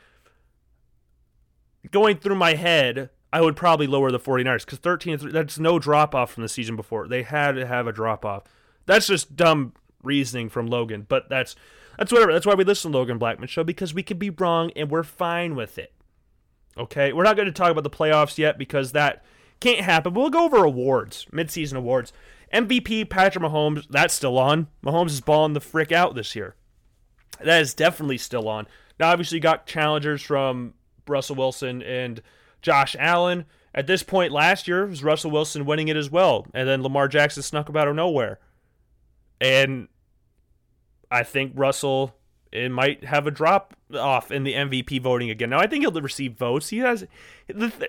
going 1.91 2.17
through 2.17 2.35
my 2.35 2.55
head, 2.55 3.11
I 3.33 3.41
would 3.41 3.57
probably 3.57 3.87
lower 3.87 4.11
the 4.11 4.19
49ers 4.19 4.67
cuz 4.67 4.79
13 4.81 5.19
3 5.19 5.33
that's 5.33 5.59
no 5.59 5.79
drop 5.79 6.15
off 6.15 6.33
from 6.33 6.43
the 6.43 6.49
season 6.49 6.75
before. 6.75 7.07
They 7.07 7.23
had 7.23 7.53
to 7.53 7.67
have 7.67 7.87
a 7.87 7.93
drop 7.93 8.25
off. 8.25 8.43
That's 8.87 9.07
just 9.07 9.37
dumb 9.37 9.75
reasoning 10.03 10.49
from 10.49 10.67
Logan, 10.67 11.07
but 11.09 11.29
that's 11.29 11.55
that's 11.97 12.13
whatever. 12.13 12.33
That's 12.33 12.47
why 12.47 12.55
we 12.55 12.65
listen 12.65 12.91
to 12.91 12.99
Logan 12.99 13.19
Blackman 13.19 13.49
show 13.49 13.63
because 13.63 13.95
we 13.95 14.03
could 14.03 14.19
be 14.19 14.31
wrong 14.31 14.73
and 14.75 14.91
we're 14.91 15.03
fine 15.03 15.55
with 15.55 15.79
it. 15.79 15.93
Okay? 16.77 17.13
We're 17.13 17.25
not 17.25 17.37
going 17.37 17.47
to 17.47 17.53
talk 17.53 17.71
about 17.71 17.85
the 17.85 17.91
playoffs 17.91 18.39
yet 18.39 18.59
because 18.59 18.93
that 18.93 19.23
can't 19.61 19.85
happen. 19.85 20.15
We'll 20.15 20.31
go 20.31 20.45
over 20.45 20.65
awards, 20.65 21.27
midseason 21.33 21.75
awards. 21.75 22.13
MVP 22.53 23.09
Patrick 23.09 23.45
Mahomes, 23.45 23.87
that's 23.89 24.15
still 24.15 24.39
on. 24.39 24.69
Mahomes 24.85 25.11
is 25.11 25.21
balling 25.21 25.53
the 25.53 25.61
frick 25.61 25.93
out 25.93 26.15
this 26.15 26.35
year. 26.35 26.57
That 27.41 27.63
is 27.63 27.75
definitely 27.75 28.19
still 28.19 28.49
on. 28.49 28.67
Now, 28.99 29.11
obviously, 29.11 29.37
you 29.37 29.43
got 29.43 29.67
challengers 29.67 30.21
from 30.23 30.75
Russell 31.07 31.37
Wilson 31.37 31.83
and 31.83 32.21
Josh 32.61 32.97
Allen. 32.99 33.47
At 33.73 33.87
this 33.87 34.03
point 34.03 34.33
last 34.33 34.67
year, 34.67 34.85
was 34.87 35.05
Russell 35.05 35.31
Wilson 35.31 35.65
winning 35.65 35.89
it 35.89 35.97
as 35.97 36.11
well. 36.11 36.47
And 36.53 36.69
then 36.69 36.83
Lamar 36.83 37.07
Jackson 37.07 37.43
snuck 37.43 37.71
up 37.71 37.77
out 37.77 37.89
of 37.89 37.95
nowhere. 37.95 38.41
And 39.41 39.89
I 41.11 41.23
think 41.23 41.53
Russell 41.55 42.15
it 42.53 42.71
might 42.71 43.05
have 43.05 43.27
a 43.27 43.31
drop 43.31 43.75
off 43.95 44.31
in 44.31 44.45
the 44.45 44.55
MVP 44.55 45.01
voting 45.01 45.31
again. 45.31 45.51
Now 45.51 45.61
I 45.61 45.67
think 45.67 45.83
he'll 45.83 45.93
receive 45.93 46.35
votes. 46.35 46.69
He 46.69 46.79
has 46.79 47.07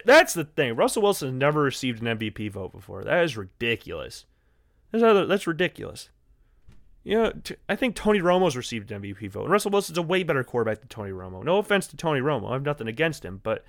that's 0.05 0.33
the 0.33 0.45
thing. 0.45 0.75
Russell 0.75 1.03
Wilson 1.03 1.29
has 1.29 1.35
never 1.35 1.61
received 1.61 2.01
an 2.01 2.17
MVP 2.17 2.51
vote 2.51 2.71
before. 2.71 3.03
That 3.03 3.23
is 3.23 3.37
ridiculous. 3.37 4.25
That's, 4.91 5.03
other, 5.03 5.25
that's 5.25 5.47
ridiculous. 5.47 6.09
You 7.03 7.17
know, 7.17 7.31
t- 7.31 7.55
I 7.67 7.75
think 7.75 7.95
Tony 7.95 8.19
Romo's 8.19 8.55
received 8.55 8.91
an 8.91 9.01
MVP 9.01 9.31
vote. 9.31 9.43
And 9.43 9.51
Russell 9.51 9.71
Wilson's 9.71 9.97
a 9.97 10.03
way 10.03 10.21
better 10.23 10.43
quarterback 10.43 10.79
than 10.79 10.89
Tony 10.89 11.11
Romo. 11.11 11.43
No 11.43 11.57
offense 11.57 11.87
to 11.87 11.97
Tony 11.97 12.19
Romo. 12.19 12.49
I 12.49 12.53
have 12.53 12.63
nothing 12.63 12.87
against 12.87 13.25
him, 13.25 13.39
but 13.41 13.65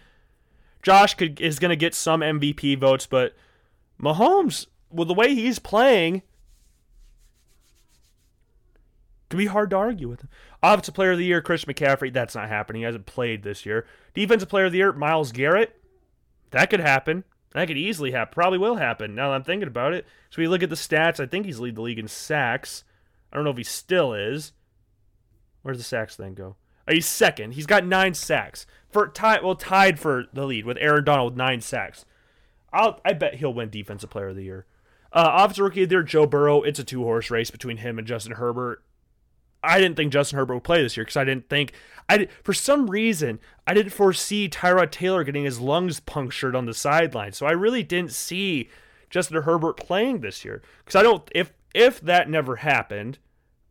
Josh 0.83 1.15
could 1.15 1.41
is 1.41 1.59
going 1.59 1.71
to 1.71 1.77
get 1.77 1.95
some 1.95 2.21
MVP 2.21 2.79
votes, 2.79 3.07
but 3.07 3.35
Mahomes, 4.01 4.67
with 4.91 5.09
the 5.09 5.15
way 5.15 5.35
he's 5.35 5.59
playing, 5.59 6.23
could 9.33 9.39
be 9.39 9.47
hard 9.47 9.71
to 9.71 9.77
argue 9.77 10.11
with 10.11 10.21
him. 10.21 10.29
Offensive 10.63 10.93
Player 10.93 11.13
of 11.13 11.19
the 11.19 11.25
Year, 11.25 11.41
Chris 11.41 11.65
McCaffrey. 11.65 12.13
That's 12.13 12.35
not 12.35 12.51
happening. 12.51 12.83
He 12.83 12.85
hasn't 12.85 13.07
played 13.07 13.43
this 13.43 13.65
year. 13.65 13.87
Defensive 14.13 14.51
Player 14.51 14.67
of 14.67 14.73
the 14.73 14.79
Year, 14.79 14.93
Myles 14.93 15.33
Garrett. 15.33 15.75
That 16.51 16.69
could 16.69 16.81
happen. 16.81 17.25
That 17.55 17.67
could 17.67 17.79
easily 17.79 18.11
happen. 18.11 18.35
Probably 18.35 18.59
will 18.59 18.77
happen. 18.77 19.15
Now 19.15 19.31
that 19.31 19.37
I'm 19.37 19.43
thinking 19.43 19.69
about 19.69 19.95
it. 19.95 20.05
So 20.29 20.43
we 20.43 20.49
look 20.49 20.63
at 20.63 20.69
the 20.69 20.77
stats. 20.77 21.19
I 21.19 21.25
think 21.25 21.47
he's 21.47 21.61
lead 21.61 21.77
the 21.77 21.81
league 21.81 21.99
in 21.99 22.09
sacks. 22.09 22.85
I 23.33 23.37
don't 23.37 23.45
know 23.45 23.51
if 23.51 23.57
he 23.57 23.65
still 23.65 24.13
is. 24.13 24.53
Where's 25.63 25.79
the 25.79 25.85
sacks 25.85 26.15
thing 26.15 26.35
go? 26.35 26.57
Oh, 26.87 26.93
he's 26.93 27.07
second. 27.07 27.55
He's 27.55 27.65
got 27.65 27.87
nine 27.87 28.13
sacks 28.13 28.67
for 28.91 29.09
tie. 29.09 29.41
Well, 29.41 29.55
tied 29.55 29.99
for 29.99 30.27
the 30.35 30.45
lead 30.45 30.67
with 30.67 30.77
Aaron 30.79 31.05
Donald 31.05 31.33
with 31.33 31.39
nine 31.39 31.63
sacks. 31.63 32.05
I'll. 32.71 33.01
I 33.03 33.15
bet 33.15 33.37
he'll 33.37 33.55
win 33.55 33.71
Defensive 33.71 34.11
Player 34.11 34.29
of 34.29 34.37
the 34.37 34.45
Year. 34.45 34.67
Uh, 35.11 35.31
Offensive 35.37 35.65
Rookie 35.65 35.85
of 35.85 35.89
the 35.89 35.95
Year, 35.95 36.03
Joe 36.03 36.27
Burrow. 36.27 36.61
It's 36.63 36.79
a 36.79 36.85
two 36.85 37.03
horse 37.03 37.31
race 37.31 37.51
between 37.51 37.79
him 37.79 37.99
and 37.99 38.07
Justin 38.07 38.33
Herbert. 38.33 38.83
I 39.63 39.79
didn't 39.79 39.97
think 39.97 40.13
Justin 40.13 40.39
Herbert 40.39 40.55
would 40.55 40.65
play 40.65 40.83
this 40.83 40.97
year 40.97 41.05
because 41.05 41.17
I 41.17 41.25
didn't 41.25 41.49
think 41.49 41.73
I 42.09 42.29
for 42.43 42.53
some 42.53 42.91
reason 42.91 43.39
I 43.67 43.75
didn't 43.75 43.93
foresee 43.93 44.49
Tyrod 44.49 44.91
Taylor 44.91 45.25
getting 45.25 45.45
his 45.45 45.61
lungs 45.61 46.01
punctured 46.01 46.57
on 46.57 46.67
the 46.67 46.75
sideline. 46.75 47.33
So 47.33 47.47
I 47.47 47.53
really 47.53 47.83
didn't 47.83 48.13
see 48.13 48.69
Justin 49.11 49.43
Herbert 49.43 49.77
playing 49.77 50.21
this 50.21 50.45
year 50.45 50.63
because 50.85 50.97
I 50.97 51.03
don't 51.03 51.29
if 51.35 51.53
if 51.75 52.01
that 52.01 52.29
never 52.29 52.57
happened, 52.57 53.19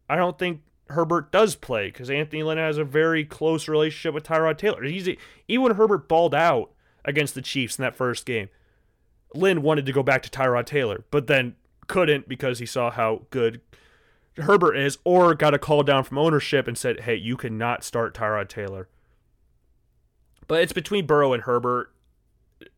I 0.10 0.16
don't 0.16 0.39
think 0.39 0.62
Herbert 0.89 1.32
does 1.32 1.56
play 1.56 1.88
because 1.88 2.10
Anthony 2.10 2.44
Lynn 2.44 2.58
has 2.58 2.78
a 2.78 2.84
very 2.84 3.26
close 3.26 3.68
relationship 3.68 4.14
with 4.14 4.24
Tyrod 4.24 4.58
Taylor. 4.58 4.84
He's 4.84 5.08
even 5.48 5.64
when 5.64 5.76
Herbert 5.76 6.08
balled 6.08 6.36
out 6.36 6.72
against 7.04 7.36
the 7.36 7.42
Chiefs 7.42 7.78
in 7.78 7.84
that 7.84 7.96
first 7.96 8.26
game, 8.26 8.50
Lynn 9.34 9.62
wanted 9.62 9.86
to 9.86 9.94
go 9.94 10.04
back 10.04 10.22
to 10.24 10.30
Tyrod 10.30 10.66
Taylor, 10.66 11.04
but 11.12 11.28
then 11.28 11.56
couldn't 11.88 12.28
because 12.28 12.60
he 12.60 12.66
saw 12.66 12.92
how 12.92 13.24
good 13.30 13.62
Herbert 14.38 14.75
is, 14.75 14.97
or 15.03 15.36
got 15.36 15.53
a 15.53 15.59
call 15.59 15.84
down 15.84 16.03
from 16.03 16.17
ownership 16.17 16.67
and 16.67 16.77
said, 16.77 17.01
hey, 17.01 17.15
you 17.15 17.36
cannot 17.36 17.84
start 17.84 18.13
Tyrod 18.13 18.47
Taylor. 18.47 18.88
But 20.47 20.61
it's 20.61 20.73
between 20.73 21.05
Burrow 21.05 21.34
and 21.34 21.43
Herbert. 21.43 21.93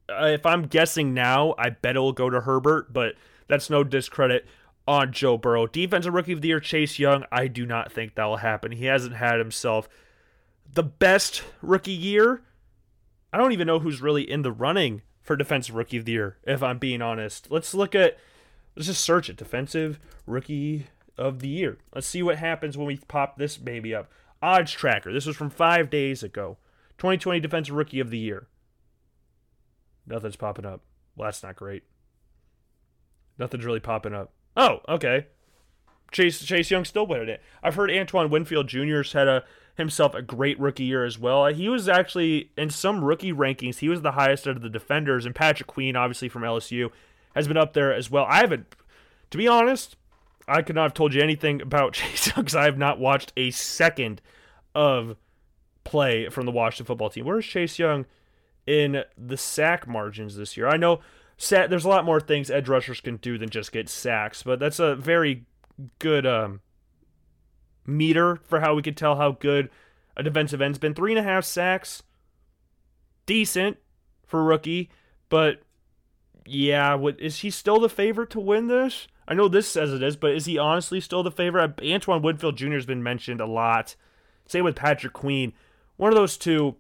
Uh, 0.10 0.26
if 0.28 0.46
I'm 0.46 0.64
guessing 0.64 1.14
now, 1.14 1.56
I 1.58 1.70
bet 1.70 1.96
it'll 1.96 2.12
go 2.12 2.30
to 2.30 2.42
Herbert, 2.42 2.92
but 2.92 3.16
that's 3.48 3.70
no 3.70 3.84
discredit 3.84 4.46
on 4.88 5.12
Joe 5.12 5.38
Burrow. 5.38 5.68
Defensive 5.68 6.14
Rookie 6.14 6.34
of 6.34 6.42
the 6.42 6.50
Year, 6.50 6.60
Chase 6.60 7.00
Young. 7.00 7.24
I 7.32 7.48
do 7.48 7.66
not 7.66 7.92
think 7.92 8.16
that 8.16 8.26
will 8.26 8.38
happen. 8.38 8.72
He 8.72 8.86
hasn't 8.86 9.16
had 9.16 9.40
himself 9.40 9.88
the 10.72 10.84
best 10.84 11.44
rookie 11.62 11.92
year. 11.92 12.42
I 13.32 13.38
don't 13.38 13.54
even 13.54 13.68
know 13.68 13.80
who's 13.80 14.02
really 14.02 14.30
in 14.30 14.42
the 14.42 14.52
running 14.52 15.02
for 15.22 15.36
Defensive 15.36 15.76
Rookie 15.76 15.98
of 15.98 16.06
the 16.06 16.12
Year, 16.12 16.38
if 16.44 16.62
I'm 16.62 16.80
being 16.80 17.02
honest. 17.02 17.50
Let's 17.50 17.74
look 17.74 17.96
at 17.96 18.18
Let's 18.76 18.88
just 18.88 19.04
search 19.04 19.30
it. 19.30 19.38
Defensive 19.38 20.00
rookie 20.26 20.88
of 21.18 21.40
the 21.40 21.48
year. 21.48 21.78
Let's 21.94 22.08
see 22.08 22.24
what 22.24 22.38
happens 22.38 22.78
when 22.78 22.88
we 22.88 22.98
pop 22.98 23.38
this 23.38 23.58
baby 23.58 23.94
up. 23.94 24.10
Odds 24.42 24.72
tracker. 24.72 25.14
This 25.14 25.26
was 25.26 25.36
from 25.36 25.50
five 25.50 25.90
days 25.90 26.24
ago. 26.24 26.58
2020 26.98 27.40
defensive 27.40 27.76
rookie 27.76 28.00
of 28.00 28.10
the 28.10 28.18
year. 28.18 28.48
Nothing's 30.06 30.36
popping 30.36 30.66
up. 30.66 30.82
Well, 31.16 31.28
that's 31.28 31.44
not 31.44 31.56
great. 31.56 31.84
Nothing's 33.38 33.66
really 33.66 33.80
popping 33.80 34.14
up. 34.14 34.32
Oh, 34.56 34.80
okay. 34.88 35.28
Chase 36.12 36.44
Chase 36.44 36.70
Young 36.70 36.86
still 36.86 37.08
winning 37.08 37.30
it. 37.30 37.42
I've 37.64 37.76
heard 37.76 37.90
Antoine 37.92 38.30
Winfield 38.30 38.68
Jr. 38.68 39.02
had 39.14 39.28
a 39.28 39.44
himself 39.76 40.14
a 40.14 40.22
great 40.22 40.60
rookie 40.60 40.84
year 40.84 41.04
as 41.04 41.18
well. 41.18 41.48
He 41.48 41.68
was 41.68 41.90
actually 41.90 42.52
in 42.56 42.70
some 42.70 43.04
rookie 43.04 43.34
rankings, 43.34 43.80
he 43.80 43.90
was 43.90 44.02
the 44.02 44.12
highest 44.12 44.48
out 44.48 44.56
of 44.56 44.62
the 44.62 44.70
defenders, 44.70 45.26
and 45.26 45.34
Patrick 45.34 45.68
Queen, 45.68 45.96
obviously 45.96 46.30
from 46.30 46.44
LSU, 46.44 46.92
has 47.36 47.48
been 47.48 47.58
up 47.58 47.74
there 47.74 47.92
as 47.92 48.12
well. 48.12 48.26
I 48.30 48.38
haven't, 48.38 48.76
to 49.32 49.38
be 49.38 49.48
honest, 49.48 49.96
I 50.48 50.62
could 50.62 50.76
not 50.76 50.84
have 50.84 50.94
told 50.94 51.14
you 51.14 51.22
anything 51.22 51.62
about 51.62 51.94
Chase 51.94 52.28
Young 52.28 52.44
because 52.44 52.56
I 52.56 52.66
have 52.66 52.78
not 52.78 53.00
watched 53.00 53.34
a 53.38 53.52
second 53.52 54.22
of 54.76 55.16
play 55.84 56.30
from 56.30 56.46
the 56.46 56.52
Washington 56.52 56.86
football 56.86 57.10
team. 57.10 57.26
Where's 57.26 57.46
Chase 57.46 57.80
Young 57.80 58.06
in 58.66 59.04
the 59.18 59.38
sack 59.38 59.88
margins 59.88 60.36
this 60.36 60.58
year? 60.58 60.68
I 60.68 60.78
know 60.78 61.00
there's 61.50 61.86
a 61.86 61.90
lot 61.90 62.06
more 62.06 62.20
things 62.20 62.50
edge 62.50 62.70
rushers 62.70 63.02
can 63.02 63.18
do 63.18 63.38
than 63.38 63.50
just 63.50 63.72
get 63.72 63.90
sacks, 63.90 64.44
but 64.44 64.60
that's 64.60 64.80
a 64.80 64.96
very 64.96 65.46
good 66.00 66.26
um, 66.26 66.62
meter 67.86 68.40
for 68.46 68.60
how 68.62 68.76
we 68.76 68.82
could 68.82 68.98
tell 68.98 69.16
how 69.16 69.32
good 69.32 69.70
a 70.16 70.24
defensive 70.24 70.62
end's 70.62 70.78
been. 70.78 70.94
Three 70.94 71.12
and 71.12 71.20
a 71.20 71.24
half 71.24 71.44
sacks, 71.44 72.04
decent 73.26 73.78
for 74.26 74.44
rookie, 74.44 74.90
but 75.30 75.62
yeah, 76.46 76.94
what 76.96 77.20
is 77.20 77.40
he 77.40 77.50
still 77.50 77.80
the 77.80 77.90
favorite 77.90 78.30
to 78.32 78.40
win 78.40 78.68
this? 78.68 79.08
I 79.28 79.34
know 79.34 79.48
this 79.48 79.68
says 79.68 79.94
it 79.94 80.04
is, 80.04 80.16
but 80.16 80.32
is 80.32 80.46
he 80.46 80.58
honestly 80.58 81.00
still 81.00 81.24
the 81.24 81.32
favorite? 81.32 81.80
Antoine 81.82 82.22
Winfield 82.22 82.58
Jr. 82.58 82.74
has 82.74 82.86
been 82.86 83.04
mentioned 83.04 83.42
a 83.42 83.46
lot. 83.46 83.96
Same 84.48 84.64
with 84.64 84.76
Patrick 84.76 85.14
Queen. 85.14 85.54
One 85.96 86.12
of 86.12 86.16
those 86.16 86.38
two, 86.38 86.76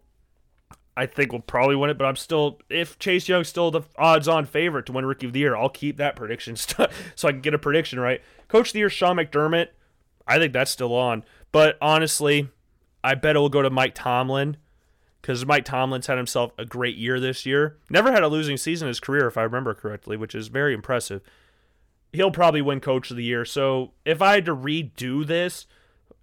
I 0.97 1.05
think 1.05 1.31
will 1.31 1.39
probably 1.39 1.75
win 1.75 1.89
it, 1.89 1.97
but 1.97 2.05
I'm 2.05 2.15
still 2.15 2.59
if 2.69 2.99
Chase 2.99 3.29
Young's 3.29 3.47
still 3.47 3.71
the 3.71 3.81
odds-on 3.97 4.45
favorite 4.45 4.85
to 4.87 4.91
win 4.91 5.05
Rookie 5.05 5.27
of 5.27 5.33
the 5.33 5.39
Year, 5.39 5.55
I'll 5.55 5.69
keep 5.69 5.97
that 5.97 6.15
prediction 6.15 6.55
st- 6.57 6.89
so 7.15 7.27
I 7.27 7.31
can 7.31 7.41
get 7.41 7.53
a 7.53 7.59
prediction 7.59 7.99
right. 7.99 8.21
Coach 8.47 8.69
of 8.69 8.73
the 8.73 8.79
Year 8.79 8.89
Sean 8.89 9.15
McDermott, 9.15 9.69
I 10.27 10.37
think 10.37 10.53
that's 10.53 10.71
still 10.71 10.93
on, 10.93 11.23
but 11.51 11.77
honestly, 11.81 12.49
I 13.03 13.15
bet 13.15 13.35
it 13.35 13.39
will 13.39 13.49
go 13.49 13.61
to 13.61 13.69
Mike 13.69 13.95
Tomlin 13.95 14.57
because 15.21 15.45
Mike 15.45 15.65
Tomlin's 15.65 16.07
had 16.07 16.17
himself 16.17 16.51
a 16.57 16.65
great 16.65 16.97
year 16.97 17.19
this 17.19 17.45
year. 17.45 17.77
Never 17.89 18.11
had 18.11 18.23
a 18.23 18.27
losing 18.27 18.57
season 18.57 18.87
in 18.87 18.89
his 18.89 18.99
career, 18.99 19.27
if 19.27 19.37
I 19.37 19.43
remember 19.43 19.73
correctly, 19.73 20.17
which 20.17 20.35
is 20.35 20.49
very 20.49 20.73
impressive. 20.73 21.21
He'll 22.13 22.31
probably 22.31 22.61
win 22.61 22.79
Coach 22.79 23.11
of 23.11 23.17
the 23.17 23.23
Year. 23.23 23.43
So 23.43 23.91
if 24.05 24.21
I 24.21 24.35
had 24.35 24.45
to 24.45 24.55
redo 24.55 25.25
this, 25.25 25.65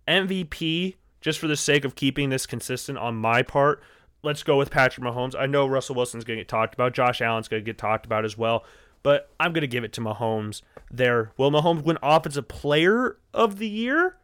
MVP, 0.09 0.97
just 1.21 1.39
for 1.39 1.47
the 1.47 1.57
sake 1.57 1.85
of 1.85 1.95
keeping 1.95 2.31
this 2.31 2.47
consistent 2.47 2.99
on 2.99 3.17
my 3.17 3.43
part, 3.43 3.83
let's 4.23 4.43
go 4.43 4.57
with 4.57 4.71
Patrick 4.71 5.05
Mahomes. 5.05 5.35
I 5.39 5.47
know 5.47 5.67
Russell 5.67 5.95
Wilson's 5.95 6.25
going 6.25 6.39
to 6.39 6.43
get 6.43 6.49
talked 6.49 6.75
about. 6.75 6.95
Josh 6.95 7.21
Allen's 7.21 7.49
going 7.49 7.63
to 7.63 7.65
get 7.65 7.79
talked 7.79 8.07
about 8.07 8.25
as 8.25 8.37
well. 8.39 8.65
But 9.03 9.31
I'm 9.41 9.53
going 9.53 9.63
to 9.63 9.67
give 9.67 9.85
it 9.85 9.93
to 9.95 10.01
Mahomes 10.01 10.63
there. 10.91 11.33
Will 11.37 11.51
Mahomes 11.51 11.83
win 11.83 11.99
Offensive 12.03 12.49
Player 12.49 13.17
of 13.33 13.59
the 13.59 13.69
Year? 13.69 14.17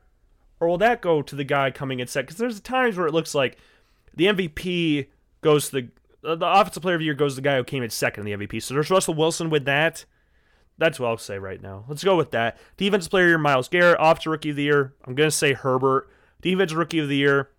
Or 0.61 0.69
will 0.69 0.79
that 0.79 1.01
go 1.01 1.23
to 1.23 1.35
the 1.37 1.45
guy 1.45 1.71
coming 1.71 2.01
in 2.01 2.07
second? 2.07 2.27
Because 2.27 2.39
there's 2.39 2.61
times 2.61 2.97
where 2.97 3.07
it 3.07 3.15
looks 3.15 3.35
like 3.35 3.59
the 4.15 4.27
MVP 4.27 5.07
goes 5.41 5.71
to 5.71 5.89
the, 6.23 6.37
the 6.37 6.47
Offensive 6.47 6.83
Player 6.83 6.97
of 6.97 7.01
the 7.01 7.07
Year 7.07 7.15
goes 7.15 7.33
to 7.33 7.37
the 7.37 7.43
guy 7.43 7.57
who 7.57 7.65
came 7.65 7.83
in 7.83 7.91
second 7.91 8.27
in 8.27 8.39
the 8.39 8.47
MVP. 8.47 8.63
So 8.63 8.75
there's 8.75 8.91
Russell 8.91 9.15
Wilson 9.15 9.51
with 9.51 9.65
that. 9.65 10.05
That's 10.79 11.01
what 11.01 11.09
I'll 11.09 11.17
say 11.17 11.39
right 11.39 11.61
now. 11.61 11.85
Let's 11.89 12.05
go 12.05 12.17
with 12.17 12.33
that. 12.33 12.59
Defense 12.77 13.09
Player 13.09 13.25
of 13.25 13.27
the 13.27 13.31
Year, 13.31 13.39
Myles 13.39 13.69
Garrett. 13.69 13.97
Offensive 13.99 14.31
Rookie 14.33 14.51
of 14.51 14.57
the 14.57 14.63
Year, 14.65 14.95
I'm 15.07 15.15
going 15.15 15.31
to 15.31 15.37
say 15.37 15.55
Herbert. 15.55 16.09
Defense 16.43 16.73
Rookie 16.73 16.99
of 16.99 17.09
the 17.09 17.17
Year, 17.17 17.51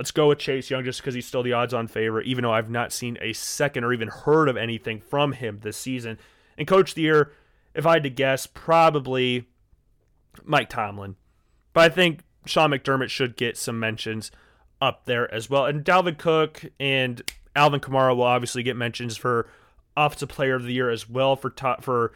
Let's 0.00 0.12
go 0.12 0.28
with 0.28 0.38
Chase 0.38 0.70
Young 0.70 0.82
just 0.82 1.00
because 1.00 1.14
he's 1.14 1.26
still 1.26 1.42
the 1.42 1.52
odds 1.52 1.74
on 1.74 1.86
favorite, 1.86 2.26
even 2.26 2.42
though 2.42 2.54
I've 2.54 2.70
not 2.70 2.90
seen 2.90 3.18
a 3.20 3.34
second 3.34 3.84
or 3.84 3.92
even 3.92 4.08
heard 4.08 4.48
of 4.48 4.56
anything 4.56 4.98
from 4.98 5.32
him 5.32 5.60
this 5.60 5.76
season. 5.76 6.18
And 6.56 6.66
Coach 6.66 6.92
of 6.92 6.94
the 6.94 7.02
Year, 7.02 7.32
if 7.74 7.84
I 7.84 7.92
had 7.94 8.04
to 8.04 8.10
guess, 8.10 8.46
probably 8.46 9.48
Mike 10.42 10.70
Tomlin. 10.70 11.16
But 11.74 11.92
I 11.92 11.94
think 11.94 12.20
Sean 12.46 12.70
McDermott 12.70 13.10
should 13.10 13.36
get 13.36 13.58
some 13.58 13.78
mentions 13.78 14.30
up 14.80 15.04
there 15.04 15.32
as 15.34 15.50
well. 15.50 15.66
And 15.66 15.84
Dalvin 15.84 16.16
Cook 16.16 16.64
and 16.80 17.20
Alvin 17.54 17.80
Kamara 17.80 18.16
will 18.16 18.24
obviously 18.24 18.62
get 18.62 18.76
mentions 18.76 19.18
for 19.18 19.48
Offensive 19.98 20.30
Player 20.30 20.54
of 20.54 20.62
the 20.62 20.72
Year 20.72 20.88
as 20.88 21.10
well 21.10 21.36
for 21.36 21.50
top, 21.50 21.84
for 21.84 22.12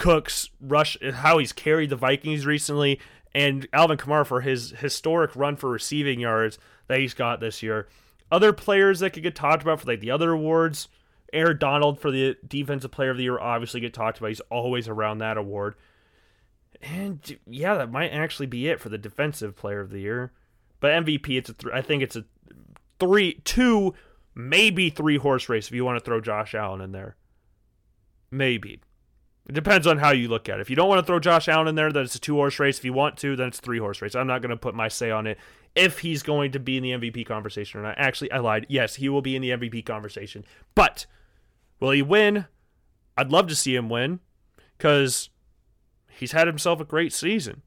Cook's 0.00 0.48
rush, 0.62 0.96
how 1.12 1.36
he's 1.36 1.52
carried 1.52 1.90
the 1.90 1.96
Vikings 1.96 2.46
recently, 2.46 2.98
and 3.34 3.68
Alvin 3.70 3.98
Kamara 3.98 4.26
for 4.26 4.40
his 4.40 4.70
historic 4.70 5.36
run 5.36 5.56
for 5.56 5.68
receiving 5.68 6.20
yards 6.20 6.58
that 6.88 7.00
he's 7.00 7.12
got 7.12 7.38
this 7.38 7.62
year. 7.62 7.86
Other 8.32 8.54
players 8.54 9.00
that 9.00 9.10
could 9.10 9.22
get 9.22 9.34
talked 9.34 9.62
about 9.62 9.78
for 9.78 9.86
like 9.86 10.00
the 10.00 10.10
other 10.10 10.32
awards, 10.32 10.88
Aaron 11.34 11.58
Donald 11.58 12.00
for 12.00 12.10
the 12.10 12.38
Defensive 12.48 12.90
Player 12.90 13.10
of 13.10 13.18
the 13.18 13.24
Year 13.24 13.38
obviously 13.38 13.80
get 13.80 13.92
talked 13.92 14.16
about. 14.16 14.28
He's 14.28 14.40
always 14.48 14.88
around 14.88 15.18
that 15.18 15.36
award. 15.36 15.74
And 16.80 17.38
yeah, 17.46 17.74
that 17.74 17.92
might 17.92 18.08
actually 18.08 18.46
be 18.46 18.68
it 18.68 18.80
for 18.80 18.88
the 18.88 18.96
Defensive 18.96 19.54
Player 19.54 19.80
of 19.80 19.90
the 19.90 20.00
Year. 20.00 20.32
But 20.80 21.04
MVP, 21.04 21.36
it's 21.36 21.50
a 21.50 21.52
th- 21.52 21.74
I 21.74 21.82
think 21.82 22.02
it's 22.02 22.16
a 22.16 22.24
three, 22.98 23.34
two, 23.44 23.92
maybe 24.34 24.88
three 24.88 25.18
horse 25.18 25.50
race 25.50 25.68
if 25.68 25.74
you 25.74 25.84
want 25.84 25.98
to 25.98 26.04
throw 26.04 26.22
Josh 26.22 26.54
Allen 26.54 26.80
in 26.80 26.92
there. 26.92 27.16
Maybe. 28.30 28.80
It 29.50 29.54
depends 29.54 29.88
on 29.88 29.98
how 29.98 30.12
you 30.12 30.28
look 30.28 30.48
at 30.48 30.58
it. 30.58 30.60
If 30.60 30.70
you 30.70 30.76
don't 30.76 30.88
want 30.88 31.00
to 31.00 31.04
throw 31.04 31.18
Josh 31.18 31.48
Allen 31.48 31.66
in 31.66 31.74
there, 31.74 31.90
then 31.90 32.04
it's 32.04 32.14
a 32.14 32.20
two 32.20 32.36
horse 32.36 32.60
race. 32.60 32.78
If 32.78 32.84
you 32.84 32.92
want 32.92 33.16
to, 33.16 33.34
then 33.34 33.48
it's 33.48 33.58
three 33.58 33.80
horse 33.80 34.00
race. 34.00 34.14
I'm 34.14 34.28
not 34.28 34.42
going 34.42 34.50
to 34.50 34.56
put 34.56 34.76
my 34.76 34.86
say 34.86 35.10
on 35.10 35.26
it 35.26 35.38
if 35.74 35.98
he's 35.98 36.22
going 36.22 36.52
to 36.52 36.60
be 36.60 36.76
in 36.76 36.84
the 36.84 36.92
MVP 36.92 37.26
conversation 37.26 37.80
or 37.80 37.82
not. 37.82 37.96
Actually, 37.98 38.30
I 38.30 38.38
lied. 38.38 38.66
Yes, 38.68 38.94
he 38.94 39.08
will 39.08 39.22
be 39.22 39.34
in 39.34 39.42
the 39.42 39.50
MVP 39.50 39.84
conversation. 39.84 40.44
But 40.76 41.04
will 41.80 41.90
he 41.90 42.00
win? 42.00 42.44
I'd 43.18 43.32
love 43.32 43.48
to 43.48 43.56
see 43.56 43.74
him 43.74 43.88
win 43.88 44.20
because 44.78 45.30
he's 46.08 46.30
had 46.30 46.46
himself 46.46 46.78
a 46.78 46.84
great 46.84 47.12
season. 47.12 47.62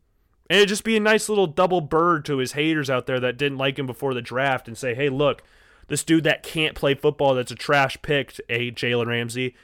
And 0.49 0.59
it'd 0.59 0.69
just 0.69 0.85
be 0.85 0.95
a 0.95 1.01
nice 1.01 1.27
little 1.27 1.47
double 1.47 1.81
bird 1.81 2.23
to 2.25 2.37
his 2.37 2.53
haters 2.53 2.89
out 2.89 3.07
there 3.07 3.19
that 3.19 3.37
didn't 3.37 3.57
like 3.57 3.77
him 3.77 3.87
before 3.87 4.13
the 4.13 4.21
draft 4.21 4.69
and 4.69 4.77
say, 4.77 4.95
hey, 4.95 5.09
look, 5.09 5.43
this 5.89 6.05
dude 6.05 6.23
that 6.23 6.43
can't 6.43 6.75
play 6.75 6.95
football 6.95 7.35
that's 7.35 7.51
a 7.51 7.55
trash 7.55 8.01
pick, 8.01 8.39
a 8.47 8.71
Jalen 8.71 9.07
Ramsey 9.07 9.57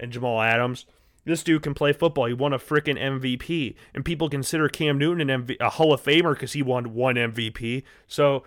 and 0.00 0.10
Jamal 0.10 0.40
Adams 0.40 0.86
this 1.26 1.42
dude 1.42 1.62
can 1.62 1.74
play 1.74 1.92
football. 1.92 2.26
He 2.26 2.32
won 2.32 2.54
a 2.54 2.58
freaking 2.58 2.98
MVP, 2.98 3.74
and 3.94 4.04
people 4.04 4.30
consider 4.30 4.68
Cam 4.68 4.96
Newton 4.96 5.28
an 5.28 5.44
MV- 5.44 5.60
a 5.60 5.70
Hall 5.70 5.92
of 5.92 6.02
Famer 6.02 6.32
because 6.32 6.54
he 6.54 6.62
won 6.62 6.94
one 6.94 7.16
MVP. 7.16 7.82
So, 8.06 8.44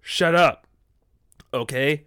shut 0.00 0.34
up, 0.34 0.66
okay? 1.52 2.04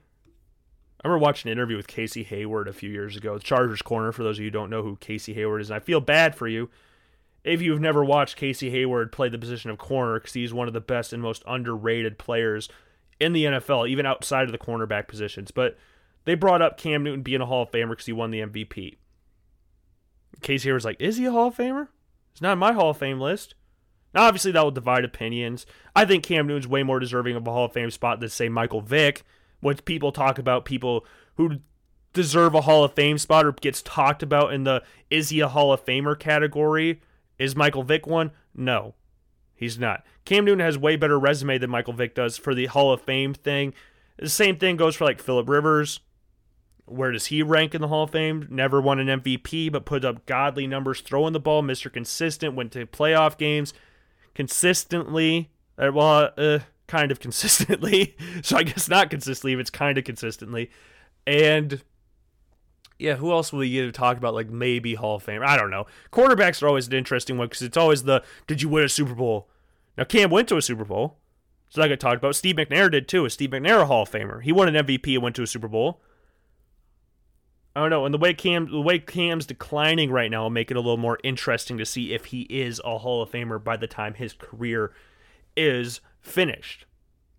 I 1.03 1.07
remember 1.07 1.23
watching 1.23 1.49
an 1.49 1.57
interview 1.57 1.77
with 1.77 1.87
Casey 1.87 2.23
Hayward 2.23 2.67
a 2.67 2.73
few 2.73 2.89
years 2.89 3.15
ago, 3.15 3.35
the 3.35 3.43
Chargers 3.43 3.81
Corner. 3.81 4.11
For 4.11 4.23
those 4.23 4.37
of 4.37 4.41
you 4.41 4.47
who 4.47 4.51
don't 4.51 4.69
know 4.69 4.83
who 4.83 4.97
Casey 4.97 5.33
Hayward 5.35 5.61
is, 5.61 5.69
and 5.69 5.77
I 5.77 5.79
feel 5.79 6.01
bad 6.01 6.35
for 6.35 6.47
you 6.47 6.69
if 7.47 7.61
you've 7.61 7.79
never 7.79 8.03
watched 8.03 8.35
Casey 8.35 8.69
Hayward 8.71 9.11
play 9.11 9.29
the 9.29 9.37
position 9.37 9.71
of 9.71 9.77
corner 9.77 10.19
because 10.19 10.33
he's 10.33 10.53
one 10.53 10.67
of 10.67 10.73
the 10.73 10.81
best 10.81 11.13
and 11.13 11.21
most 11.21 11.43
underrated 11.47 12.17
players 12.17 12.67
in 13.19 13.33
the 13.33 13.45
NFL, 13.45 13.87
even 13.87 14.05
outside 14.05 14.43
of 14.43 14.51
the 14.51 14.57
cornerback 14.57 15.07
positions. 15.07 15.51
But 15.51 15.77
they 16.25 16.35
brought 16.35 16.61
up 16.61 16.77
Cam 16.77 17.03
Newton 17.03 17.21
being 17.21 17.41
a 17.41 17.45
Hall 17.45 17.63
of 17.63 17.71
Famer 17.71 17.91
because 17.91 18.05
he 18.05 18.13
won 18.13 18.31
the 18.31 18.41
MVP. 18.41 18.97
Casey 20.41 20.71
was 20.71 20.85
like, 20.85 21.01
is 21.01 21.17
he 21.17 21.25
a 21.25 21.31
Hall 21.31 21.47
of 21.47 21.57
Famer? 21.57 21.87
It's 22.31 22.41
not 22.41 22.53
in 22.53 22.59
my 22.59 22.73
Hall 22.73 22.91
of 22.91 22.97
Fame 22.97 23.19
list. 23.19 23.55
Now, 24.13 24.23
obviously, 24.23 24.51
that 24.51 24.63
will 24.63 24.71
divide 24.71 25.03
opinions. 25.03 25.65
I 25.95 26.05
think 26.05 26.23
Cam 26.23 26.47
Newton's 26.47 26.67
way 26.67 26.83
more 26.83 26.99
deserving 26.99 27.35
of 27.35 27.45
a 27.47 27.51
Hall 27.51 27.65
of 27.65 27.73
Fame 27.73 27.91
spot 27.91 28.19
than, 28.19 28.29
say, 28.29 28.49
Michael 28.49 28.81
Vick. 28.81 29.23
When 29.59 29.75
people 29.77 30.11
talk 30.11 30.37
about 30.37 30.65
people 30.65 31.05
who 31.35 31.59
deserve 32.13 32.55
a 32.55 32.61
Hall 32.61 32.83
of 32.83 32.93
Fame 32.93 33.17
spot 33.17 33.45
or 33.45 33.51
gets 33.51 33.81
talked 33.81 34.23
about 34.23 34.53
in 34.53 34.63
the 34.63 34.83
is 35.09 35.29
he 35.29 35.39
a 35.39 35.47
Hall 35.47 35.71
of 35.71 35.85
Famer 35.85 36.17
category, 36.17 37.01
is 37.37 37.55
Michael 37.55 37.83
Vick 37.83 38.07
one? 38.07 38.31
No, 38.55 38.95
he's 39.55 39.77
not. 39.77 40.03
Cam 40.25 40.45
Newton 40.45 40.65
has 40.65 40.77
way 40.77 40.95
better 40.95 41.19
resume 41.19 41.57
than 41.57 41.69
Michael 41.69 41.93
Vick 41.93 42.15
does 42.15 42.37
for 42.37 42.55
the 42.55 42.65
Hall 42.65 42.91
of 42.91 43.01
Fame 43.01 43.33
thing. 43.33 43.73
The 44.17 44.29
same 44.29 44.57
thing 44.57 44.77
goes 44.77 44.95
for 44.95 45.05
like 45.05 45.21
Philip 45.21 45.47
Rivers, 45.47 45.99
where 46.87 47.11
does 47.11 47.27
he 47.27 47.43
rank 47.43 47.75
in 47.75 47.81
the 47.81 47.87
Hall 47.87 48.03
of 48.03 48.11
Fame? 48.11 48.47
Never 48.49 48.81
won 48.81 48.99
an 48.99 49.21
MVP, 49.21 49.71
but 49.71 49.85
put 49.85 50.05
up 50.05 50.25
godly 50.25 50.67
numbers 50.67 51.01
throwing 51.01 51.33
the 51.33 51.39
ball. 51.39 51.61
Mr. 51.61 51.91
Consistent, 51.91 52.55
went 52.55 52.71
to 52.71 52.85
playoff 52.85 53.37
games 53.37 53.73
consistently. 54.33 55.51
Uh, 55.77 55.91
well, 55.93 56.31
uh, 56.37 56.59
kind 56.87 57.11
of 57.11 57.19
consistently. 57.19 58.15
so 58.41 58.57
I 58.57 58.63
guess 58.63 58.89
not 58.89 59.09
consistently, 59.09 59.53
if 59.53 59.59
it's 59.59 59.69
kind 59.69 59.97
of 59.97 60.05
consistently. 60.05 60.71
And 61.25 61.83
yeah, 62.97 63.15
who 63.15 63.31
else 63.31 63.53
will 63.53 63.61
to 63.61 63.91
talk 63.91 64.17
about? 64.17 64.33
Like 64.33 64.49
maybe 64.49 64.95
Hall 64.95 65.17
of 65.17 65.23
Fame. 65.23 65.41
I 65.45 65.57
don't 65.57 65.69
know. 65.69 65.85
Quarterbacks 66.11 66.63
are 66.63 66.67
always 66.67 66.87
an 66.87 66.93
interesting 66.93 67.37
one 67.37 67.47
because 67.47 67.61
it's 67.61 67.77
always 67.77 68.03
the 68.03 68.23
did 68.47 68.61
you 68.61 68.69
win 68.69 68.85
a 68.85 68.89
Super 68.89 69.13
Bowl? 69.13 69.49
Now 69.97 70.05
Cam 70.05 70.29
went 70.29 70.47
to 70.49 70.57
a 70.57 70.61
Super 70.61 70.85
Bowl, 70.85 71.17
so 71.69 71.81
I 71.81 71.87
got 71.87 71.99
talked 71.99 72.17
about. 72.17 72.35
Steve 72.35 72.55
McNair 72.55 72.89
did 72.89 73.07
too. 73.07 73.27
Steve 73.29 73.51
McNair 73.51 73.81
a 73.81 73.85
Hall 73.85 74.03
of 74.03 74.11
Famer? 74.11 74.41
He 74.41 74.51
won 74.51 74.73
an 74.73 74.85
MVP 74.85 75.13
and 75.13 75.23
went 75.23 75.35
to 75.35 75.43
a 75.43 75.47
Super 75.47 75.67
Bowl. 75.67 76.01
I 77.77 77.81
don't 77.81 77.91
know. 77.91 78.05
And 78.05 78.13
the 78.13 78.17
way 78.17 78.33
Cam, 78.33 78.71
the 78.71 78.81
way 78.81 78.97
Cam's 78.97 79.45
declining 79.45 80.09
right 80.09 80.31
now, 80.31 80.41
will 80.41 80.49
make 80.49 80.71
it 80.71 80.77
a 80.77 80.79
little 80.79 80.97
more 80.97 81.19
interesting 81.23 81.77
to 81.77 81.85
see 81.85 82.11
if 82.11 82.25
he 82.25 82.41
is 82.49 82.81
a 82.83 82.97
Hall 82.97 83.21
of 83.21 83.29
Famer 83.29 83.63
by 83.63 83.77
the 83.77 83.85
time 83.85 84.15
his 84.15 84.33
career 84.33 84.93
is 85.55 86.01
finished. 86.19 86.87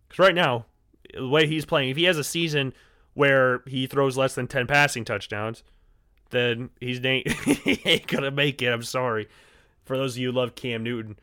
Because 0.07 0.21
right 0.21 0.35
now, 0.37 0.67
the 1.13 1.27
way 1.27 1.49
he's 1.49 1.65
playing, 1.65 1.91
if 1.91 1.97
he 1.97 2.05
has 2.05 2.19
a 2.19 2.23
season 2.23 2.73
where 3.15 3.63
he 3.67 3.89
throws 3.89 4.17
less 4.17 4.37
than 4.37 4.47
ten 4.47 4.69
passing 4.69 5.05
touchdowns, 5.05 5.65
then 6.31 6.71
he's 6.79 6.99
he 7.03 7.83
ain't 7.85 8.07
gonna 8.07 8.31
make 8.31 8.63
it. 8.63 8.73
I'm 8.73 8.85
sorry. 8.85 9.29
For 9.87 9.97
those 9.97 10.15
of 10.15 10.19
you 10.19 10.31
who 10.31 10.39
love 10.39 10.55
Cam 10.55 10.85
Newton, 10.85 11.19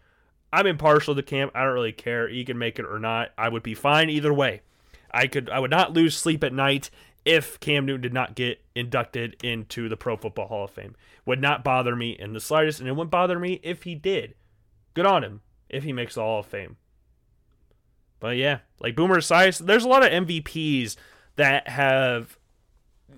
I'm 0.51 0.67
impartial 0.67 1.15
to 1.15 1.23
Cam. 1.23 1.51
I 1.55 1.63
don't 1.63 1.73
really 1.73 1.93
care. 1.93 2.27
He 2.27 2.43
can 2.43 2.57
make 2.57 2.79
it 2.79 2.85
or 2.85 2.99
not. 2.99 3.31
I 3.37 3.47
would 3.47 3.63
be 3.63 3.75
fine 3.75 4.09
either 4.09 4.33
way. 4.33 4.59
I 5.09 5.27
could 5.27 5.49
I 5.49 5.59
would 5.59 5.71
not 5.71 5.93
lose 5.93 6.17
sleep 6.17 6.43
at 6.43 6.51
night 6.51 6.89
if 7.25 7.59
Cam 7.59 7.85
Newton 7.85 8.01
did 8.01 8.13
not 8.13 8.35
get 8.35 8.63
inducted 8.75 9.35
into 9.43 9.89
the 9.89 9.97
Pro 9.97 10.15
Football 10.15 10.47
Hall 10.47 10.65
of 10.65 10.71
Fame. 10.71 10.95
Would 11.25 11.41
not 11.41 11.63
bother 11.63 11.95
me 11.95 12.11
in 12.11 12.33
the 12.33 12.39
slightest, 12.39 12.79
and 12.79 12.87
it 12.87 12.91
wouldn't 12.91 13.11
bother 13.11 13.39
me 13.39 13.59
if 13.63 13.83
he 13.83 13.95
did. 13.95 14.35
Good 14.93 15.07
on 15.07 15.23
him 15.23 15.41
if 15.67 15.83
he 15.83 15.91
makes 15.91 16.15
the 16.15 16.21
Hall 16.21 16.39
of 16.39 16.45
Fame. 16.45 16.77
But 18.19 18.37
yeah, 18.37 18.59
like 18.79 18.95
Boomer 18.95 19.17
Esiason, 19.17 19.65
there's 19.65 19.83
a 19.83 19.89
lot 19.89 20.05
of 20.05 20.11
MVPs 20.11 20.95
that 21.35 21.67
have 21.67 22.37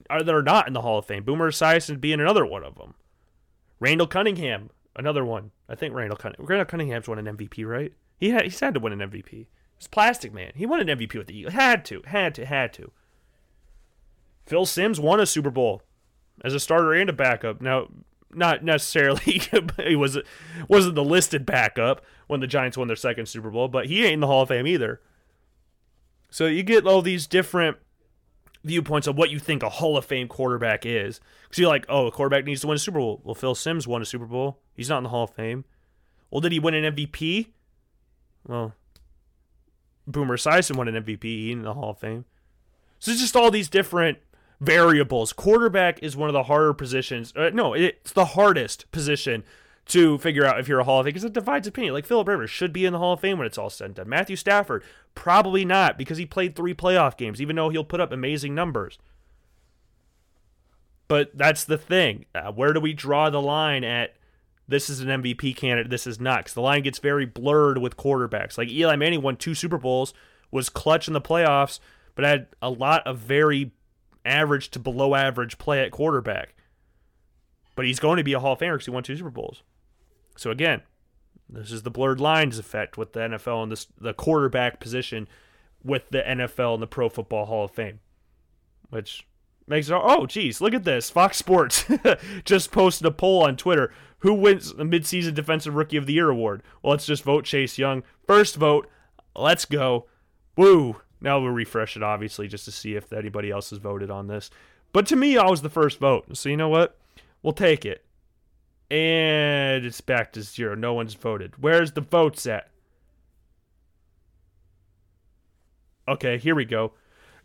are 0.10 0.24
that 0.24 0.34
are 0.34 0.44
not 0.44 0.68
in 0.68 0.74
the 0.74 0.82
Hall 0.82 1.00
of 1.00 1.06
Fame. 1.06 1.24
Boomer 1.24 1.52
Esiason 1.52 2.02
being 2.02 2.20
another 2.20 2.46
one 2.46 2.64
of 2.64 2.76
them. 2.76 2.96
Randall 3.80 4.08
Cunningham, 4.08 4.70
another 4.96 5.24
one. 5.24 5.52
I 5.70 5.76
think 5.76 5.94
Randall 5.94 6.18
Cunningham. 6.18 6.46
Randall 6.46 6.66
Cunningham's 6.66 7.08
won 7.08 7.20
an 7.20 7.38
MVP, 7.38 7.66
right? 7.68 7.94
He 8.18 8.32
had 8.32 8.44
he's 8.44 8.60
had 8.60 8.74
to 8.74 8.80
win 8.80 9.00
an 9.00 9.12
MVP. 9.12 9.48
It's 9.78 9.88
Plastic 9.88 10.34
Man. 10.34 10.54
He 10.56 10.66
won 10.66 10.80
an 10.80 10.88
MVP 10.88 11.16
with 11.16 11.28
the 11.28 11.38
Eagles. 11.38 11.54
Had 11.54 11.86
to, 11.86 12.02
had 12.06 12.34
to, 12.36 12.46
had 12.46 12.74
to. 12.74 12.92
Phil 14.48 14.66
Simms 14.66 15.00
won 15.00 15.20
a 15.20 15.26
Super 15.26 15.52
Bowl 15.52 15.84
as 16.44 16.54
a 16.54 16.60
starter 16.60 16.94
and 16.94 17.10
a 17.10 17.14
backup. 17.14 17.62
Now, 17.62 17.88
not 18.32 18.64
necessarily 18.64 19.22
he 19.78 19.96
was 19.96 20.18
wasn't 20.68 20.96
the 20.96 21.04
listed 21.04 21.46
backup 21.46 22.04
when 22.28 22.40
the 22.40 22.48
Giants 22.48 22.78
won 22.78 22.88
their 22.88 22.96
second 22.96 23.28
Super 23.28 23.50
Bowl, 23.52 23.68
but 23.68 23.88
he 23.88 24.04
ain't 24.04 24.16
in 24.16 24.20
the 24.22 24.28
Hall 24.28 24.44
of 24.44 24.50
Fame 24.50 24.68
either. 24.68 25.02
So 26.30 26.46
you 26.46 26.64
get 26.64 26.88
all 26.88 27.02
these 27.02 27.28
different 27.28 27.78
viewpoints 28.64 29.08
of 29.08 29.18
what 29.18 29.30
you 29.30 29.40
think 29.40 29.64
a 29.64 29.70
Hall 29.70 29.98
of 29.98 30.06
Fame 30.06 30.28
quarterback 30.28 30.86
is. 30.86 31.20
Because 31.44 31.60
you're 31.60 31.70
like, 31.70 31.86
oh, 31.90 32.08
a 32.08 32.12
quarterback 32.12 32.46
needs 32.46 32.62
to 32.62 32.68
win 32.68 32.76
a 32.76 32.80
Super 32.80 33.00
Bowl. 33.00 33.22
Well, 33.24 33.36
Phil 33.36 33.56
Simms 33.56 33.88
won 33.88 34.02
a 34.02 34.06
Super 34.06 34.26
Bowl. 34.26 34.60
He's 34.74 34.90
not 34.90 34.98
in 34.98 35.04
the 35.04 35.10
Hall 35.10 35.24
of 35.24 35.32
Fame. 35.32 35.66
Well, 36.30 36.42
did 36.42 36.52
he 36.52 36.60
win 36.60 36.74
an 36.74 36.96
MVP? 36.96 37.48
Well, 38.46 38.74
Boomer 40.06 40.38
Esiason 40.38 40.76
won 40.76 40.88
an 40.88 41.04
MVP 41.04 41.24
He 41.24 41.52
in 41.52 41.64
the 41.64 41.74
Hall 41.74 41.92
of 41.92 42.00
Fame. 42.00 42.26
So 43.00 43.12
it's 43.12 43.22
just 43.22 43.36
all 43.36 43.52
these 43.52 43.70
different 43.70 44.18
variables. 44.60 45.34
Quarterback 45.34 46.02
is 46.02 46.18
one 46.18 46.30
of 46.30 46.34
the 46.34 46.44
harder 46.44 46.74
positions. 46.74 47.34
Uh, 47.36 47.50
no, 47.54 47.74
it's 47.74 48.12
the 48.12 48.26
hardest 48.26 48.90
position 48.92 49.44
to 49.88 50.18
figure 50.18 50.46
out 50.46 50.60
if 50.60 50.68
you're 50.68 50.80
a 50.80 50.84
Hall 50.84 51.00
of 51.00 51.06
Fame 51.06 51.12
because 51.12 51.24
it 51.24 51.34
divides 51.34 51.68
opinion. 51.68 51.94
Like 51.94 52.06
Philip 52.06 52.28
Rivers 52.28 52.50
should 52.50 52.74
be 52.74 52.86
in 52.86 52.94
the 52.94 53.00
Hall 53.00 53.14
of 53.14 53.20
Fame 53.20 53.38
when 53.38 53.48
it's 53.48 53.58
all 53.58 53.70
said 53.70 53.86
and 53.86 53.96
done. 53.96 54.10
Matthew 54.10 54.36
Stafford 54.36 54.84
probably 55.16 55.66
not 55.66 55.98
because 55.98 56.18
he 56.18 56.26
played 56.26 56.56
three 56.56 56.74
playoff 56.74 57.18
games, 57.18 57.42
even 57.42 57.56
though 57.56 57.70
he'll 57.70 57.84
put 57.84 58.02
up 58.02 58.12
amazing 58.12 58.54
numbers. 58.54 58.98
But 61.08 61.38
that's 61.38 61.64
the 61.64 61.78
thing. 61.78 62.26
Uh, 62.36 62.52
where 62.52 62.74
do 62.74 62.82
we 62.82 62.94
draw 62.94 63.30
the 63.30 63.42
line 63.42 63.84
at? 63.84 64.16
This 64.68 64.90
is 64.90 65.00
an 65.00 65.08
MVP 65.08 65.56
candidate. 65.56 65.90
This 65.90 66.06
is 66.06 66.20
not 66.20 66.40
because 66.40 66.54
the 66.54 66.62
line 66.62 66.84
gets 66.84 67.00
very 67.00 67.26
blurred 67.26 67.78
with 67.78 67.96
quarterbacks. 67.96 68.58
Like 68.58 68.70
Eli 68.70 68.98
Manning 68.98 69.22
won 69.22 69.38
two 69.38 69.56
Super 69.56 69.78
Bowls, 69.78 70.14
was 70.52 70.68
clutch 70.68 71.08
in 71.08 71.14
the 71.14 71.22
playoffs, 71.22 71.80
but 72.16 72.26
had 72.26 72.48
a 72.62 72.70
lot 72.70 73.08
of 73.08 73.18
very 73.18 73.72
average 74.28 74.70
to 74.72 74.80
below 74.80 75.16
average 75.16 75.58
play 75.58 75.82
at 75.84 75.92
quarterback. 75.92 76.54
But 77.76 77.86
he's 77.86 78.00
going 78.00 78.18
to 78.18 78.24
be 78.24 78.34
a 78.34 78.40
Hall 78.40 78.54
of 78.54 78.60
Famer 78.60 78.74
because 78.74 78.86
he 78.86 78.92
won 78.92 79.04
two 79.04 79.16
Super 79.16 79.30
Bowls. 79.30 79.64
So 80.36 80.52
again, 80.52 80.82
this 81.50 81.72
is 81.72 81.84
the 81.84 81.92
blurred 81.92 82.20
lines 82.20 82.60
effect 82.60 82.98
with 82.98 83.14
the 83.14 83.22
NFL 83.22 83.64
and 83.64 83.72
this 83.72 83.88
the 84.00 84.14
quarterback 84.14 84.80
position 84.80 85.28
with 85.84 86.10
the 86.10 86.22
NFL 86.22 86.76
and 86.76 86.84
the 86.84 86.88
Pro 86.88 87.10
Football 87.10 87.46
Hall 87.46 87.66
of 87.66 87.72
Fame, 87.72 88.00
which 88.90 89.26
makes 89.68 89.90
it 89.90 89.94
oh 89.94 90.26
geez, 90.26 90.60
look 90.60 90.74
at 90.74 90.84
this. 90.84 91.10
Fox 91.10 91.38
Sports 91.38 91.86
just 92.46 92.72
posted 92.72 93.08
a 93.08 93.12
poll 93.12 93.44
on 93.44 93.56
Twitter. 93.56 93.94
Who 94.20 94.34
wins 94.34 94.74
the 94.74 94.84
midseason 94.84 95.36
defensive 95.36 95.76
rookie 95.76 95.98
of 95.98 96.08
the 96.08 96.14
year 96.14 96.30
award? 96.30 96.64
Well, 96.82 96.92
let's 96.92 97.06
just 97.06 97.24
vote 97.24 97.46
Chase 97.46 97.78
Young. 97.78 98.04
First 98.26 98.56
vote. 98.56 98.90
Let's 99.36 99.66
go. 99.66 100.08
Woo. 100.56 101.02
Now 101.20 101.40
we'll 101.40 101.52
refresh 101.52 101.96
it, 101.96 102.04
obviously, 102.04 102.48
just 102.48 102.66
to 102.66 102.72
see 102.72 102.96
if 102.96 103.12
anybody 103.12 103.50
else 103.52 103.72
has 103.72 103.80
voted 103.80 104.12
on 104.12 104.28
this. 104.28 104.50
But 104.94 105.08
to 105.08 105.16
me, 105.16 105.38
I 105.38 105.50
was 105.50 105.62
the 105.62 105.70
first 105.70 106.00
vote. 106.00 106.38
So 106.38 106.50
you 106.50 106.58
know 106.58 106.70
what? 106.70 106.98
We'll 107.42 107.54
take 107.54 107.86
it. 107.86 108.06
And 108.90 109.86
it's 109.86 110.02
back 110.02 110.32
to 110.34 110.42
zero. 110.42 110.76
No 110.76 110.94
one's 110.94 111.14
voted. 111.14 111.54
Where's 111.62 111.92
the 111.92 112.02
votes 112.02 112.46
at? 112.46 112.70
Okay, 116.08 116.38
here 116.38 116.56
we 116.56 116.66
go. 116.66 116.94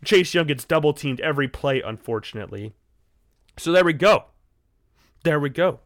Chase 0.05 0.33
Young 0.33 0.47
gets 0.47 0.65
double 0.65 0.93
teamed 0.93 1.19
every 1.19 1.47
play, 1.47 1.81
unfortunately. 1.81 2.73
So 3.57 3.71
there 3.71 3.83
we 3.83 3.93
go. 3.93 4.25
There 5.23 5.39
we 5.39 5.49
go. 5.49 5.79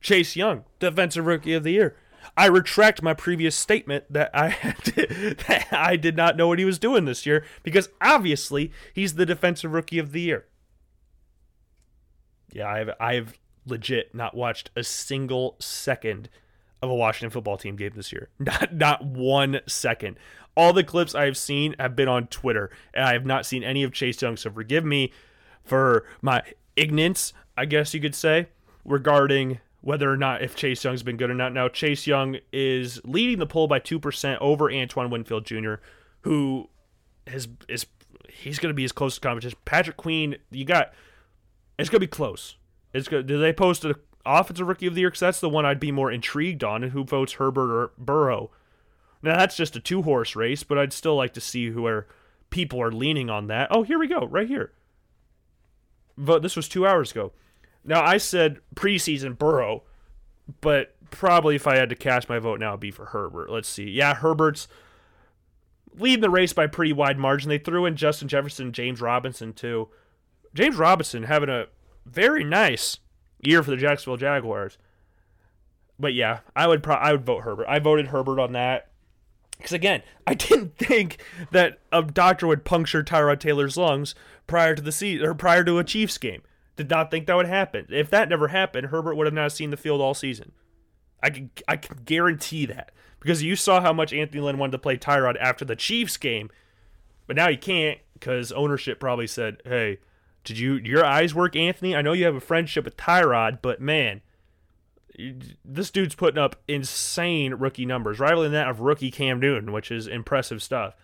Chase 0.00 0.36
Young, 0.36 0.64
Defensive 0.78 1.26
Rookie 1.26 1.54
of 1.54 1.62
the 1.62 1.72
Year. 1.72 1.96
I 2.36 2.46
retract 2.46 3.02
my 3.02 3.14
previous 3.14 3.54
statement 3.54 4.04
that 4.10 4.30
I 4.34 4.50
that 4.96 5.66
I 5.70 5.96
did 5.96 6.16
not 6.16 6.36
know 6.36 6.48
what 6.48 6.58
he 6.58 6.64
was 6.64 6.78
doing 6.78 7.04
this 7.04 7.26
year 7.26 7.44
because 7.62 7.88
obviously 8.00 8.72
he's 8.92 9.14
the 9.14 9.26
defensive 9.26 9.72
rookie 9.72 9.98
of 9.98 10.12
the 10.12 10.20
year. 10.20 10.46
Yeah, 12.52 12.68
I've 12.68 12.90
I've 13.00 13.38
legit 13.66 14.14
not 14.14 14.34
watched 14.34 14.70
a 14.76 14.84
single 14.84 15.56
second 15.60 16.28
of 16.82 16.90
a 16.90 16.94
Washington 16.94 17.30
football 17.30 17.56
team 17.56 17.76
game 17.76 17.92
this 17.94 18.12
year. 18.12 18.28
Not 18.38 18.74
not 18.74 19.04
one 19.04 19.60
second. 19.66 20.16
All 20.56 20.72
the 20.72 20.84
clips 20.84 21.14
I've 21.14 21.36
seen 21.36 21.74
have 21.78 21.96
been 21.96 22.08
on 22.08 22.26
Twitter, 22.26 22.70
and 22.92 23.04
I 23.04 23.14
have 23.14 23.24
not 23.24 23.46
seen 23.46 23.64
any 23.64 23.84
of 23.84 23.92
Chase 23.92 24.20
Young. 24.20 24.36
So 24.36 24.50
forgive 24.50 24.84
me 24.84 25.10
for 25.64 26.04
my 26.20 26.42
ignorance, 26.76 27.32
I 27.56 27.64
guess 27.64 27.94
you 27.94 28.00
could 28.00 28.14
say, 28.14 28.48
regarding 28.84 29.60
whether 29.82 30.10
or 30.10 30.16
not 30.16 30.42
if 30.42 30.56
Chase 30.56 30.82
Young's 30.82 31.02
been 31.02 31.16
good 31.16 31.30
or 31.30 31.34
not. 31.34 31.52
Now, 31.52 31.68
Chase 31.68 32.06
Young 32.06 32.38
is 32.52 33.00
leading 33.04 33.38
the 33.38 33.46
poll 33.46 33.66
by 33.66 33.80
2% 33.80 34.38
over 34.40 34.72
Antoine 34.72 35.10
Winfield 35.10 35.44
Jr., 35.44 35.74
who 36.22 36.70
has 37.26 37.48
is 37.68 37.86
he's 38.28 38.58
going 38.58 38.70
to 38.70 38.74
be 38.74 38.82
his 38.82 38.92
closest 38.92 39.22
competition. 39.22 39.58
Patrick 39.64 39.96
Queen, 39.96 40.36
you 40.50 40.64
got 40.64 40.92
it's 41.78 41.90
going 41.90 42.00
to 42.00 42.06
be 42.06 42.10
close. 42.10 42.56
It's 42.94 43.08
good. 43.08 43.26
They 43.26 43.52
post 43.52 43.84
an 43.84 43.94
offensive 44.24 44.66
rookie 44.66 44.86
of 44.86 44.94
the 44.94 45.00
year? 45.00 45.10
Because 45.10 45.20
that's 45.20 45.40
the 45.40 45.48
one 45.48 45.66
I'd 45.66 45.80
be 45.80 45.92
more 45.92 46.10
intrigued 46.10 46.62
on. 46.62 46.84
And 46.84 46.92
who 46.92 47.04
votes 47.04 47.34
Herbert 47.34 47.72
or 47.72 47.92
Burrow? 47.98 48.50
Now 49.22 49.36
that's 49.36 49.56
just 49.56 49.76
a 49.76 49.80
two 49.80 50.02
horse 50.02 50.34
race, 50.36 50.62
but 50.62 50.78
I'd 50.78 50.92
still 50.92 51.16
like 51.16 51.32
to 51.34 51.40
see 51.40 51.70
where 51.70 52.06
people 52.50 52.80
are 52.80 52.92
leaning 52.92 53.30
on 53.30 53.46
that. 53.48 53.68
Oh, 53.70 53.82
here 53.82 53.98
we 53.98 54.08
go, 54.08 54.26
right 54.26 54.48
here. 54.48 54.72
Vote. 56.16 56.42
This 56.42 56.56
was 56.56 56.68
two 56.68 56.86
hours 56.86 57.12
ago. 57.12 57.32
Now 57.84 58.02
I 58.02 58.18
said 58.18 58.60
preseason 58.74 59.36
Burrow, 59.38 59.82
but 60.60 60.94
probably 61.10 61.56
if 61.56 61.66
I 61.66 61.76
had 61.76 61.88
to 61.90 61.96
cast 61.96 62.28
my 62.28 62.38
vote 62.38 62.60
now, 62.60 62.70
it'd 62.70 62.80
be 62.80 62.90
for 62.90 63.06
Herbert. 63.06 63.50
Let's 63.50 63.68
see. 63.68 63.90
Yeah, 63.90 64.14
Herbert's 64.14 64.68
leading 65.94 66.20
the 66.20 66.30
race 66.30 66.52
by 66.52 66.64
a 66.64 66.68
pretty 66.68 66.92
wide 66.92 67.18
margin. 67.18 67.48
They 67.48 67.58
threw 67.58 67.86
in 67.86 67.96
Justin 67.96 68.28
Jefferson, 68.28 68.72
James 68.72 69.00
Robinson 69.00 69.52
too. 69.52 69.88
James 70.54 70.76
Robinson 70.76 71.24
having 71.24 71.48
a 71.48 71.66
very 72.06 72.44
nice 72.44 72.98
year 73.40 73.62
for 73.62 73.70
the 73.70 73.76
Jacksonville 73.76 74.16
Jaguars. 74.16 74.78
But 75.98 76.14
yeah, 76.14 76.40
I 76.56 76.66
would 76.66 76.82
pro- 76.82 76.96
I 76.96 77.12
would 77.12 77.24
vote 77.24 77.44
Herbert. 77.44 77.66
I 77.68 77.78
voted 77.78 78.08
Herbert 78.08 78.40
on 78.40 78.52
that 78.52 78.88
because 79.56 79.72
again, 79.72 80.02
I 80.26 80.34
didn't 80.34 80.76
think 80.76 81.22
that 81.50 81.80
a 81.90 82.02
doctor 82.02 82.46
would 82.46 82.64
puncture 82.64 83.02
Tyrod 83.02 83.40
Taylor's 83.40 83.76
lungs 83.76 84.14
prior 84.46 84.74
to 84.74 84.82
the 84.82 84.92
season 84.92 85.26
or 85.26 85.34
prior 85.34 85.64
to 85.64 85.78
a 85.78 85.84
Chiefs 85.84 86.18
game. 86.18 86.42
Did 86.76 86.88
not 86.88 87.10
think 87.10 87.26
that 87.26 87.36
would 87.36 87.46
happen. 87.46 87.86
If 87.90 88.08
that 88.10 88.28
never 88.28 88.48
happened, 88.48 88.86
Herbert 88.86 89.14
would 89.16 89.26
have 89.26 89.34
not 89.34 89.52
seen 89.52 89.70
the 89.70 89.76
field 89.76 90.00
all 90.00 90.14
season. 90.14 90.52
I 91.22 91.30
can 91.30 91.50
I 91.68 91.76
can 91.76 91.98
guarantee 92.04 92.66
that 92.66 92.92
because 93.20 93.42
you 93.42 93.54
saw 93.56 93.80
how 93.80 93.92
much 93.92 94.12
Anthony 94.12 94.40
Lynn 94.40 94.58
wanted 94.58 94.72
to 94.72 94.78
play 94.78 94.96
Tyrod 94.96 95.36
after 95.38 95.64
the 95.64 95.76
Chiefs 95.76 96.16
game, 96.16 96.50
but 97.26 97.36
now 97.36 97.48
he 97.48 97.56
can't 97.56 97.98
because 98.14 98.50
ownership 98.52 98.98
probably 98.98 99.26
said, 99.26 99.60
"Hey, 99.64 99.98
did 100.44 100.58
you 100.58 100.74
your 100.74 101.04
eyes 101.04 101.34
work, 101.34 101.54
Anthony? 101.54 101.94
I 101.94 102.02
know 102.02 102.12
you 102.12 102.24
have 102.24 102.34
a 102.34 102.40
friendship 102.40 102.84
with 102.84 102.96
Tyrod, 102.96 103.58
but 103.62 103.80
man." 103.80 104.22
This 105.62 105.90
dude's 105.90 106.14
putting 106.14 106.38
up 106.38 106.56
insane 106.66 107.52
rookie 107.54 107.84
numbers, 107.84 108.18
rivaling 108.18 108.52
that 108.52 108.70
of 108.70 108.80
rookie 108.80 109.10
Cam 109.10 109.38
Newton, 109.38 109.70
which 109.70 109.90
is 109.90 110.06
impressive 110.06 110.62
stuff. 110.62 110.96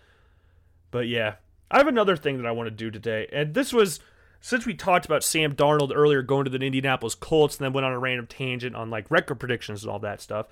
But 0.89 1.07
yeah, 1.07 1.35
I 1.69 1.77
have 1.77 1.87
another 1.87 2.15
thing 2.15 2.37
that 2.37 2.47
I 2.47 2.51
want 2.51 2.65
to 2.67 2.71
do 2.71 2.89
today, 2.89 3.27
and 3.31 3.53
this 3.53 3.71
was 3.71 3.99
since 4.41 4.65
we 4.65 4.73
talked 4.73 5.05
about 5.05 5.23
Sam 5.23 5.53
Darnold 5.53 5.91
earlier 5.93 6.21
going 6.21 6.45
to 6.45 6.51
the 6.51 6.59
Indianapolis 6.63 7.15
Colts 7.15 7.57
and 7.57 7.65
then 7.65 7.73
went 7.73 7.85
on 7.85 7.91
a 7.91 7.99
random 7.99 8.27
tangent 8.27 8.75
on 8.75 8.89
like 8.89 9.09
record 9.11 9.35
predictions 9.35 9.83
and 9.83 9.91
all 9.91 9.99
that 9.99 10.21
stuff. 10.21 10.47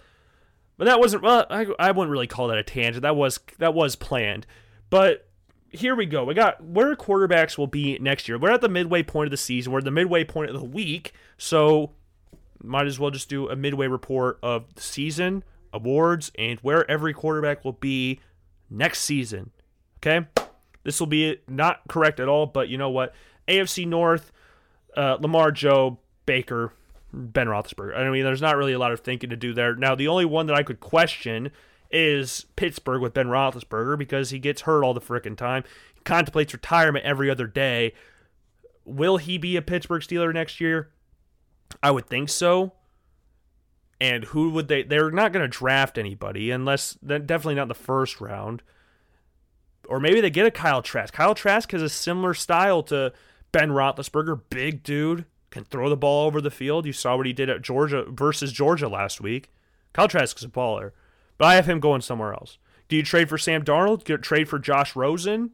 But 0.77 0.85
that 0.85 0.99
wasn't 0.99 1.23
well, 1.23 1.45
I, 1.49 1.67
I 1.79 1.91
wouldn't 1.91 2.11
really 2.11 2.27
call 2.27 2.47
that 2.49 2.57
a 2.57 2.63
tangent. 2.63 3.01
That 3.01 3.15
was 3.15 3.39
that 3.57 3.73
was 3.73 3.95
planned. 3.95 4.45
But 4.89 5.27
here 5.69 5.95
we 5.95 6.05
go. 6.05 6.23
We 6.23 6.33
got 6.33 6.63
where 6.63 6.95
quarterbacks 6.95 7.57
will 7.57 7.67
be 7.67 7.97
next 7.99 8.27
year. 8.27 8.37
We're 8.37 8.51
at 8.51 8.61
the 8.61 8.69
midway 8.69 9.03
point 9.03 9.27
of 9.27 9.31
the 9.31 9.37
season. 9.37 9.71
We're 9.71 9.79
at 9.79 9.85
the 9.85 9.91
midway 9.91 10.23
point 10.23 10.49
of 10.49 10.59
the 10.59 10.65
week. 10.65 11.13
So 11.37 11.91
might 12.63 12.87
as 12.87 12.99
well 12.99 13.11
just 13.11 13.29
do 13.29 13.49
a 13.49 13.55
midway 13.55 13.87
report 13.87 14.39
of 14.41 14.73
the 14.75 14.81
season, 14.81 15.43
awards, 15.73 16.31
and 16.37 16.59
where 16.59 16.89
every 16.89 17.13
quarterback 17.13 17.63
will 17.63 17.73
be 17.73 18.19
next 18.69 19.01
season. 19.01 19.51
Okay? 19.97 20.27
This 20.83 20.99
will 20.99 21.07
be 21.07 21.37
not 21.47 21.81
correct 21.87 22.19
at 22.19 22.27
all, 22.27 22.45
but 22.45 22.69
you 22.69 22.77
know 22.77 22.89
what? 22.89 23.13
AFC 23.47 23.87
North, 23.87 24.31
uh, 24.95 25.17
Lamar, 25.19 25.51
Joe, 25.51 25.99
Baker, 26.25 26.73
Ben 27.13 27.47
Roethlisberger. 27.47 27.97
I 27.97 28.09
mean, 28.09 28.23
there's 28.23 28.41
not 28.41 28.57
really 28.57 28.73
a 28.73 28.79
lot 28.79 28.91
of 28.91 28.99
thinking 28.99 29.29
to 29.29 29.35
do 29.37 29.53
there. 29.53 29.75
Now, 29.75 29.95
the 29.95 30.07
only 30.07 30.25
one 30.25 30.47
that 30.47 30.55
I 30.55 30.63
could 30.63 30.79
question 30.79 31.51
is 31.89 32.45
Pittsburgh 32.55 33.01
with 33.01 33.13
Ben 33.13 33.27
Roethlisberger 33.27 33.97
because 33.97 34.29
he 34.29 34.39
gets 34.39 34.61
hurt 34.61 34.83
all 34.83 34.93
the 34.93 35.01
freaking 35.01 35.37
time. 35.37 35.63
He 35.95 36.01
contemplates 36.01 36.53
retirement 36.53 37.05
every 37.05 37.29
other 37.29 37.47
day. 37.47 37.93
Will 38.83 39.17
he 39.17 39.37
be 39.37 39.55
a 39.55 39.61
Pittsburgh 39.61 40.01
Steeler 40.01 40.33
next 40.33 40.59
year? 40.59 40.89
I 41.81 41.91
would 41.91 42.07
think 42.07 42.29
so. 42.29 42.73
And 43.99 44.25
who 44.25 44.51
would 44.51 44.67
they? 44.67 44.83
They're 44.83 45.11
not 45.11 45.33
going 45.33 45.43
to 45.43 45.57
draft 45.57 45.97
anybody 45.97 46.51
unless, 46.51 46.93
definitely 46.93 47.55
not 47.55 47.67
the 47.67 47.73
first 47.73 48.21
round. 48.21 48.61
Or 49.87 49.99
maybe 49.99 50.21
they 50.21 50.29
get 50.29 50.45
a 50.45 50.51
Kyle 50.51 50.81
Trask. 50.81 51.13
Kyle 51.13 51.33
Trask 51.33 51.71
has 51.71 51.81
a 51.81 51.89
similar 51.89 52.33
style 52.33 52.83
to 52.83 53.13
Ben 53.51 53.69
Roethlisberger, 53.69 54.41
big 54.49 54.83
dude, 54.83 55.25
can 55.49 55.63
throw 55.63 55.89
the 55.89 55.97
ball 55.97 56.27
over 56.27 56.41
the 56.41 56.51
field. 56.51 56.85
You 56.85 56.93
saw 56.93 57.17
what 57.17 57.25
he 57.25 57.33
did 57.33 57.49
at 57.49 57.61
Georgia 57.61 58.05
versus 58.07 58.51
Georgia 58.51 58.87
last 58.87 59.21
week. 59.21 59.51
Kyle 59.93 60.07
Trask 60.07 60.37
is 60.37 60.43
a 60.43 60.49
baller, 60.49 60.91
but 61.37 61.45
I 61.45 61.55
have 61.55 61.65
him 61.65 61.79
going 61.79 62.01
somewhere 62.01 62.33
else. 62.33 62.57
Do 62.87 62.95
you 62.95 63.03
trade 63.03 63.29
for 63.29 63.37
Sam 63.37 63.63
Darnold? 63.63 64.05
Get 64.05 64.21
trade 64.21 64.47
for 64.47 64.59
Josh 64.59 64.95
Rosen? 64.95 65.51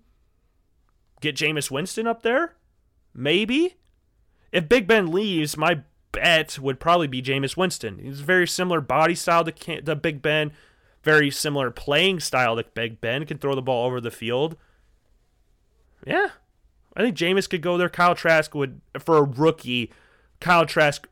Get 1.22 1.36
Jameis 1.36 1.72
Winston 1.72 2.06
up 2.08 2.22
there? 2.22 2.56
Maybe. 3.14 3.76
If 4.52 4.70
Big 4.70 4.88
Ben 4.88 5.12
leaves, 5.12 5.58
my 5.58 5.82
bet 6.12 6.60
would 6.60 6.80
probably 6.80 7.08
be 7.08 7.22
Jameis 7.22 7.58
Winston. 7.58 8.00
He's 8.00 8.20
very 8.20 8.48
similar 8.48 8.82
body 8.82 9.16
style 9.16 9.44
to, 9.46 9.82
to 9.82 9.96
Big 9.96 10.22
Ben, 10.22 10.52
very 11.04 11.32
similar 11.32 11.72
playing 11.72 12.20
style 12.20 12.56
to 12.56 12.64
Big 12.64 13.02
Ben. 13.02 13.26
Can 13.26 13.38
throw 13.38 13.56
the 13.56 13.62
ball 13.62 13.88
over 13.88 14.02
the 14.02 14.12
field. 14.12 14.58
Yeah, 16.06 16.30
I 16.96 17.02
think 17.02 17.18
Jameis 17.18 17.50
could 17.50 17.62
go 17.62 17.78
there. 17.78 17.90
Kyle 17.90 18.16
Trask 18.16 18.54
would, 18.54 18.82
for 19.00 19.18
a 19.18 19.24
rookie, 19.24 19.92
Kyle 20.40 20.66
Trask, 20.66 21.08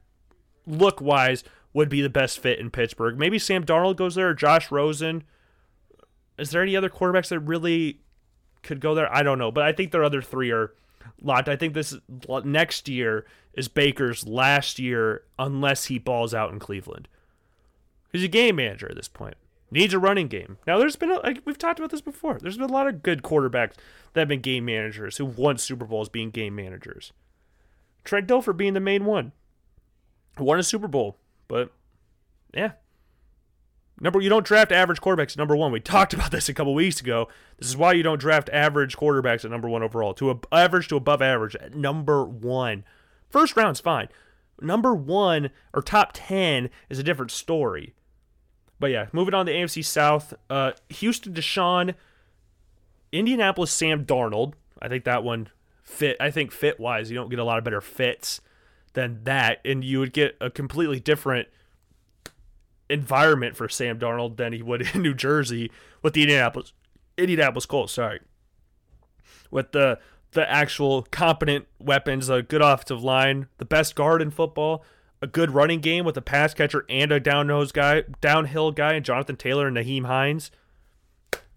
look 0.67 1.01
wise, 1.01 1.43
would 1.73 1.89
be 1.89 2.01
the 2.01 2.09
best 2.09 2.39
fit 2.39 2.59
in 2.59 2.69
Pittsburgh. 2.69 3.17
Maybe 3.17 3.39
Sam 3.39 3.65
Darnold 3.65 3.95
goes 3.95 4.15
there 4.15 4.29
or 4.29 4.33
Josh 4.33 4.71
Rosen. 4.71 5.23
Is 6.37 6.51
there 6.51 6.61
any 6.61 6.75
other 6.75 6.89
quarterbacks 6.89 7.29
that 7.29 7.39
really 7.39 8.01
could 8.61 8.79
go 8.79 8.93
there? 8.93 9.13
I 9.13 9.23
don't 9.23 9.39
know, 9.39 9.51
but 9.51 9.63
I 9.63 9.71
think 9.71 9.91
their 9.91 10.03
other 10.03 10.21
three 10.21 10.51
are 10.51 10.73
locked. 11.21 11.49
I 11.49 11.55
think 11.55 11.73
this 11.73 11.95
next 12.43 12.87
year 12.87 13.25
is 13.53 13.67
Baker's 13.67 14.27
last 14.27 14.79
year 14.79 15.23
unless 15.39 15.85
he 15.85 15.97
balls 15.97 16.33
out 16.33 16.51
in 16.51 16.59
Cleveland. 16.59 17.07
He's 18.11 18.23
a 18.23 18.27
game 18.27 18.57
manager 18.57 18.89
at 18.89 18.95
this 18.95 19.07
point. 19.07 19.35
Needs 19.73 19.93
a 19.93 19.99
running 19.99 20.27
game. 20.27 20.57
Now, 20.67 20.77
there's 20.77 20.97
been, 20.97 21.11
a, 21.11 21.19
like 21.19 21.41
we've 21.45 21.57
talked 21.57 21.79
about 21.79 21.91
this 21.91 22.01
before, 22.01 22.37
there's 22.37 22.57
been 22.57 22.69
a 22.69 22.73
lot 22.73 22.87
of 22.87 23.01
good 23.01 23.23
quarterbacks 23.23 23.75
that 24.13 24.21
have 24.21 24.27
been 24.27 24.41
game 24.41 24.65
managers 24.65 25.15
who 25.15 25.25
won 25.25 25.57
Super 25.57 25.85
Bowls 25.85 26.09
being 26.09 26.29
game 26.29 26.55
managers. 26.55 27.13
Trent 28.03 28.27
Dilfer 28.27 28.55
being 28.55 28.73
the 28.73 28.81
main 28.81 29.05
one. 29.05 29.31
Won 30.37 30.59
a 30.59 30.63
Super 30.63 30.87
Bowl, 30.89 31.17
but 31.47 31.71
yeah. 32.53 32.71
Number 33.99 34.19
you 34.19 34.29
don't 34.29 34.45
draft 34.45 34.71
average 34.71 34.99
quarterbacks 34.99 35.31
at 35.31 35.37
number 35.37 35.55
one. 35.55 35.71
We 35.71 35.79
talked 35.79 36.13
about 36.13 36.31
this 36.31 36.49
a 36.49 36.53
couple 36.53 36.73
weeks 36.73 36.99
ago. 36.99 37.29
This 37.57 37.69
is 37.69 37.77
why 37.77 37.93
you 37.93 38.03
don't 38.03 38.19
draft 38.19 38.49
average 38.51 38.97
quarterbacks 38.97 39.45
at 39.45 39.51
number 39.51 39.69
one 39.69 39.83
overall. 39.83 40.13
To 40.15 40.31
a, 40.31 40.39
average 40.51 40.87
to 40.89 40.95
above 40.97 41.21
average 41.21 41.55
at 41.55 41.75
number 41.75 42.25
one. 42.25 42.83
First 43.29 43.55
round's 43.55 43.79
fine. 43.79 44.09
Number 44.59 44.93
one 44.93 45.51
or 45.73 45.81
top 45.81 46.11
ten 46.13 46.69
is 46.89 46.99
a 46.99 47.03
different 47.03 47.31
story. 47.31 47.93
But 48.81 48.89
yeah, 48.89 49.05
moving 49.13 49.35
on 49.35 49.45
to 49.45 49.53
AFC 49.53 49.85
South, 49.85 50.33
uh, 50.49 50.71
Houston 50.89 51.35
Deshaun, 51.35 51.93
Indianapolis 53.11 53.71
Sam 53.71 54.05
Darnold. 54.05 54.53
I 54.81 54.87
think 54.87 55.03
that 55.03 55.23
one 55.23 55.49
fit. 55.83 56.17
I 56.19 56.31
think 56.31 56.51
fit 56.51 56.79
wise, 56.79 57.11
you 57.11 57.15
don't 57.15 57.29
get 57.29 57.37
a 57.37 57.43
lot 57.43 57.59
of 57.59 57.63
better 57.63 57.79
fits 57.79 58.41
than 58.93 59.23
that, 59.25 59.59
and 59.63 59.83
you 59.83 59.99
would 59.99 60.13
get 60.13 60.35
a 60.41 60.49
completely 60.49 60.99
different 60.99 61.47
environment 62.89 63.55
for 63.55 63.69
Sam 63.69 63.99
Darnold 63.99 64.37
than 64.37 64.51
he 64.51 64.63
would 64.63 64.81
in 64.95 65.03
New 65.03 65.13
Jersey 65.13 65.71
with 66.01 66.15
the 66.15 66.23
Indianapolis 66.23 66.73
Indianapolis 67.19 67.67
Colts. 67.67 67.93
Sorry, 67.93 68.19
with 69.51 69.73
the 69.73 69.99
the 70.31 70.49
actual 70.49 71.03
competent 71.11 71.67
weapons, 71.79 72.29
a 72.29 72.41
good 72.41 72.63
offensive 72.63 73.03
line, 73.03 73.45
the 73.59 73.65
best 73.65 73.95
guard 73.95 74.23
in 74.23 74.31
football 74.31 74.83
a 75.21 75.27
good 75.27 75.51
running 75.51 75.79
game 75.79 76.03
with 76.03 76.17
a 76.17 76.21
pass 76.21 76.53
catcher 76.53 76.85
and 76.89 77.11
a 77.11 77.19
down 77.19 77.47
nose 77.47 77.71
guy, 77.71 78.03
downhill 78.21 78.71
guy, 78.71 78.93
and 78.93 79.05
Jonathan 79.05 79.35
Taylor 79.35 79.67
and 79.67 79.77
Nyheim 79.77 80.05
Hines. 80.05 80.51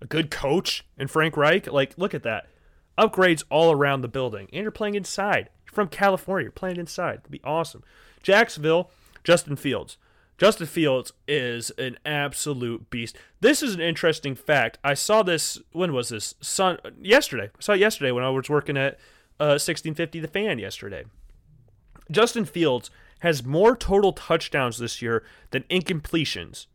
A 0.00 0.06
good 0.06 0.30
coach 0.30 0.84
and 0.98 1.10
Frank 1.10 1.36
Reich. 1.36 1.66
Like, 1.66 1.96
look 1.96 2.12
at 2.12 2.22
that. 2.24 2.46
Upgrades 2.98 3.42
all 3.50 3.72
around 3.72 4.02
the 4.02 4.08
building. 4.08 4.48
And 4.52 4.62
you're 4.62 4.70
playing 4.70 4.94
inside. 4.94 5.48
You're 5.66 5.74
from 5.74 5.88
California. 5.88 6.44
You're 6.44 6.52
playing 6.52 6.76
inside. 6.76 7.20
It'd 7.20 7.30
be 7.30 7.40
awesome. 7.42 7.82
Jacksonville, 8.22 8.90
Justin 9.24 9.56
Fields. 9.56 9.96
Justin 10.36 10.66
Fields 10.66 11.12
is 11.28 11.70
an 11.78 11.96
absolute 12.04 12.90
beast. 12.90 13.16
This 13.40 13.62
is 13.62 13.74
an 13.74 13.80
interesting 13.80 14.34
fact. 14.34 14.78
I 14.82 14.94
saw 14.94 15.22
this. 15.22 15.58
When 15.72 15.92
was 15.92 16.08
this? 16.08 16.34
Sun 16.40 16.78
yesterday. 17.00 17.50
I 17.56 17.60
saw 17.60 17.72
it 17.72 17.80
yesterday 17.80 18.10
when 18.10 18.24
I 18.24 18.30
was 18.30 18.50
working 18.50 18.76
at 18.76 18.94
uh, 19.40 19.56
1650 19.56 20.20
The 20.20 20.28
Fan 20.28 20.58
yesterday. 20.58 21.04
Justin 22.10 22.44
Fields 22.44 22.90
has 23.20 23.44
more 23.44 23.76
total 23.76 24.12
touchdowns 24.12 24.78
this 24.78 25.00
year 25.00 25.24
than 25.50 25.62
incompletions. 25.64 26.66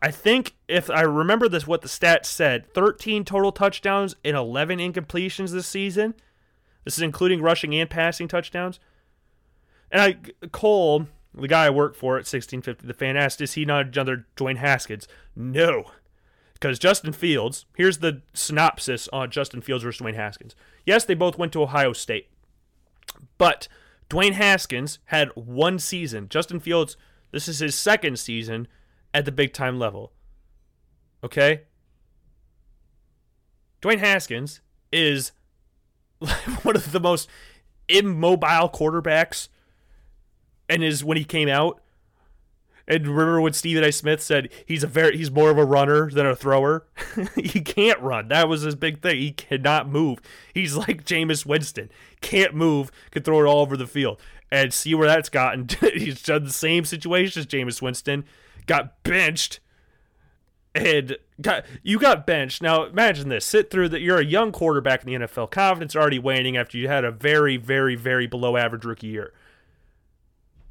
I 0.00 0.10
think 0.10 0.54
if 0.68 0.90
I 0.90 1.00
remember 1.00 1.48
this, 1.48 1.66
what 1.66 1.80
the 1.80 1.88
stats 1.88 2.26
said 2.26 2.72
13 2.74 3.24
total 3.24 3.52
touchdowns 3.52 4.14
and 4.24 4.36
11 4.36 4.78
incompletions 4.78 5.50
this 5.50 5.66
season. 5.66 6.14
This 6.84 6.98
is 6.98 7.02
including 7.02 7.40
rushing 7.40 7.74
and 7.74 7.88
passing 7.88 8.28
touchdowns. 8.28 8.78
And 9.90 10.02
I, 10.02 10.46
Cole, 10.48 11.06
the 11.32 11.48
guy 11.48 11.66
I 11.66 11.70
work 11.70 11.94
for 11.94 12.16
at 12.16 12.26
1650, 12.26 12.86
the 12.86 12.92
fan 12.92 13.16
asked, 13.16 13.40
is 13.40 13.54
he 13.54 13.64
not 13.64 13.86
another 13.86 14.26
Dwayne 14.36 14.58
Haskins? 14.58 15.08
No. 15.34 15.84
Because 16.52 16.78
Justin 16.78 17.12
Fields, 17.12 17.64
here's 17.76 17.98
the 17.98 18.22
synopsis 18.34 19.08
on 19.12 19.30
Justin 19.30 19.62
Fields 19.62 19.84
versus 19.84 20.02
Dwayne 20.02 20.16
Haskins. 20.16 20.54
Yes, 20.84 21.04
they 21.04 21.14
both 21.14 21.38
went 21.38 21.52
to 21.54 21.62
Ohio 21.62 21.92
State. 21.92 22.28
But 23.38 23.68
Dwayne 24.10 24.32
Haskins 24.32 24.98
had 25.06 25.28
one 25.34 25.78
season. 25.78 26.28
Justin 26.28 26.60
Fields, 26.60 26.96
this 27.30 27.48
is 27.48 27.58
his 27.58 27.74
second 27.74 28.18
season 28.18 28.68
at 29.12 29.24
the 29.24 29.32
big 29.32 29.52
time 29.52 29.78
level. 29.78 30.12
Okay? 31.22 31.62
Dwayne 33.80 33.98
Haskins 33.98 34.60
is 34.92 35.32
one 36.62 36.76
of 36.76 36.92
the 36.92 37.00
most 37.00 37.28
immobile 37.88 38.68
quarterbacks 38.68 39.48
and 40.68 40.82
is 40.82 41.04
when 41.04 41.16
he 41.18 41.24
came 41.24 41.48
out 41.48 41.80
and 42.86 43.06
remember 43.06 43.40
when 43.40 43.54
Stephen 43.54 43.82
A. 43.82 43.90
Smith 43.90 44.22
said 44.22 44.50
he's 44.66 44.82
a 44.82 44.86
very 44.86 45.16
he's 45.16 45.30
more 45.30 45.50
of 45.50 45.56
a 45.56 45.64
runner 45.64 46.10
than 46.10 46.26
a 46.26 46.36
thrower? 46.36 46.86
he 47.34 47.60
can't 47.60 48.00
run. 48.00 48.28
That 48.28 48.48
was 48.48 48.62
his 48.62 48.74
big 48.74 49.00
thing. 49.00 49.16
He 49.16 49.32
cannot 49.32 49.88
move. 49.88 50.18
He's 50.52 50.76
like 50.76 51.04
Jameis 51.04 51.46
Winston. 51.46 51.90
Can't 52.20 52.54
move, 52.54 52.90
can 53.10 53.22
throw 53.22 53.40
it 53.40 53.48
all 53.48 53.60
over 53.60 53.76
the 53.76 53.86
field. 53.86 54.20
And 54.50 54.72
see 54.72 54.94
where 54.94 55.08
that's 55.08 55.30
gotten. 55.30 55.68
he's 55.94 56.22
done 56.22 56.44
the 56.44 56.52
same 56.52 56.84
situation 56.84 57.40
as 57.40 57.46
Jameis 57.46 57.80
Winston. 57.80 58.24
Got 58.66 59.02
benched. 59.02 59.60
And 60.74 61.16
got 61.40 61.64
you 61.82 61.98
got 61.98 62.26
benched. 62.26 62.60
Now 62.60 62.84
imagine 62.84 63.28
this. 63.28 63.46
Sit 63.46 63.70
through 63.70 63.88
that 63.90 64.00
you're 64.00 64.18
a 64.18 64.24
young 64.24 64.52
quarterback 64.52 65.04
in 65.04 65.06
the 65.06 65.26
NFL. 65.26 65.50
Confidence 65.50 65.96
already 65.96 66.18
waning 66.18 66.56
after 66.56 66.76
you 66.76 66.88
had 66.88 67.04
a 67.04 67.10
very, 67.10 67.56
very, 67.56 67.94
very 67.94 68.26
below 68.26 68.56
average 68.56 68.84
rookie 68.84 69.06
year 69.06 69.32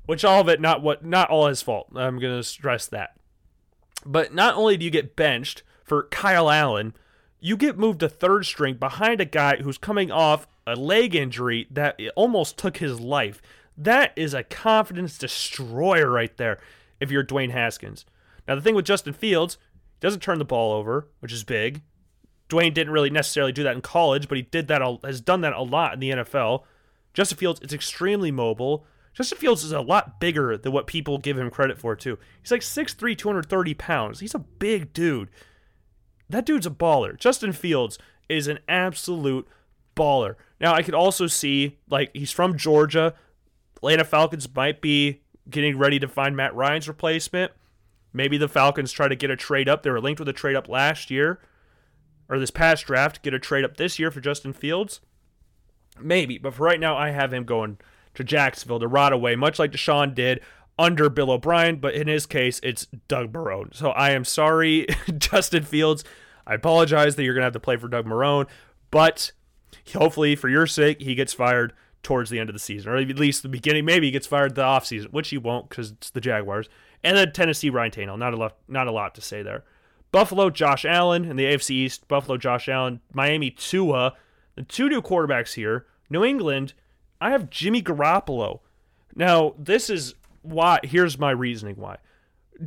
which 0.06 0.26
all 0.26 0.42
of 0.42 0.50
it 0.50 0.62
not 0.62 0.82
what 0.82 1.06
not 1.06 1.30
all 1.30 1.48
his 1.48 1.62
fault. 1.62 1.88
I'm 1.96 2.20
going 2.20 2.38
to 2.38 2.44
stress 2.44 2.88
that. 2.88 3.16
But 4.06 4.34
not 4.34 4.56
only 4.56 4.78
do 4.78 4.86
you 4.86 4.92
get 4.92 5.16
benched 5.16 5.64
for 5.84 6.04
Kyle 6.04 6.50
Allen, 6.50 6.94
you 7.40 7.58
get 7.58 7.78
moved 7.78 8.00
to 8.02 8.10
third 8.10 8.46
string 8.46 8.76
behind 8.76 9.22
a 9.22 9.26
guy 9.26 9.58
who's 9.58 9.78
coming 9.78 10.12
off 10.12 10.48
a 10.66 10.76
leg 10.76 11.16
injury 11.16 11.68
that 11.72 12.00
almost 12.16 12.58
took 12.58 12.78
his 12.78 13.00
life. 13.00 13.42
That 13.78 14.14
is 14.16 14.34
a 14.34 14.44
confidence 14.44 15.18
destroyer 15.18 16.10
right 16.10 16.36
there 16.38 16.60
if 17.00 17.12
you're 17.12 17.24
Dwayne 17.24 17.52
Haskins. 17.52 18.06
Now 18.48 18.56
the 18.56 18.62
thing 18.62 18.76
with 18.76 18.86
Justin 18.86 19.14
Fields, 19.14 19.58
he 20.00 20.00
doesn't 20.00 20.22
turn 20.22 20.40
the 20.40 20.46
ball 20.46 20.74
over, 20.74 21.08
which 21.20 21.34
is 21.34 21.44
big. 21.44 21.82
Dwayne 22.50 22.74
didn't 22.74 22.94
really 22.94 23.10
necessarily 23.10 23.52
do 23.52 23.64
that 23.64 23.76
in 23.76 23.82
college, 23.82 24.28
but 24.28 24.38
he 24.38 24.44
did 24.44 24.68
that 24.68 24.82
has 25.04 25.22
done 25.22 25.42
that 25.42 25.54
a 25.54 25.62
lot 25.62 25.94
in 25.94 26.00
the 26.00 26.12
NFL. 26.12 26.64
Justin 27.14 27.38
Fields 27.38 27.62
is 27.62 27.74
extremely 27.74 28.32
mobile. 28.32 28.86
Justin 29.14 29.38
Fields 29.38 29.64
is 29.64 29.72
a 29.72 29.82
lot 29.82 30.20
bigger 30.20 30.58
than 30.58 30.72
what 30.72 30.88
people 30.88 31.18
give 31.18 31.38
him 31.38 31.52
credit 31.52 31.78
for, 31.78 31.96
too. 31.96 32.18
He's 32.42 32.52
like 32.52 32.62
6'3, 32.62 33.18
230 33.18 33.74
pounds. 33.76 34.20
He's 34.20 34.34
a 34.34 34.40
big 34.40 34.92
dude. 34.92 35.30
That 36.30 36.46
dude's 36.46 36.66
a 36.66 36.72
baller. 36.72 37.18
Justin 37.18 37.52
Fields 37.52 38.00
is 38.28 38.48
an 38.48 38.60
absolute 38.68 39.48
baller. 39.96 40.36
Now, 40.60 40.74
I 40.74 40.82
could 40.82 40.96
also 40.96 41.28
see, 41.28 41.78
like, 41.90 42.10
he's 42.14 42.32
from 42.32 42.58
Georgia. 42.58 43.14
Atlanta 43.78 44.04
Falcons 44.04 44.48
might 44.56 44.82
be 44.82 45.22
getting 45.50 45.78
ready 45.78 46.00
to 46.00 46.08
find 46.08 46.36
Matt 46.36 46.56
Ryan's 46.56 46.88
replacement. 46.88 47.52
Maybe 48.14 48.38
the 48.38 48.48
Falcons 48.48 48.92
try 48.92 49.08
to 49.08 49.16
get 49.16 49.30
a 49.30 49.36
trade 49.36 49.68
up. 49.68 49.84
They 49.84 49.92
were 49.92 50.02
linked 50.02 50.20
with 50.20 50.30
a 50.30 50.34
trade 50.34 50.56
up 50.56 50.70
last 50.70 51.12
year, 51.12 51.40
or 52.30 52.40
this 52.40 52.52
past 52.52 52.86
draft, 52.86 53.22
get 53.22 53.34
a 53.34 53.40
trade 53.40 53.66
up 53.66 53.78
this 53.78 54.00
year 54.00 54.10
for 54.10 54.22
Justin 54.22 54.54
Fields. 54.54 55.02
Maybe, 56.00 56.38
but 56.38 56.54
for 56.54 56.64
right 56.64 56.80
now, 56.80 56.96
I 56.96 57.10
have 57.10 57.34
him 57.34 57.44
going 57.44 57.78
to 58.16 58.24
Jacksonville 58.24 58.80
to 58.80 58.88
rot 58.88 59.14
away, 59.14 59.36
much 59.36 59.60
like 59.60 59.72
Deshaun 59.72 60.14
did 60.14 60.42
under 60.78 61.10
Bill 61.10 61.32
O'Brien, 61.32 61.78
but 61.78 61.94
in 61.94 62.08
his 62.08 62.26
case, 62.26 62.60
it's 62.64 62.88
Doug 63.08 63.32
Marrone. 63.32 63.76
So 63.76 63.92
I 63.92 64.12
am 64.12 64.26
sorry, 64.26 64.88
Justin 65.18 65.64
Fields. 65.64 66.04
I 66.46 66.56
apologize 66.56 67.16
that 67.16 67.24
you're 67.24 67.34
going 67.34 67.42
to 67.42 67.46
have 67.46 67.54
to 67.54 67.60
play 67.60 67.78
for 67.78 67.88
Doug 67.88 68.06
Marrone, 68.06 68.48
but 68.92 69.32
hopefully, 69.94 70.36
for 70.36 70.50
your 70.50 70.68
sake, 70.68 71.02
he 71.02 71.16
gets 71.16 71.34
fired 71.34 71.74
towards 72.02 72.30
the 72.30 72.40
end 72.40 72.50
of 72.50 72.54
the 72.54 72.60
season, 72.60 72.92
or 72.92 72.98
at 72.98 73.08
least 73.18 73.44
the 73.44 73.50
beginning. 73.50 73.86
Maybe 73.86 74.08
he 74.08 74.12
gets 74.12 74.28
fired 74.28 74.56
the 74.56 74.62
offseason, 74.62 75.12
which 75.12 75.30
he 75.30 75.38
won't 75.38 75.70
because 75.70 75.92
it's 75.92 76.10
the 76.10 76.22
Jaguars. 76.22 76.70
And 77.04 77.18
then 77.18 77.32
Tennessee, 77.32 77.70
Ryan 77.70 77.92
Tannehill. 77.92 78.20
Not 78.20 78.34
a 78.34 78.38
lot, 78.38 78.58
not 78.68 78.88
a 78.88 78.92
lot 78.92 79.16
to 79.16 79.22
say 79.22 79.42
there. 79.42 79.64
Buffalo, 80.12 80.50
Josh 80.50 80.86
Allen 80.86 81.26
in 81.26 81.38
the 81.38 81.46
AFC 81.46 81.72
East. 81.72 82.08
Buffalo, 82.08 82.38
Josh 82.38 82.70
Allen. 82.70 83.02
Miami, 83.14 83.50
Tua. 83.52 84.14
The 84.56 84.64
two 84.64 84.90
new 84.90 85.02
quarterbacks 85.02 85.54
here. 85.54 85.88
New 86.10 86.24
England, 86.24 86.74
I 87.24 87.30
have 87.32 87.50
Jimmy 87.50 87.82
Garoppolo. 87.82 88.60
Now, 89.16 89.56
this 89.58 89.90
is 89.90 90.16
why. 90.42 90.80
Here's 90.84 91.18
my 91.18 91.32
reasoning 91.32 91.78
why. 91.78 91.98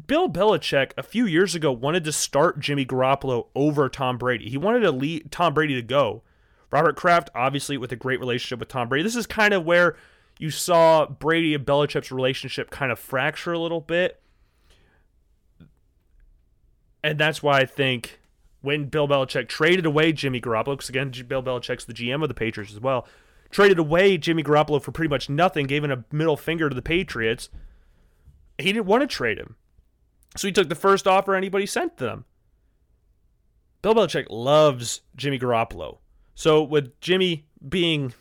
Bill 0.07 0.30
Belichick 0.30 0.92
a 0.96 1.02
few 1.02 1.26
years 1.26 1.54
ago 1.54 1.70
wanted 1.70 2.04
to 2.04 2.12
start 2.12 2.59
Jimmy 2.59 2.86
Garoppolo 2.86 3.48
over 3.54 3.90
Tom 3.90 4.16
Brady. 4.16 4.48
He 4.48 4.57
wanted 4.57 4.80
to 4.80 4.90
lead 4.90 5.30
Tom 5.30 5.52
Brady 5.52 5.74
to 5.74 5.82
go. 5.82 6.22
Robert 6.70 6.96
Kraft, 6.96 7.28
obviously, 7.34 7.76
with 7.76 7.92
a 7.92 7.96
great 7.96 8.18
relationship 8.18 8.59
with 8.59 8.68
Tom 8.68 8.88
Brady. 8.88 9.02
This 9.04 9.14
is 9.14 9.26
kind 9.26 9.52
of 9.52 9.66
where 9.66 9.94
you 10.38 10.50
saw 10.50 11.04
Brady 11.04 11.54
and 11.54 11.66
Belichick's 11.66 12.11
relationship 12.11 12.70
kind 12.70 12.90
of 12.90 12.98
fracture 12.98 13.52
a 13.52 13.59
little 13.59 13.82
bit. 13.82 14.22
And 17.04 17.18
that's 17.18 17.42
why 17.42 17.61
I 17.61 17.66
think 17.66 18.20
when 18.62 18.86
Bill 18.86 19.07
Belichick 19.07 19.48
traded 19.48 19.84
away 19.84 20.12
Jimmy 20.12 20.40
Garoppolo, 20.40 20.78
because 20.78 20.88
again, 20.88 21.12
Bill 21.28 21.42
Belichick's 21.42 21.84
the 21.84 21.92
GM 21.92 22.22
of 22.22 22.28
the 22.28 22.34
Patriots 22.34 22.72
as 22.72 22.80
well, 22.80 23.07
traded 23.51 23.78
away 23.78 24.18
Jimmy 24.18 24.42
Garoppolo 24.42 24.82
for 24.82 24.92
pretty 24.92 25.09
much 25.09 25.28
nothing, 25.28 25.66
gave 25.66 25.84
him 25.84 25.90
a 25.90 26.05
middle 26.12 26.36
finger 26.36 26.68
to 26.68 26.74
the 26.74 26.82
Patriots. 26.82 27.49
He 28.59 28.72
didn't 28.72 28.86
want 28.86 29.03
to 29.03 29.07
trade 29.07 29.38
him. 29.38 29.57
So 30.36 30.49
he 30.49 30.53
took 30.53 30.68
the 30.68 30.74
first 30.74 31.07
offer 31.07 31.34
anybody 31.34 31.66
sent 31.66 31.97
them. 31.97 32.24
Bill 33.82 33.94
Belichick 33.94 34.26
loves 34.30 35.03
Jimmy 35.14 35.38
Garoppolo. 35.38 35.99
So 36.34 36.62
with 36.62 37.01
Jimmy 37.01 37.47
being, 37.66 38.12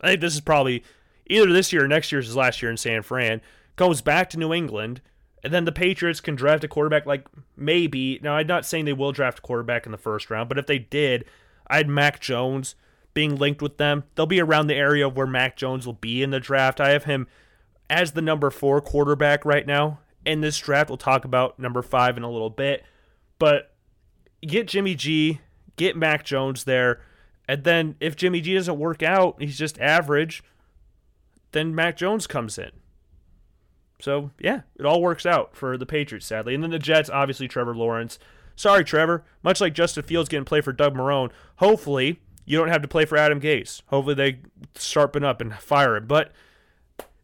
I 0.00 0.08
think 0.08 0.20
this 0.20 0.34
is 0.34 0.40
probably 0.40 0.84
either 1.26 1.52
this 1.52 1.72
year 1.72 1.84
or 1.84 1.88
next 1.88 2.12
year's 2.12 2.26
his 2.26 2.36
last 2.36 2.62
year 2.62 2.70
in 2.70 2.76
San 2.76 3.02
Fran, 3.02 3.40
goes 3.76 4.00
back 4.00 4.30
to 4.30 4.38
New 4.38 4.52
England, 4.52 5.00
and 5.42 5.52
then 5.52 5.64
the 5.64 5.72
Patriots 5.72 6.20
can 6.20 6.36
draft 6.36 6.64
a 6.64 6.68
quarterback 6.68 7.06
like 7.06 7.26
maybe. 7.56 8.18
Now 8.22 8.36
I'm 8.36 8.46
not 8.46 8.64
saying 8.64 8.84
they 8.84 8.92
will 8.92 9.12
draft 9.12 9.40
a 9.40 9.42
quarterback 9.42 9.84
in 9.84 9.92
the 9.92 9.98
first 9.98 10.30
round, 10.30 10.48
but 10.48 10.58
if 10.58 10.66
they 10.66 10.78
did, 10.78 11.24
I 11.66 11.78
had 11.78 11.88
Mac 11.88 12.20
Jones 12.20 12.74
being 13.14 13.36
linked 13.36 13.62
with 13.62 13.78
them. 13.78 14.04
They'll 14.14 14.26
be 14.26 14.40
around 14.40 14.66
the 14.66 14.74
area 14.74 15.06
of 15.06 15.16
where 15.16 15.26
Mac 15.26 15.56
Jones 15.56 15.86
will 15.86 15.94
be 15.94 16.22
in 16.22 16.30
the 16.30 16.40
draft. 16.40 16.80
I 16.80 16.90
have 16.90 17.04
him 17.04 17.26
as 17.88 18.12
the 18.12 18.22
number 18.22 18.50
four 18.50 18.80
quarterback 18.80 19.44
right 19.44 19.66
now 19.66 20.00
in 20.26 20.40
this 20.40 20.58
draft. 20.58 20.90
We'll 20.90 20.96
talk 20.96 21.24
about 21.24 21.58
number 21.58 21.80
five 21.80 22.16
in 22.16 22.24
a 22.24 22.30
little 22.30 22.50
bit. 22.50 22.84
But 23.38 23.72
get 24.42 24.66
Jimmy 24.68 24.94
G, 24.94 25.40
get 25.76 25.96
Mac 25.96 26.24
Jones 26.24 26.64
there. 26.64 27.00
And 27.48 27.64
then 27.64 27.96
if 28.00 28.16
Jimmy 28.16 28.40
G 28.40 28.54
doesn't 28.54 28.78
work 28.78 29.02
out, 29.02 29.40
he's 29.40 29.58
just 29.58 29.78
average, 29.78 30.42
then 31.52 31.74
Mac 31.74 31.96
Jones 31.96 32.26
comes 32.26 32.58
in. 32.58 32.70
So, 34.00 34.32
yeah, 34.40 34.62
it 34.76 34.84
all 34.84 35.00
works 35.00 35.24
out 35.24 35.54
for 35.56 35.78
the 35.78 35.86
Patriots, 35.86 36.26
sadly. 36.26 36.54
And 36.54 36.62
then 36.62 36.70
the 36.70 36.78
Jets, 36.78 37.08
obviously, 37.08 37.46
Trevor 37.46 37.76
Lawrence. 37.76 38.18
Sorry, 38.56 38.84
Trevor. 38.84 39.24
Much 39.42 39.60
like 39.60 39.72
Justin 39.72 40.02
Fields 40.02 40.28
getting 40.28 40.44
play 40.44 40.60
for 40.60 40.72
Doug 40.72 40.94
Marrone, 40.94 41.30
hopefully 41.56 42.20
you 42.44 42.58
don't 42.58 42.68
have 42.68 42.82
to 42.82 42.88
play 42.88 43.04
for 43.04 43.16
Adam 43.16 43.40
Gase. 43.40 43.82
Hopefully 43.86 44.14
they 44.14 44.38
sharpen 44.76 45.24
up 45.24 45.40
and 45.40 45.54
fire 45.54 45.96
him. 45.96 46.06
But 46.06 46.32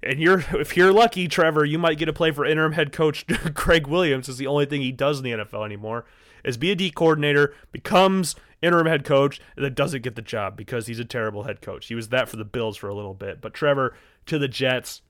and 0.02 0.20
you're 0.20 0.44
if 0.52 0.76
you're 0.76 0.92
lucky, 0.92 1.28
Trevor, 1.28 1.64
you 1.64 1.78
might 1.78 1.98
get 1.98 2.06
to 2.06 2.12
play 2.12 2.30
for 2.30 2.44
interim 2.44 2.72
head 2.72 2.92
coach 2.92 3.26
Gregg 3.54 3.86
Williams. 3.86 4.28
Is 4.28 4.38
the 4.38 4.46
only 4.46 4.66
thing 4.66 4.80
he 4.80 4.92
does 4.92 5.18
in 5.18 5.24
the 5.24 5.32
NFL 5.32 5.64
anymore 5.64 6.04
is 6.44 6.56
be 6.56 6.70
a 6.70 6.74
D 6.74 6.90
coordinator, 6.90 7.54
becomes 7.72 8.34
interim 8.62 8.86
head 8.86 9.04
coach, 9.04 9.40
and 9.56 9.64
then 9.64 9.74
doesn't 9.74 10.02
get 10.02 10.16
the 10.16 10.22
job 10.22 10.56
because 10.56 10.86
he's 10.86 10.98
a 10.98 11.04
terrible 11.04 11.44
head 11.44 11.60
coach. 11.60 11.86
He 11.86 11.94
was 11.94 12.08
that 12.08 12.28
for 12.28 12.36
the 12.36 12.44
Bills 12.44 12.76
for 12.76 12.88
a 12.88 12.94
little 12.94 13.14
bit. 13.14 13.40
But 13.40 13.54
Trevor 13.54 13.94
to 14.26 14.38
the 14.38 14.48
Jets. 14.48 15.02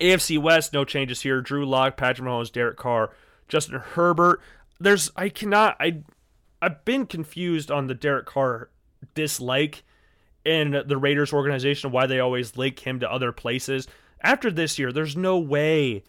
AFC 0.00 0.38
West, 0.38 0.72
no 0.72 0.84
changes 0.84 1.20
here. 1.20 1.40
Drew 1.40 1.66
Lock, 1.66 1.96
Patrick 1.96 2.26
Mahomes, 2.26 2.50
Derek 2.50 2.76
Carr, 2.76 3.14
Justin 3.46 3.78
Herbert. 3.78 4.40
There's 4.80 5.10
I 5.16 5.28
cannot 5.28 5.76
I 5.78 6.02
I've 6.60 6.84
been 6.84 7.06
confused 7.06 7.70
on 7.70 7.86
the 7.86 7.94
Derek 7.94 8.26
Carr 8.26 8.70
dislike 9.14 9.84
in 10.44 10.82
the 10.86 10.96
Raiders 10.96 11.32
organization 11.32 11.90
why 11.90 12.06
they 12.06 12.20
always 12.20 12.56
link 12.56 12.80
him 12.80 13.00
to 13.00 13.10
other 13.10 13.32
places. 13.32 13.86
After 14.22 14.50
this 14.50 14.78
year, 14.78 14.92
there's 14.92 15.16
no 15.16 15.38
way 15.38 16.04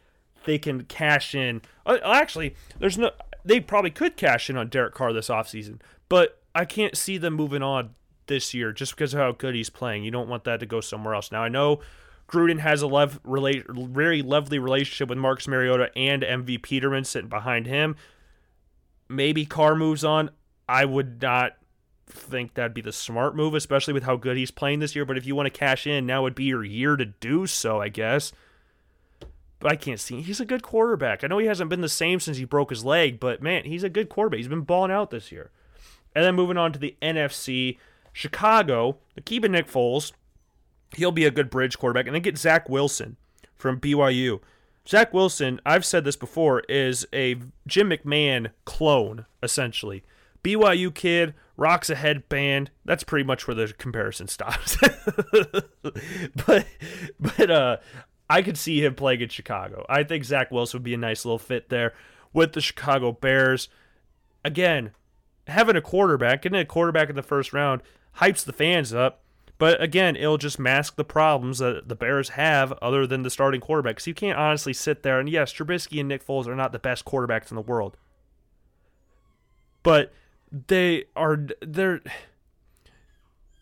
they 0.45 0.57
can 0.57 0.85
cash 0.85 1.35
in. 1.35 1.61
Uh, 1.85 1.97
actually, 2.03 2.55
there's 2.79 2.97
no 2.97 3.11
they 3.45 3.59
probably 3.59 3.91
could 3.91 4.15
cash 4.15 4.49
in 4.49 4.57
on 4.57 4.69
Derek 4.69 4.93
Carr 4.93 5.13
this 5.13 5.27
offseason, 5.27 5.79
but 6.09 6.41
I 6.55 6.65
can't 6.65 6.97
see 6.97 7.17
them 7.17 7.33
moving 7.33 7.61
on 7.61 7.95
this 8.27 8.53
year 8.53 8.71
just 8.71 8.95
because 8.95 9.13
of 9.13 9.19
how 9.19 9.31
good 9.33 9.55
he's 9.55 9.69
playing. 9.69 10.03
You 10.03 10.11
don't 10.11 10.29
want 10.29 10.45
that 10.45 10.59
to 10.61 10.65
go 10.65 10.81
somewhere 10.81 11.13
else. 11.13 11.31
Now 11.31 11.43
I 11.43 11.49
know 11.49 11.81
Gruden 12.27 12.59
has 12.59 12.81
a 12.81 12.87
love, 12.87 13.19
relate, 13.23 13.65
very 13.69 14.21
lovely 14.21 14.59
relationship 14.59 15.09
with 15.09 15.17
Marcus 15.17 15.47
Mariota 15.47 15.91
and 15.95 16.23
MV 16.23 16.61
Peterman 16.61 17.03
sitting 17.03 17.29
behind 17.29 17.67
him. 17.67 17.95
Maybe 19.09 19.45
Carr 19.45 19.75
moves 19.75 20.03
on. 20.03 20.29
I 20.67 20.85
would 20.85 21.21
not 21.21 21.57
think 22.07 22.53
that'd 22.53 22.73
be 22.73 22.81
the 22.81 22.91
smart 22.91 23.35
move, 23.35 23.53
especially 23.53 23.93
with 23.93 24.03
how 24.03 24.15
good 24.15 24.37
he's 24.37 24.51
playing 24.51 24.79
this 24.79 24.95
year. 24.95 25.05
But 25.05 25.17
if 25.17 25.25
you 25.25 25.35
want 25.35 25.47
to 25.47 25.59
cash 25.59 25.87
in, 25.87 26.05
now 26.05 26.23
would 26.23 26.35
be 26.35 26.45
your 26.45 26.63
year 26.63 26.95
to 26.95 27.05
do 27.05 27.47
so, 27.47 27.81
I 27.81 27.89
guess. 27.89 28.31
But 29.59 29.71
I 29.71 29.75
can't 29.75 29.99
see. 29.99 30.21
He's 30.21 30.41
a 30.41 30.45
good 30.45 30.61
quarterback. 30.61 31.23
I 31.23 31.27
know 31.27 31.37
he 31.37 31.47
hasn't 31.47 31.69
been 31.69 31.81
the 31.81 31.89
same 31.89 32.19
since 32.19 32.37
he 32.37 32.43
broke 32.43 32.69
his 32.69 32.83
leg, 32.83 33.19
but 33.19 33.41
man, 33.41 33.63
he's 33.63 33.83
a 33.83 33.89
good 33.89 34.09
quarterback. 34.09 34.39
He's 34.39 34.47
been 34.47 34.61
balling 34.61 34.91
out 34.91 35.09
this 35.09 35.31
year. 35.31 35.51
And 36.13 36.25
then 36.25 36.35
moving 36.35 36.57
on 36.57 36.73
to 36.73 36.79
the 36.79 36.95
NFC, 37.01 37.77
Chicago, 38.11 38.97
the 39.15 39.21
keeping 39.21 39.53
Nick 39.53 39.67
Foles. 39.67 40.11
He'll 40.95 41.11
be 41.11 41.25
a 41.25 41.31
good 41.31 41.49
bridge 41.49 41.79
quarterback. 41.79 42.07
And 42.07 42.13
then 42.13 42.21
get 42.21 42.37
Zach 42.37 42.67
Wilson 42.69 43.15
from 43.55 43.79
BYU. 43.79 44.41
Zach 44.87 45.13
Wilson, 45.13 45.61
I've 45.65 45.85
said 45.85 46.03
this 46.03 46.17
before, 46.17 46.59
is 46.67 47.07
a 47.13 47.37
Jim 47.65 47.89
McMahon 47.89 48.51
clone, 48.65 49.25
essentially. 49.41 50.03
BYU 50.43 50.93
kid, 50.93 51.33
rocks 51.57 51.89
a 51.89 51.95
headband. 51.95 52.71
That's 52.85 53.03
pretty 53.03 53.25
much 53.25 53.47
where 53.47 53.55
the 53.55 53.73
comparison 53.77 54.27
stops. 54.27 54.77
but 56.45 56.65
but 57.19 57.51
uh 57.51 57.77
I 58.29 58.41
could 58.41 58.57
see 58.57 58.83
him 58.83 58.95
playing 58.95 59.21
in 59.21 59.29
Chicago. 59.29 59.85
I 59.89 60.03
think 60.03 60.23
Zach 60.23 60.49
Wilson 60.49 60.79
would 60.79 60.83
be 60.83 60.93
a 60.93 60.97
nice 60.97 61.25
little 61.25 61.39
fit 61.39 61.69
there 61.69 61.93
with 62.31 62.53
the 62.53 62.61
Chicago 62.61 63.11
Bears. 63.11 63.69
Again, 64.43 64.91
having 65.47 65.75
a 65.75 65.81
quarterback, 65.81 66.41
getting 66.41 66.59
a 66.59 66.65
quarterback 66.65 67.09
in 67.09 67.15
the 67.15 67.21
first 67.21 67.53
round 67.53 67.81
hypes 68.17 68.43
the 68.43 68.53
fans 68.53 68.93
up. 68.93 69.21
But 69.59 69.81
again, 69.81 70.15
it'll 70.15 70.37
just 70.37 70.57
mask 70.57 70.95
the 70.95 71.03
problems 71.03 71.59
that 71.59 71.87
the 71.87 71.95
Bears 71.95 72.29
have 72.29 72.73
other 72.81 73.05
than 73.05 73.21
the 73.21 73.29
starting 73.29 73.61
quarterback. 73.61 73.99
So 73.99 74.09
you 74.09 74.15
can't 74.15 74.37
honestly 74.37 74.73
sit 74.73 75.03
there 75.03 75.19
and 75.19 75.29
yes, 75.29 75.53
Trubisky 75.53 75.99
and 75.99 76.09
Nick 76.09 76.25
Foles 76.25 76.47
are 76.47 76.55
not 76.55 76.71
the 76.71 76.79
best 76.79 77.05
quarterbacks 77.05 77.51
in 77.51 77.55
the 77.55 77.61
world. 77.61 77.97
But 79.83 80.11
they 80.67 81.05
are 81.15 81.47
they're 81.61 82.01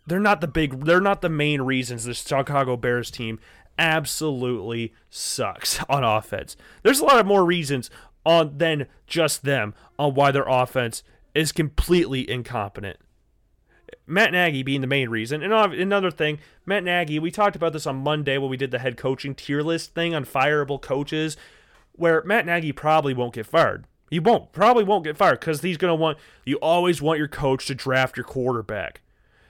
they're 0.06 0.20
not 0.20 0.42
the 0.42 0.48
big 0.48 0.84
they're 0.86 1.00
not 1.00 1.22
the 1.22 1.30
main 1.30 1.62
reasons 1.62 2.04
the 2.04 2.14
Chicago 2.14 2.76
Bears 2.76 3.10
team 3.10 3.40
absolutely 3.80 4.94
sucks 5.10 5.82
on 5.90 6.04
offense. 6.04 6.56
There's 6.84 7.00
a 7.00 7.06
lot 7.06 7.20
of 7.20 7.26
more 7.26 7.46
reasons 7.46 7.90
on 8.26 8.58
than 8.58 8.88
just 9.08 9.44
them 9.44 9.74
on 9.98 10.14
why 10.14 10.32
their 10.32 10.48
offense 10.48 11.02
is 11.34 11.52
completely 11.52 12.30
incompetent. 12.30 12.98
Matt 14.06 14.34
Nagy 14.34 14.62
being 14.62 14.82
the 14.82 14.88
main 14.88 15.10
reason. 15.10 15.42
And 15.42 15.54
another 15.54 16.12
thing, 16.12 16.40
Matt 16.66 16.84
Nagy, 16.84 17.18
we 17.18 17.32
talked 17.32 17.56
about 17.56 17.72
this 17.72 17.88
on 17.88 17.98
Monday 17.98 18.38
when 18.38 18.50
we 18.50 18.58
did 18.58 18.72
the 18.72 18.80
head 18.80 18.98
coaching 18.98 19.34
tier 19.34 19.62
list 19.62 19.96
thing 19.96 20.14
on 20.14 20.26
fireable 20.26 20.82
coaches, 20.82 21.38
where 21.94 22.22
Matt 22.24 22.46
Nagy 22.46 22.74
probably 22.74 23.14
won't 23.14 23.34
get 23.34 23.46
fired. 23.46 23.86
He 24.12 24.20
won't. 24.20 24.52
Probably 24.52 24.84
won't 24.84 25.06
get 25.06 25.18
fired 25.18 25.40
because 25.40 25.62
he's 25.62 25.78
going 25.78 25.90
to 25.90 25.96
want. 25.96 26.20
You 26.46 26.58
always 26.58 27.02
want 27.02 27.18
your 27.18 27.28
coach 27.28 27.66
to 27.66 27.74
draft 27.74 28.16
your 28.16 28.24
quarterback. 28.24 29.02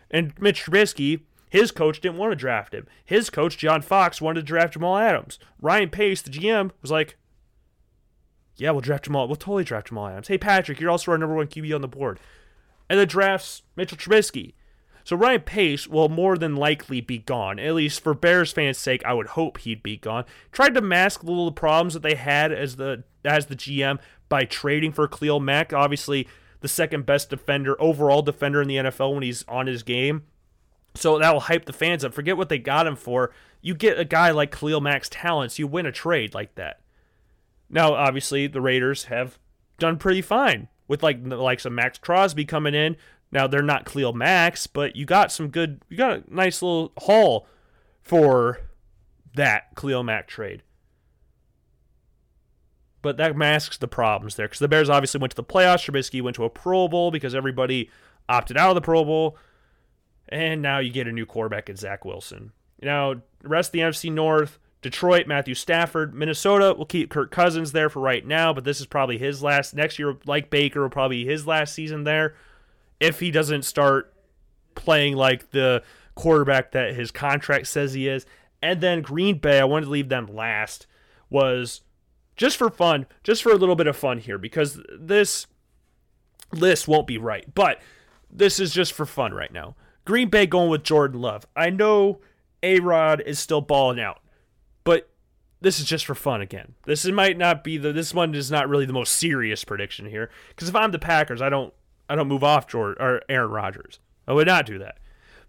And 0.09 0.33
Mitch 0.39 0.63
Trubisky, 0.63 1.21
his 1.49 1.71
coach 1.71 1.99
didn't 1.99 2.17
want 2.17 2.31
to 2.31 2.37
draft 2.37 2.73
him. 2.73 2.87
His 3.03 3.29
coach, 3.29 3.57
John 3.57 3.81
Fox, 3.81 4.21
wanted 4.21 4.41
to 4.41 4.45
draft 4.45 4.73
Jamal 4.73 4.97
Adams. 4.97 5.39
Ryan 5.59 5.89
Pace, 5.89 6.21
the 6.21 6.29
GM, 6.29 6.71
was 6.81 6.91
like, 6.91 7.17
"Yeah, 8.55 8.71
we'll 8.71 8.81
draft 8.81 9.05
Jamal. 9.05 9.27
We'll 9.27 9.35
totally 9.35 9.65
draft 9.65 9.87
Jamal 9.87 10.07
Adams. 10.07 10.29
Hey, 10.29 10.37
Patrick, 10.37 10.79
you're 10.79 10.91
also 10.91 11.11
our 11.11 11.17
number 11.17 11.35
one 11.35 11.47
QB 11.47 11.75
on 11.75 11.81
the 11.81 11.87
board." 11.89 12.19
and 12.91 12.99
then 12.99 13.07
drafts 13.07 13.63
Mitchell 13.77 13.97
Trubisky. 13.97 14.51
So 15.03 15.15
Ryan 15.15 15.41
Pace 15.41 15.87
will 15.87 16.09
more 16.09 16.37
than 16.37 16.55
likely 16.55 17.01
be 17.01 17.17
gone. 17.17 17.59
At 17.59 17.75
least 17.75 18.01
for 18.01 18.13
Bears 18.13 18.51
fans' 18.51 18.77
sake, 18.77 19.03
I 19.05 19.13
would 19.13 19.27
hope 19.27 19.59
he'd 19.59 19.83
be 19.83 19.97
gone. 19.97 20.25
Tried 20.51 20.73
to 20.75 20.81
mask 20.81 21.21
the 21.21 21.27
little 21.31 21.51
problems 21.51 21.93
that 21.93 22.03
they 22.03 22.15
had 22.15 22.51
as 22.51 22.75
the 22.75 23.03
as 23.23 23.47
the 23.47 23.55
GM 23.55 23.99
by 24.29 24.45
trading 24.45 24.91
for 24.91 25.07
Khalil 25.07 25.39
Mack. 25.39 25.73
Obviously, 25.73 26.27
the 26.61 26.67
second 26.67 27.05
best 27.05 27.29
defender, 27.29 27.79
overall 27.81 28.21
defender 28.21 28.61
in 28.61 28.67
the 28.67 28.77
NFL 28.77 29.13
when 29.13 29.23
he's 29.23 29.43
on 29.47 29.67
his 29.67 29.83
game. 29.83 30.23
So 30.95 31.19
that 31.19 31.33
will 31.33 31.41
hype 31.41 31.65
the 31.65 31.73
fans 31.73 32.03
up. 32.03 32.13
Forget 32.13 32.37
what 32.37 32.49
they 32.49 32.59
got 32.59 32.87
him 32.87 32.95
for. 32.95 33.31
You 33.61 33.75
get 33.75 33.99
a 33.99 34.05
guy 34.05 34.31
like 34.31 34.55
Khalil 34.55 34.81
Mack's 34.81 35.09
talents, 35.09 35.59
you 35.59 35.67
win 35.67 35.85
a 35.85 35.91
trade 35.91 36.33
like 36.33 36.55
that. 36.55 36.81
Now, 37.69 37.93
obviously, 37.93 38.47
the 38.47 38.61
Raiders 38.61 39.05
have 39.05 39.39
done 39.79 39.97
pretty 39.97 40.21
fine 40.21 40.67
with 40.87 41.01
like 41.01 41.27
the 41.27 41.37
likes 41.37 41.65
of 41.65 41.71
Maxx 41.71 41.97
Crosby 41.97 42.45
coming 42.45 42.75
in. 42.75 42.97
Now 43.31 43.47
they're 43.47 43.61
not 43.61 43.85
Khalil 43.85 44.13
Macks, 44.13 44.67
but 44.67 44.95
you 44.95 45.05
got 45.05 45.31
some 45.31 45.49
good. 45.49 45.81
You 45.89 45.97
got 45.97 46.11
a 46.11 46.23
nice 46.27 46.61
little 46.61 46.91
haul 46.97 47.47
for 48.01 48.59
that 49.35 49.75
Khalil 49.75 50.03
Mack 50.03 50.27
trade. 50.27 50.63
But 53.01 53.17
that 53.17 53.35
masks 53.35 53.77
the 53.77 53.87
problems 53.87 54.35
there 54.35 54.47
because 54.47 54.59
the 54.59 54.67
Bears 54.67 54.89
obviously 54.89 55.19
went 55.19 55.31
to 55.31 55.35
the 55.35 55.43
playoffs. 55.43 55.89
Trubisky 55.89 56.21
went 56.21 56.35
to 56.35 56.43
a 56.43 56.49
Pro 56.49 56.87
Bowl 56.87 57.09
because 57.09 57.33
everybody 57.33 57.89
opted 58.29 58.57
out 58.57 58.69
of 58.69 58.75
the 58.75 58.81
Pro 58.81 59.03
Bowl, 59.03 59.37
and 60.29 60.61
now 60.61 60.79
you 60.79 60.91
get 60.91 61.07
a 61.07 61.11
new 61.11 61.25
quarterback 61.25 61.69
in 61.69 61.77
Zach 61.77 62.05
Wilson. 62.05 62.51
Now, 62.81 63.15
rest 63.43 63.69
of 63.69 63.73
the 63.73 63.79
NFC 63.79 64.11
North, 64.11 64.59
Detroit, 64.81 65.25
Matthew 65.25 65.55
Stafford. 65.55 66.13
Minnesota 66.13 66.75
will 66.77 66.85
keep 66.85 67.09
Kirk 67.09 67.31
Cousins 67.31 67.71
there 67.71 67.89
for 67.89 68.01
right 68.01 68.25
now, 68.25 68.53
but 68.53 68.65
this 68.65 68.79
is 68.79 68.85
probably 68.85 69.17
his 69.17 69.41
last. 69.41 69.73
Next 69.73 69.97
year, 69.97 70.17
like 70.25 70.49
Baker, 70.49 70.81
will 70.81 70.89
probably 70.89 71.25
his 71.25 71.47
last 71.47 71.73
season 71.73 72.03
there 72.03 72.35
if 73.01 73.19
he 73.19 73.31
doesn't 73.31 73.63
start 73.63 74.13
playing 74.75 75.15
like 75.15 75.51
the 75.51 75.83
quarterback 76.15 76.71
that 76.71 76.95
his 76.95 77.11
contract 77.11 77.67
says 77.67 77.93
he 77.93 78.07
is. 78.07 78.25
And 78.61 78.79
then 78.79 79.01
Green 79.01 79.39
Bay, 79.39 79.59
I 79.59 79.65
wanted 79.65 79.85
to 79.85 79.91
leave 79.91 80.09
them 80.09 80.27
last, 80.27 80.87
was 81.29 81.81
just 82.37 82.55
for 82.55 82.69
fun, 82.69 83.07
just 83.23 83.43
for 83.43 83.51
a 83.51 83.57
little 83.57 83.75
bit 83.75 83.87
of 83.87 83.97
fun 83.97 84.19
here, 84.19 84.37
because 84.37 84.79
this 84.97 85.47
list 86.53 86.87
won't 86.87 87.07
be 87.07 87.17
right. 87.17 87.53
But 87.53 87.81
this 88.29 88.59
is 88.59 88.71
just 88.73 88.93
for 88.93 89.05
fun 89.05 89.33
right 89.33 89.51
now. 89.51 89.75
Green 90.05 90.29
Bay 90.29 90.45
going 90.45 90.69
with 90.69 90.83
Jordan 90.83 91.19
Love. 91.19 91.45
I 91.55 91.69
know 91.69 92.21
A 92.63 92.79
Rod 92.79 93.21
is 93.25 93.39
still 93.39 93.61
balling 93.61 93.99
out 93.99 94.21
but 94.83 95.09
this 95.59 95.79
is 95.79 95.85
just 95.85 96.05
for 96.05 96.15
fun 96.15 96.41
again. 96.41 96.73
This 96.85 97.05
might 97.05 97.37
not 97.37 97.63
be 97.63 97.77
the 97.77 97.93
this 97.93 98.13
one 98.13 98.33
is 98.33 98.51
not 98.51 98.69
really 98.69 98.85
the 98.85 98.93
most 98.93 99.13
serious 99.13 99.63
prediction 99.63 100.07
here 100.07 100.29
because 100.49 100.69
if 100.69 100.75
I'm 100.75 100.91
the 100.91 100.99
Packers, 100.99 101.41
I 101.41 101.49
don't 101.49 101.73
I 102.11 102.15
don't 102.15 102.27
move 102.27 102.43
off 102.43 102.67
Jordan 102.67 103.01
or 103.01 103.21
Aaron 103.29 103.51
Rodgers. 103.51 103.99
I 104.27 104.33
would 104.33 104.47
not 104.47 104.65
do 104.65 104.77
that. 104.79 104.97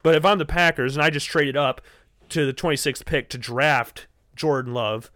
But 0.02 0.14
if 0.14 0.24
I'm 0.24 0.38
the 0.38 0.44
Packers 0.44 0.96
and 0.96 1.04
I 1.04 1.10
just 1.10 1.26
traded 1.26 1.56
up 1.56 1.80
to 2.28 2.46
the 2.46 2.54
26th 2.54 3.04
pick 3.04 3.28
to 3.30 3.38
draft 3.38 4.06
Jordan 4.36 4.72
Love, 4.72 5.10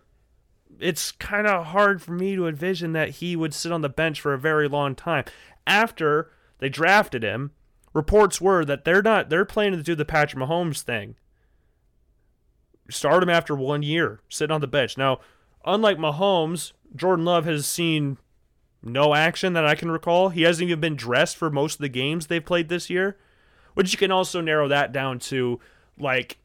it's 0.80 1.12
kind 1.12 1.46
of 1.46 1.66
hard 1.66 2.02
for 2.02 2.12
me 2.12 2.34
to 2.34 2.46
envision 2.46 2.92
that 2.92 3.10
he 3.10 3.36
would 3.36 3.54
sit 3.54 3.70
on 3.70 3.80
the 3.80 3.88
bench 3.88 4.20
for 4.20 4.34
a 4.34 4.38
very 4.38 4.68
long 4.68 4.94
time. 4.94 5.24
After 5.66 6.30
they 6.58 6.68
drafted 6.68 7.22
him, 7.22 7.52
reports 7.94 8.40
were 8.40 8.64
that 8.64 8.84
they're 8.84 9.02
not 9.02 9.30
they're 9.30 9.44
planning 9.44 9.78
to 9.78 9.84
do 9.84 9.94
the 9.94 10.04
Patrick 10.04 10.42
Mahomes 10.42 10.82
thing 10.82 11.14
start 12.90 13.22
him 13.22 13.30
after 13.30 13.54
one 13.54 13.82
year, 13.82 14.20
sitting 14.28 14.54
on 14.54 14.60
the 14.60 14.66
bench. 14.66 14.96
Now, 14.98 15.20
unlike 15.64 15.98
Mahomes, 15.98 16.72
Jordan 16.94 17.24
Love 17.24 17.44
has 17.44 17.66
seen 17.66 18.18
no 18.82 19.14
action 19.14 19.52
that 19.54 19.66
I 19.66 19.74
can 19.74 19.90
recall. 19.90 20.28
He 20.28 20.42
hasn't 20.42 20.68
even 20.68 20.80
been 20.80 20.96
dressed 20.96 21.36
for 21.36 21.50
most 21.50 21.74
of 21.74 21.80
the 21.80 21.88
games 21.88 22.26
they've 22.26 22.44
played 22.44 22.68
this 22.68 22.88
year, 22.88 23.16
which 23.74 23.92
you 23.92 23.98
can 23.98 24.10
also 24.10 24.40
narrow 24.40 24.68
that 24.68 24.92
down 24.92 25.18
to 25.20 25.60
like 25.98 26.38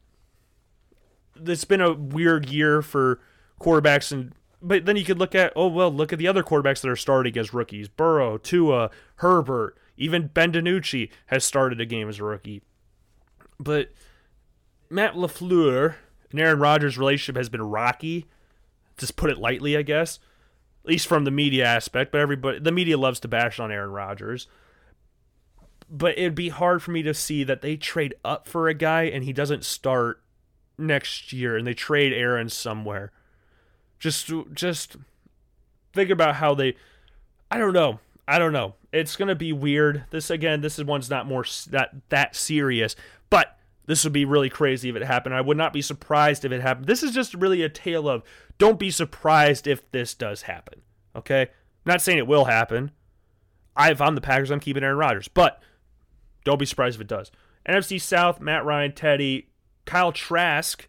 it's 1.45 1.65
been 1.65 1.81
a 1.81 1.93
weird 1.93 2.49
year 2.49 2.81
for 2.81 3.19
quarterbacks 3.59 4.11
and 4.11 4.33
but 4.61 4.85
then 4.85 4.95
you 4.95 5.03
could 5.03 5.19
look 5.19 5.33
at 5.33 5.53
oh 5.55 5.67
well 5.67 5.91
look 5.91 6.13
at 6.13 6.19
the 6.19 6.27
other 6.27 6.43
quarterbacks 6.43 6.81
that 6.81 6.89
are 6.89 6.95
starting 6.95 7.37
as 7.37 7.53
rookies 7.53 7.87
Burrow, 7.87 8.37
Tua, 8.37 8.89
Herbert, 9.15 9.77
even 9.97 10.27
Ben 10.27 10.51
DiNucci 10.51 11.09
has 11.27 11.43
started 11.43 11.79
a 11.79 11.85
game 11.85 12.09
as 12.09 12.19
a 12.19 12.23
rookie. 12.23 12.61
But 13.59 13.91
Matt 14.89 15.13
LaFleur 15.13 15.95
and 16.31 16.39
Aaron 16.39 16.59
Rodgers' 16.59 16.97
relationship 16.97 17.37
has 17.37 17.49
been 17.49 17.61
rocky, 17.61 18.25
just 18.97 19.15
put 19.15 19.29
it 19.29 19.37
lightly, 19.37 19.77
I 19.77 19.83
guess. 19.83 20.19
At 20.83 20.89
least 20.89 21.07
from 21.07 21.25
the 21.25 21.31
media 21.31 21.65
aspect, 21.65 22.11
but 22.11 22.21
everybody 22.21 22.59
the 22.59 22.71
media 22.71 22.97
loves 22.97 23.19
to 23.21 23.27
bash 23.27 23.59
on 23.59 23.71
Aaron 23.71 23.91
Rodgers. 23.91 24.47
But 25.89 26.17
it'd 26.17 26.35
be 26.35 26.49
hard 26.49 26.81
for 26.81 26.91
me 26.91 27.03
to 27.03 27.13
see 27.13 27.43
that 27.43 27.61
they 27.61 27.75
trade 27.75 28.15
up 28.23 28.47
for 28.47 28.67
a 28.67 28.73
guy 28.73 29.03
and 29.03 29.23
he 29.23 29.33
doesn't 29.33 29.65
start 29.65 30.21
next 30.77 31.33
year 31.33 31.55
and 31.55 31.67
they 31.67 31.73
trade 31.73 32.13
Aaron 32.13 32.49
somewhere. 32.49 33.11
Just 33.99 34.31
just 34.53 34.95
think 35.93 36.09
about 36.09 36.35
how 36.35 36.55
they 36.55 36.75
I 37.51 37.57
don't 37.57 37.73
know. 37.73 37.99
I 38.27 38.39
don't 38.39 38.53
know. 38.53 38.75
It's 38.93 39.15
going 39.15 39.27
to 39.27 39.35
be 39.35 39.51
weird. 39.51 40.05
This 40.09 40.29
again, 40.29 40.61
this 40.61 40.79
is 40.79 40.85
one's 40.85 41.09
not 41.09 41.27
more 41.27 41.45
that 41.69 41.93
that 42.09 42.35
serious, 42.35 42.95
this 43.85 44.03
would 44.03 44.13
be 44.13 44.25
really 44.25 44.49
crazy 44.49 44.89
if 44.89 44.95
it 44.95 45.03
happened. 45.03 45.35
I 45.35 45.41
would 45.41 45.57
not 45.57 45.73
be 45.73 45.81
surprised 45.81 46.45
if 46.45 46.51
it 46.51 46.61
happened. 46.61 46.85
This 46.85 47.03
is 47.03 47.11
just 47.11 47.33
really 47.33 47.63
a 47.63 47.69
tale 47.69 48.07
of 48.07 48.23
don't 48.57 48.79
be 48.79 48.91
surprised 48.91 49.67
if 49.67 49.89
this 49.91 50.13
does 50.13 50.43
happen. 50.43 50.81
Okay? 51.15 51.41
I'm 51.41 51.47
not 51.85 52.01
saying 52.01 52.17
it 52.17 52.27
will 52.27 52.45
happen. 52.45 52.91
I, 53.75 53.91
if 53.91 54.01
I'm 54.01 54.15
the 54.15 54.21
Packers, 54.21 54.51
I'm 54.51 54.59
keeping 54.59 54.83
Aaron 54.83 54.97
Rodgers. 54.97 55.27
But 55.27 55.61
don't 56.43 56.59
be 56.59 56.65
surprised 56.65 56.95
if 56.95 57.01
it 57.01 57.07
does. 57.07 57.31
NFC 57.67 57.99
South, 57.99 58.39
Matt 58.39 58.65
Ryan, 58.65 58.93
Teddy, 58.93 59.49
Kyle 59.85 60.11
Trask 60.11 60.87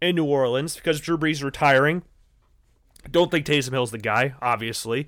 in 0.00 0.16
New 0.16 0.24
Orleans 0.24 0.76
because 0.76 1.00
Drew 1.00 1.18
Brees 1.18 1.32
is 1.32 1.44
retiring. 1.44 2.02
Don't 3.10 3.30
think 3.30 3.46
Taysom 3.46 3.72
Hill's 3.72 3.90
the 3.90 3.98
guy, 3.98 4.34
obviously. 4.42 5.06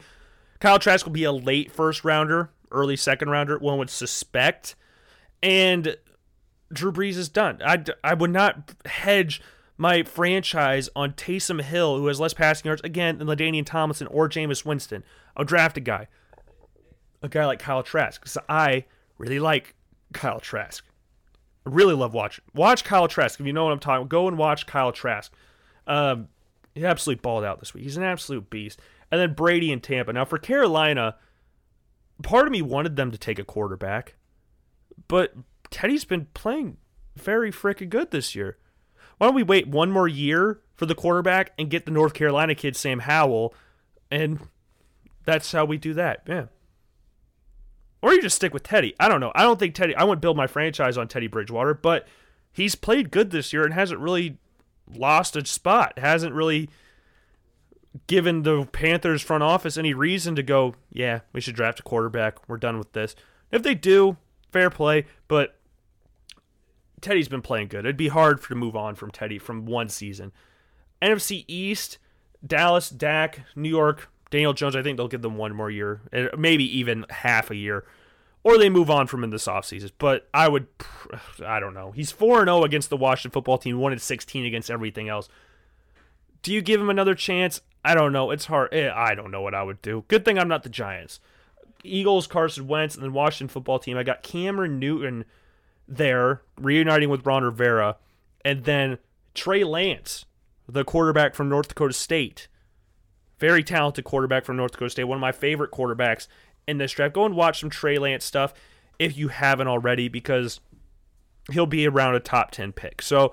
Kyle 0.60 0.78
Trask 0.78 1.04
will 1.04 1.12
be 1.12 1.24
a 1.24 1.32
late 1.32 1.70
first 1.70 2.04
rounder, 2.04 2.50
early 2.70 2.96
second 2.96 3.30
rounder, 3.30 3.58
one 3.58 3.78
would 3.78 3.90
suspect. 3.90 4.74
And 5.42 5.96
Drew 6.72 6.92
Brees 6.92 7.16
is 7.16 7.28
done. 7.28 7.60
I, 7.64 7.84
I 8.02 8.14
would 8.14 8.30
not 8.30 8.74
hedge 8.86 9.42
my 9.76 10.02
franchise 10.02 10.88
on 10.94 11.12
Taysom 11.12 11.60
Hill, 11.60 11.98
who 11.98 12.06
has 12.06 12.20
less 12.20 12.34
passing 12.34 12.68
yards, 12.68 12.82
again, 12.84 13.18
than 13.18 13.26
LaDainian 13.26 13.66
Tomlinson 13.66 14.06
or 14.08 14.28
Jameis 14.28 14.64
Winston. 14.64 15.02
I'll 15.36 15.44
draft 15.44 15.76
a 15.76 15.80
guy. 15.80 16.08
A 17.22 17.28
guy 17.28 17.46
like 17.46 17.58
Kyle 17.58 17.82
Trask. 17.82 18.20
Because 18.20 18.38
I 18.48 18.84
really 19.18 19.40
like 19.40 19.74
Kyle 20.12 20.40
Trask. 20.40 20.84
I 21.66 21.70
really 21.70 21.94
love 21.94 22.14
watching. 22.14 22.44
Watch 22.54 22.84
Kyle 22.84 23.08
Trask. 23.08 23.38
If 23.38 23.46
you 23.46 23.52
know 23.52 23.64
what 23.64 23.72
I'm 23.72 23.78
talking 23.78 24.08
go 24.08 24.28
and 24.28 24.36
watch 24.38 24.66
Kyle 24.66 24.92
Trask. 24.92 25.32
Um, 25.86 26.28
he 26.74 26.84
absolutely 26.84 27.20
balled 27.20 27.44
out 27.44 27.60
this 27.60 27.74
week. 27.74 27.84
He's 27.84 27.96
an 27.96 28.02
absolute 28.02 28.50
beast. 28.50 28.80
And 29.10 29.20
then 29.20 29.34
Brady 29.34 29.72
in 29.72 29.80
Tampa. 29.80 30.12
Now, 30.12 30.24
for 30.24 30.38
Carolina, 30.38 31.16
part 32.22 32.46
of 32.46 32.52
me 32.52 32.62
wanted 32.62 32.96
them 32.96 33.10
to 33.10 33.18
take 33.18 33.38
a 33.38 33.44
quarterback. 33.44 34.14
But 35.08 35.34
Teddy's 35.72 36.04
been 36.04 36.26
playing 36.34 36.76
very 37.16 37.50
freaking 37.50 37.88
good 37.88 38.10
this 38.10 38.34
year. 38.34 38.58
Why 39.18 39.26
don't 39.26 39.34
we 39.34 39.42
wait 39.42 39.68
one 39.68 39.90
more 39.90 40.08
year 40.08 40.60
for 40.74 40.86
the 40.86 40.94
quarterback 40.94 41.52
and 41.58 41.70
get 41.70 41.84
the 41.84 41.90
North 41.92 42.14
Carolina 42.14 42.54
kid 42.54 42.76
Sam 42.76 43.00
Howell, 43.00 43.54
and 44.10 44.40
that's 45.24 45.52
how 45.52 45.64
we 45.64 45.78
do 45.78 45.94
that. 45.94 46.22
Yeah. 46.26 46.46
Or 48.02 48.12
you 48.12 48.20
just 48.20 48.36
stick 48.36 48.52
with 48.52 48.64
Teddy. 48.64 48.94
I 48.98 49.08
don't 49.08 49.20
know. 49.20 49.30
I 49.34 49.42
don't 49.42 49.58
think 49.58 49.74
Teddy. 49.74 49.94
I 49.94 50.02
wouldn't 50.02 50.22
build 50.22 50.36
my 50.36 50.48
franchise 50.48 50.98
on 50.98 51.06
Teddy 51.06 51.28
Bridgewater, 51.28 51.74
but 51.74 52.08
he's 52.52 52.74
played 52.74 53.12
good 53.12 53.30
this 53.30 53.52
year 53.52 53.64
and 53.64 53.72
hasn't 53.72 54.00
really 54.00 54.38
lost 54.92 55.36
a 55.36 55.46
spot. 55.46 55.98
Hasn't 55.98 56.34
really 56.34 56.68
given 58.06 58.42
the 58.42 58.66
Panthers 58.72 59.22
front 59.22 59.44
office 59.44 59.76
any 59.76 59.94
reason 59.94 60.34
to 60.34 60.42
go, 60.42 60.74
yeah, 60.90 61.20
we 61.32 61.40
should 61.40 61.54
draft 61.54 61.80
a 61.80 61.82
quarterback. 61.82 62.48
We're 62.48 62.56
done 62.56 62.78
with 62.78 62.92
this. 62.92 63.14
If 63.50 63.62
they 63.62 63.74
do, 63.74 64.16
fair 64.50 64.70
play, 64.70 65.06
but 65.28 65.56
Teddy's 67.02 67.28
been 67.28 67.42
playing 67.42 67.68
good. 67.68 67.80
It'd 67.80 67.96
be 67.96 68.08
hard 68.08 68.40
for 68.40 68.48
to 68.48 68.54
move 68.54 68.76
on 68.76 68.94
from 68.94 69.10
Teddy 69.10 69.38
from 69.38 69.66
one 69.66 69.88
season. 69.88 70.32
NFC 71.02 71.44
East, 71.48 71.98
Dallas, 72.46 72.88
Dak, 72.88 73.40
New 73.56 73.68
York, 73.68 74.08
Daniel 74.30 74.54
Jones. 74.54 74.76
I 74.76 74.82
think 74.82 74.96
they'll 74.96 75.08
give 75.08 75.22
them 75.22 75.36
one 75.36 75.54
more 75.54 75.70
year, 75.70 76.00
maybe 76.38 76.64
even 76.78 77.04
half 77.10 77.50
a 77.50 77.56
year, 77.56 77.84
or 78.44 78.56
they 78.56 78.70
move 78.70 78.88
on 78.88 79.08
from 79.08 79.24
in 79.24 79.30
this 79.30 79.46
offseason. 79.46 79.90
But 79.98 80.28
I 80.32 80.48
would, 80.48 80.68
I 81.44 81.60
don't 81.60 81.74
know. 81.74 81.90
He's 81.90 82.12
four 82.12 82.38
and 82.38 82.46
zero 82.46 82.60
oh 82.60 82.64
against 82.64 82.88
the 82.88 82.96
Washington 82.96 83.32
football 83.32 83.58
team. 83.58 83.78
One 83.78 83.92
and 83.92 84.00
sixteen 84.00 84.46
against 84.46 84.70
everything 84.70 85.08
else. 85.08 85.28
Do 86.42 86.52
you 86.52 86.62
give 86.62 86.80
him 86.80 86.90
another 86.90 87.14
chance? 87.14 87.60
I 87.84 87.94
don't 87.94 88.12
know. 88.12 88.30
It's 88.30 88.46
hard. 88.46 88.72
Eh, 88.72 88.90
I 88.94 89.14
don't 89.14 89.32
know 89.32 89.42
what 89.42 89.54
I 89.54 89.62
would 89.64 89.82
do. 89.82 90.04
Good 90.06 90.24
thing 90.24 90.38
I'm 90.38 90.48
not 90.48 90.62
the 90.62 90.68
Giants. 90.68 91.18
Eagles, 91.84 92.28
Carson 92.28 92.68
Wentz, 92.68 92.94
and 92.94 93.02
then 93.02 93.12
Washington 93.12 93.48
football 93.52 93.80
team. 93.80 93.96
I 93.96 94.04
got 94.04 94.22
Cameron 94.22 94.78
Newton 94.78 95.24
there, 95.88 96.42
reuniting 96.58 97.08
with 97.08 97.26
Ron 97.26 97.44
Rivera, 97.44 97.96
and 98.44 98.64
then 98.64 98.98
Trey 99.34 99.64
Lance, 99.64 100.24
the 100.68 100.84
quarterback 100.84 101.34
from 101.34 101.48
North 101.48 101.68
Dakota 101.68 101.94
State. 101.94 102.48
Very 103.38 103.64
talented 103.64 104.04
quarterback 104.04 104.44
from 104.44 104.56
North 104.56 104.72
Dakota 104.72 104.90
State, 104.90 105.04
one 105.04 105.16
of 105.16 105.20
my 105.20 105.32
favorite 105.32 105.72
quarterbacks 105.72 106.28
in 106.66 106.78
this 106.78 106.92
draft. 106.92 107.14
Go 107.14 107.24
and 107.24 107.34
watch 107.34 107.60
some 107.60 107.70
Trey 107.70 107.98
Lance 107.98 108.24
stuff. 108.24 108.54
if 108.98 109.16
you 109.16 109.28
haven't 109.28 109.66
already, 109.66 110.06
because 110.06 110.60
he'll 111.50 111.66
be 111.66 111.88
around 111.88 112.14
a 112.14 112.20
top 112.20 112.52
10 112.52 112.72
pick. 112.72 113.02
So 113.02 113.32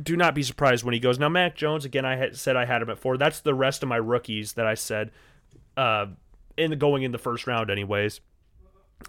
do 0.00 0.16
not 0.16 0.34
be 0.34 0.42
surprised 0.42 0.84
when 0.84 0.94
he 0.94 1.00
goes. 1.00 1.18
Now, 1.18 1.28
Mac 1.28 1.56
Jones, 1.56 1.84
again, 1.84 2.04
I 2.04 2.16
had 2.16 2.36
said 2.36 2.56
I 2.56 2.64
had 2.64 2.82
him 2.82 2.90
at 2.90 2.98
four. 2.98 3.16
That's 3.16 3.40
the 3.40 3.54
rest 3.54 3.82
of 3.82 3.88
my 3.88 3.96
rookies 3.96 4.54
that 4.54 4.66
I 4.66 4.74
said 4.74 5.10
uh, 5.76 6.06
in 6.56 6.78
going 6.78 7.02
in 7.02 7.12
the 7.12 7.18
first 7.18 7.46
round, 7.46 7.70
anyways. 7.70 8.20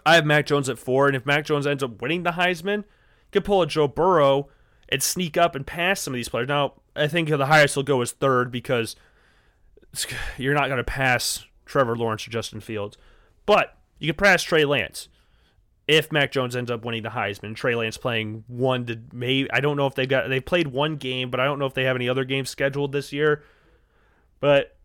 I 0.06 0.16
have 0.16 0.26
Mac 0.26 0.46
Jones 0.46 0.70
at 0.70 0.80
four, 0.80 1.08
and 1.08 1.16
if 1.16 1.26
Mac 1.26 1.46
Jones 1.46 1.68
ends 1.68 1.84
up 1.84 2.02
winning 2.02 2.24
the 2.24 2.32
Heisman, 2.32 2.84
could 3.32 3.46
pull 3.46 3.62
a 3.62 3.68
Joe 3.68 3.88
Burrow 3.88 4.50
and 4.90 5.02
sneak 5.02 5.38
up 5.38 5.56
and 5.56 5.66
pass 5.66 6.02
some 6.02 6.14
of 6.14 6.18
these 6.18 6.30
players. 6.30 6.48
Now, 6.48 6.74
I 6.96 7.08
think 7.08 7.30
the 7.30 7.46
highest 7.46 7.76
he'll 7.76 7.84
go 7.84 8.02
is 8.02 8.12
third 8.12 8.52
because 8.52 8.96
you're 10.38 10.54
not 10.54 10.68
going 10.68 10.78
to 10.78 10.84
pass 10.84 11.46
Trevor 11.66 11.96
Lawrence 11.96 12.28
or 12.28 12.32
Justin 12.32 12.60
Fields, 12.60 12.98
but 13.46 13.78
you 14.00 14.12
can 14.14 14.18
pass 14.18 14.44
Trey 14.44 14.66
Lance 14.66 15.08
if 15.88 16.12
Mac 16.12 16.32
Jones 16.32 16.56
ends 16.56 16.72
up 16.72 16.86
winning 16.86 17.04
the 17.04 17.10
Heisman. 17.10 17.56
Trey 17.56 17.76
Lance 17.76 17.98
playing 17.98 18.44
one 18.48 18.86
to 18.88 19.00
maybe 19.12 19.52
I 19.52 19.60
don't 19.60 19.78
know 19.78 19.88
if 19.88 19.96
they 19.96 20.06
got 20.06 20.30
they 20.30 20.40
played 20.40 20.68
one 20.68 20.98
game, 20.98 21.30
but 21.30 21.40
I 21.40 21.46
don't 21.46 21.60
know 21.60 21.66
if 21.66 21.74
they 21.74 21.84
have 21.84 21.96
any 21.96 22.10
other 22.10 22.24
games 22.24 22.50
scheduled 22.50 22.92
this 22.92 23.14
year. 23.14 23.44
But 24.40 24.76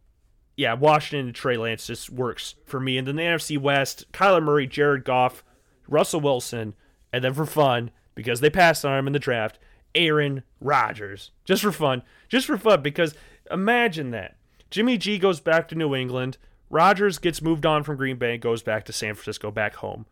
yeah, 0.57 0.73
Washington 0.75 1.27
and 1.27 1.35
Trey 1.35 1.57
Lance 1.57 1.87
just 1.87 2.11
works 2.11 2.55
for 2.65 2.81
me. 2.81 2.97
And 2.97 3.07
then 3.07 3.17
the 3.17 3.23
NFC 3.23 3.59
West, 3.59 4.11
Kyler 4.13 4.43
Murray, 4.43 4.67
Jared 4.67 5.05
Goff, 5.05 5.45
Russell 5.87 6.21
Wilson, 6.21 6.75
and 7.13 7.23
then 7.23 7.35
for 7.35 7.47
fun, 7.47 7.91
because 8.15 8.41
they 8.41 8.51
passed 8.51 8.85
on 8.85 8.99
him 8.99 9.07
in 9.07 9.13
the 9.13 9.19
draft, 9.19 9.59
Aaron 9.95 10.43
Rodgers. 10.61 11.31
Just 11.45 11.63
for 11.63 11.73
fun. 11.73 12.03
Just 12.29 12.47
for 12.47 12.57
fun, 12.57 12.83
because 12.83 13.15
imagine 13.51 14.11
that. 14.11 14.37
Jimmy 14.71 14.99
G 14.99 15.19
goes 15.19 15.41
back 15.41 15.69
to 15.69 15.75
New 15.75 15.95
England. 15.95 16.39
Rodgers 16.71 17.19
gets 17.19 17.43
moved 17.43 17.65
on 17.65 17.85
from 17.85 17.97
Green 17.97 18.17
Bay 18.17 18.33
and 18.35 18.43
goes 18.43 18.63
back 18.63 18.85
to 18.87 18.93
San 18.93 19.15
Francisco, 19.15 19.51
back 19.51 19.77
home. 19.77 20.07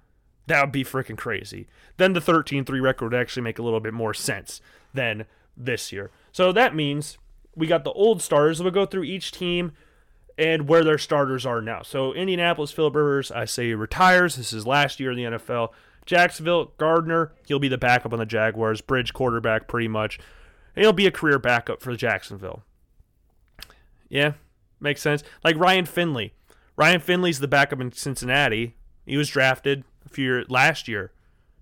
That 0.47 0.61
would 0.61 0.73
be 0.73 0.85
freaking 0.85 1.17
crazy. 1.17 1.67
Then 1.97 2.13
the 2.13 2.21
13 2.21 2.65
3 2.65 2.81
record 2.81 3.13
would 3.13 3.21
actually 3.21 3.43
make 3.43 3.59
a 3.59 3.63
little 3.63 3.81
bit 3.81 3.95
more 3.95 4.15
sense 4.15 4.61
than 4.93 5.25
this 5.57 5.91
year. 5.91 6.11
So 6.33 6.53
that 6.53 6.75
means 6.75 7.19
we 7.57 7.67
got 7.67 7.85
the 7.85 7.93
old 7.93 8.23
starters. 8.23 8.63
We'll 8.63 8.71
go 8.71 8.87
through 8.87 9.05
each 9.05 9.33
team 9.33 9.73
and 10.37 10.69
where 10.69 10.85
their 10.85 10.99
starters 10.99 11.47
are 11.47 11.61
now. 11.61 11.83
So 11.83 12.13
Indianapolis, 12.13 12.73
Philip 12.73 12.95
Rivers, 12.95 13.31
I 13.31 13.45
say 13.45 13.73
retires. 13.75 14.37
This 14.37 14.53
is 14.53 14.67
last 14.67 14.99
year 14.99 15.11
in 15.11 15.17
the 15.17 15.39
NFL. 15.39 15.71
Jacksonville, 16.07 16.73
Gardner, 16.77 17.33
he'll 17.47 17.59
be 17.59 17.69
the 17.69 17.79
backup 17.79 18.13
on 18.13 18.19
the 18.19 18.27
Jaguars, 18.27 18.81
bridge 18.81 19.13
quarterback 19.13 19.69
pretty 19.69 19.89
much. 19.89 20.19
And 20.77 20.83
he'll 20.83 20.93
be 20.93 21.07
a 21.07 21.13
career 21.13 21.39
backup 21.39 21.81
for 21.81 21.95
Jacksonville. 21.97 22.63
Yeah, 24.09 24.33
makes 24.81 25.01
sense. 25.01 25.23
Like 25.43 25.57
Ryan 25.57 25.87
Finley. 25.87 26.35
Ryan 26.77 27.01
Finley's 27.01 27.41
the 27.41 27.49
backup 27.49 27.81
in 27.81 27.93
Cincinnati. 27.93 28.75
He 29.07 29.17
was 29.17 29.29
drafted 29.29 29.85
a 30.05 30.09
few 30.09 30.25
years 30.25 30.51
last 30.51 30.89
year. 30.89 31.13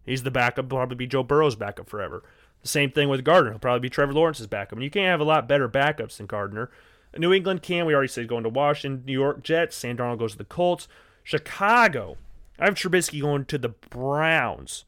He's 0.05 0.23
the 0.23 0.31
backup, 0.31 0.69
probably 0.69 0.97
be 0.97 1.07
Joe 1.07 1.23
Burrow's 1.23 1.55
backup 1.55 1.89
forever. 1.89 2.25
The 2.63 2.69
same 2.69 2.91
thing 2.91 3.09
with 3.09 3.25
Gardner. 3.25 3.51
He'll 3.53 3.59
probably 3.59 3.81
be 3.81 3.91
Trevor 3.91 4.13
Lawrence's 4.13 4.47
backup. 4.47 4.75
And 4.75 4.83
you 4.83 4.91
can't 4.91 5.11
have 5.11 5.21
a 5.21 5.25
lot 5.25 5.49
better 5.49 5.69
backups 5.69 6.17
than 6.17 6.27
Gardner. 6.27 6.71
New 7.17 7.33
England 7.33 7.63
can. 7.63 7.87
We 7.87 7.95
already 7.95 8.09
said 8.09 8.29
going 8.29 8.45
to 8.45 8.49
Washington. 8.49 9.05
New 9.05 9.13
York 9.13 9.43
Jets. 9.43 9.77
Sam 9.77 9.97
Darnold 9.97 10.19
goes 10.19 10.33
to 10.33 10.39
the 10.39 10.45
Colts. 10.45 10.89
Chicago. 11.23 12.17
I 12.59 12.67
have 12.67 12.75
Trubisky 12.75 13.21
going 13.21 13.45
to 13.47 13.59
the 13.59 13.69
Browns. 13.69 14.85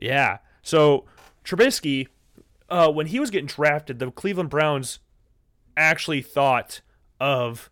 Yeah. 0.00 0.38
So 0.62 1.04
Trubisky, 1.44 2.08
uh, 2.68 2.90
when 2.90 3.06
he 3.06 3.20
was 3.20 3.30
getting 3.30 3.46
drafted, 3.46 3.98
the 3.98 4.10
Cleveland 4.10 4.50
Browns 4.50 4.98
actually 5.76 6.22
thought 6.22 6.80
of 7.20 7.70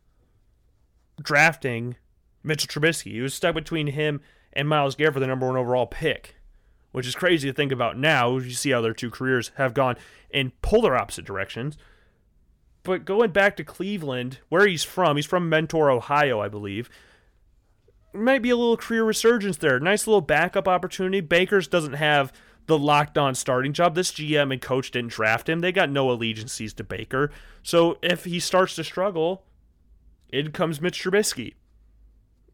drafting 1.21 1.97
Mitchell 2.43 2.69
Trubisky. 2.69 3.13
He 3.13 3.21
was 3.21 3.35
stuck 3.35 3.55
between 3.55 3.89
him 3.89 4.21
and 4.53 4.69
Myles 4.69 4.95
Garrett 4.95 5.15
for 5.15 5.21
the 5.21 5.27
number 5.27 5.47
one 5.47 5.57
overall 5.57 5.87
pick, 5.87 6.37
which 6.93 7.07
is 7.07 7.15
crazy 7.15 7.49
to 7.49 7.55
think 7.55 7.73
about 7.73 7.99
now. 7.99 8.37
You 8.39 8.51
see 8.51 8.71
how 8.71 8.81
their 8.81 8.95
two 8.95 9.11
careers 9.11 9.53
have 9.57 9.75
gone 9.75 9.97
in 10.31 10.53
polar 10.63 10.97
opposite 10.97 11.25
directions. 11.25 11.77
But 12.91 13.05
going 13.05 13.31
back 13.31 13.57
to 13.57 13.63
Cleveland, 13.63 14.41
where 14.49 14.67
he's 14.67 14.83
from, 14.83 15.15
he's 15.15 15.25
from 15.25 15.49
Mentor, 15.49 15.93
Ohio, 15.93 16.41
I 16.41 16.49
believe. 16.49 16.91
Might 18.13 18.43
be 18.43 18.51
a 18.51 18.57
little 18.57 18.77
career 18.77 19.05
resurgence 19.05 19.59
there. 19.59 19.79
Nice 19.79 20.09
little 20.09 20.21
backup 20.21 20.67
opportunity. 20.67 21.21
Baker's 21.21 21.69
doesn't 21.69 21.93
have 21.93 22.33
the 22.67 22.77
locked 22.77 23.17
on 23.17 23.37
starting 23.37 23.73
job. 23.73 23.95
This 23.95 24.11
GM 24.11 24.53
and 24.53 24.61
coach 24.61 24.91
didn't 24.91 25.13
draft 25.13 25.49
him. 25.49 25.61
They 25.61 25.71
got 25.71 25.89
no 25.89 26.11
allegiances 26.11 26.75
to 26.75 26.83
Baker. 26.83 27.31
So 27.63 27.97
if 28.03 28.25
he 28.25 28.41
starts 28.41 28.75
to 28.75 28.83
struggle, 28.83 29.45
in 30.31 30.51
comes 30.51 30.81
Mitch 30.81 31.01
Trubisky 31.01 31.55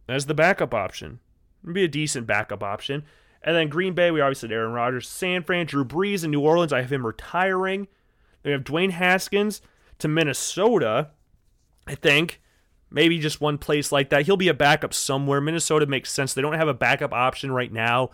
as 0.06 0.26
the 0.26 0.34
backup 0.34 0.74
option. 0.74 1.20
It'd 1.62 1.72
be 1.72 1.84
a 1.84 1.88
decent 1.88 2.26
backup 2.26 2.62
option. 2.62 3.04
And 3.40 3.56
then 3.56 3.70
Green 3.70 3.94
Bay, 3.94 4.10
we 4.10 4.20
obviously 4.20 4.50
said 4.50 4.54
Aaron 4.54 4.72
Rodgers. 4.72 5.08
San 5.08 5.44
Fran, 5.44 5.64
Drew 5.64 5.86
Brees 5.86 6.24
in 6.24 6.30
New 6.30 6.40
Orleans. 6.40 6.74
I 6.74 6.82
have 6.82 6.92
him 6.92 7.06
retiring. 7.06 7.88
They 8.42 8.50
have 8.50 8.64
Dwayne 8.64 8.90
Haskins 8.90 9.62
to 9.98 10.08
Minnesota. 10.08 11.10
I 11.86 11.94
think 11.94 12.40
maybe 12.90 13.18
just 13.18 13.40
one 13.40 13.58
place 13.58 13.92
like 13.92 14.10
that. 14.10 14.26
He'll 14.26 14.36
be 14.36 14.48
a 14.48 14.54
backup 14.54 14.94
somewhere. 14.94 15.40
Minnesota 15.40 15.86
makes 15.86 16.10
sense. 16.10 16.34
They 16.34 16.42
don't 16.42 16.54
have 16.54 16.68
a 16.68 16.74
backup 16.74 17.12
option 17.12 17.52
right 17.52 17.72
now. 17.72 18.10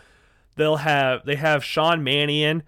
They'll 0.56 0.76
have 0.76 1.24
they 1.24 1.36
have 1.36 1.64
Sean 1.64 2.04
Mannion. 2.04 2.62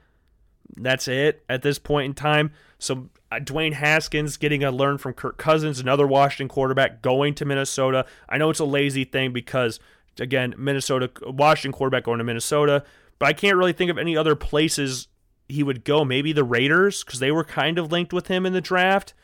That's 0.76 1.08
it 1.08 1.44
at 1.48 1.62
this 1.62 1.78
point 1.78 2.06
in 2.06 2.14
time. 2.14 2.52
So 2.78 3.10
uh, 3.30 3.36
Dwayne 3.36 3.74
Haskins 3.74 4.36
getting 4.36 4.64
a 4.64 4.70
learn 4.70 4.98
from 4.98 5.12
Kirk 5.12 5.38
Cousins, 5.38 5.78
another 5.78 6.06
Washington 6.06 6.48
quarterback 6.48 7.02
going 7.02 7.34
to 7.34 7.44
Minnesota. 7.44 8.06
I 8.28 8.38
know 8.38 8.50
it's 8.50 8.60
a 8.60 8.64
lazy 8.64 9.04
thing 9.04 9.32
because 9.32 9.78
again, 10.18 10.54
Minnesota 10.56 11.10
Washington 11.26 11.72
quarterback 11.72 12.04
going 12.04 12.18
to 12.18 12.24
Minnesota, 12.24 12.84
but 13.18 13.26
I 13.26 13.32
can't 13.32 13.56
really 13.56 13.72
think 13.72 13.90
of 13.90 13.98
any 13.98 14.16
other 14.16 14.34
places 14.34 15.08
he 15.48 15.62
would 15.62 15.84
go. 15.84 16.04
Maybe 16.04 16.32
the 16.32 16.44
Raiders 16.44 17.04
because 17.04 17.20
they 17.20 17.30
were 17.30 17.44
kind 17.44 17.78
of 17.78 17.92
linked 17.92 18.12
with 18.12 18.28
him 18.28 18.46
in 18.46 18.52
the 18.52 18.60
draft. 18.60 19.14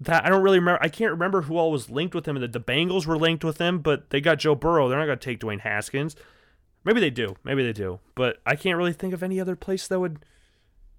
That 0.00 0.24
I 0.24 0.28
don't 0.28 0.42
really 0.42 0.58
remember. 0.58 0.82
I 0.82 0.88
can't 0.88 1.12
remember 1.12 1.42
who 1.42 1.56
all 1.56 1.70
was 1.70 1.90
linked 1.90 2.14
with 2.14 2.26
him. 2.26 2.38
The, 2.40 2.48
the 2.48 2.60
Bengals 2.60 3.06
were 3.06 3.18
linked 3.18 3.44
with 3.44 3.58
him, 3.58 3.78
but 3.78 4.10
they 4.10 4.20
got 4.20 4.38
Joe 4.38 4.54
Burrow. 4.54 4.88
They're 4.88 4.98
not 4.98 5.06
going 5.06 5.18
to 5.18 5.24
take 5.24 5.40
Dwayne 5.40 5.60
Haskins. 5.60 6.16
Maybe 6.84 7.00
they 7.00 7.10
do. 7.10 7.36
Maybe 7.44 7.64
they 7.64 7.72
do. 7.72 8.00
But 8.14 8.38
I 8.44 8.56
can't 8.56 8.76
really 8.76 8.92
think 8.92 9.14
of 9.14 9.22
any 9.22 9.40
other 9.40 9.56
place 9.56 9.86
that 9.88 10.00
would 10.00 10.24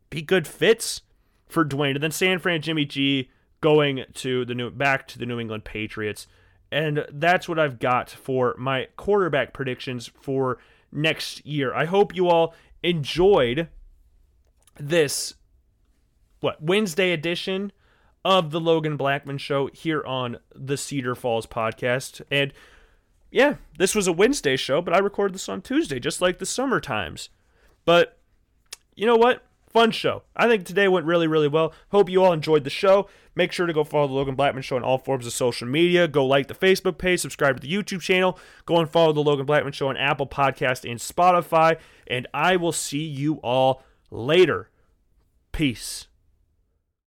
be 0.09 0.21
good 0.21 0.47
fits 0.47 1.01
for 1.47 1.63
Dwayne. 1.65 1.95
And 1.95 2.03
then 2.03 2.11
San 2.11 2.39
Fran 2.39 2.61
Jimmy 2.61 2.85
G 2.85 3.29
going 3.61 4.05
to 4.13 4.45
the 4.45 4.55
new 4.55 4.69
back 4.69 5.07
to 5.09 5.19
the 5.19 5.25
New 5.25 5.39
England 5.39 5.63
Patriots. 5.65 6.27
And 6.71 7.05
that's 7.11 7.47
what 7.47 7.59
I've 7.59 7.79
got 7.79 8.09
for 8.09 8.55
my 8.57 8.87
quarterback 8.97 9.53
predictions 9.53 10.09
for 10.19 10.57
next 10.91 11.45
year. 11.45 11.73
I 11.73 11.85
hope 11.85 12.15
you 12.15 12.27
all 12.27 12.55
enjoyed 12.81 13.67
this 14.79 15.35
what 16.39 16.61
Wednesday 16.61 17.11
edition 17.11 17.71
of 18.23 18.51
the 18.51 18.59
Logan 18.59 18.97
Blackman 18.97 19.37
show 19.37 19.69
here 19.73 20.03
on 20.03 20.37
the 20.53 20.77
Cedar 20.77 21.15
Falls 21.15 21.45
podcast. 21.45 22.21
And 22.31 22.53
yeah, 23.31 23.55
this 23.77 23.93
was 23.95 24.07
a 24.07 24.13
Wednesday 24.13 24.55
show, 24.55 24.81
but 24.81 24.93
I 24.93 24.97
recorded 24.97 25.35
this 25.35 25.49
on 25.49 25.61
Tuesday, 25.61 25.99
just 25.99 26.21
like 26.21 26.39
the 26.39 26.45
summer 26.45 26.79
times. 26.79 27.29
But 27.85 28.17
you 28.95 29.05
know 29.05 29.15
what? 29.15 29.43
Fun 29.69 29.91
show. 29.91 30.23
I 30.35 30.47
think 30.47 30.65
today 30.65 30.87
went 30.87 31.05
really, 31.05 31.27
really 31.27 31.49
well. 31.49 31.73
Hope 31.89 32.09
you 32.09 32.23
all 32.23 32.31
enjoyed 32.31 32.63
the 32.63 32.69
show. 32.69 33.09
Make 33.35 33.51
sure 33.51 33.67
to 33.67 33.73
go 33.73 33.83
follow 33.83 34.07
the 34.07 34.13
Logan 34.13 34.35
Blackman 34.35 34.63
Show 34.63 34.77
on 34.77 34.83
all 34.83 34.97
forms 34.97 35.27
of 35.27 35.33
social 35.33 35.67
media. 35.67 36.07
Go 36.07 36.25
like 36.25 36.47
the 36.47 36.53
Facebook 36.53 36.97
page, 36.97 37.19
subscribe 37.19 37.59
to 37.59 37.67
the 37.67 37.73
YouTube 37.73 37.99
channel. 37.99 38.39
Go 38.65 38.77
and 38.77 38.89
follow 38.89 39.11
the 39.11 39.21
Logan 39.21 39.45
Blackman 39.45 39.73
Show 39.73 39.89
on 39.89 39.97
Apple 39.97 40.27
Podcast 40.27 40.89
and 40.89 40.99
Spotify. 40.99 41.77
And 42.07 42.27
I 42.33 42.55
will 42.55 42.71
see 42.71 43.03
you 43.03 43.35
all 43.43 43.83
later. 44.15 44.69
Peace. 45.51 46.07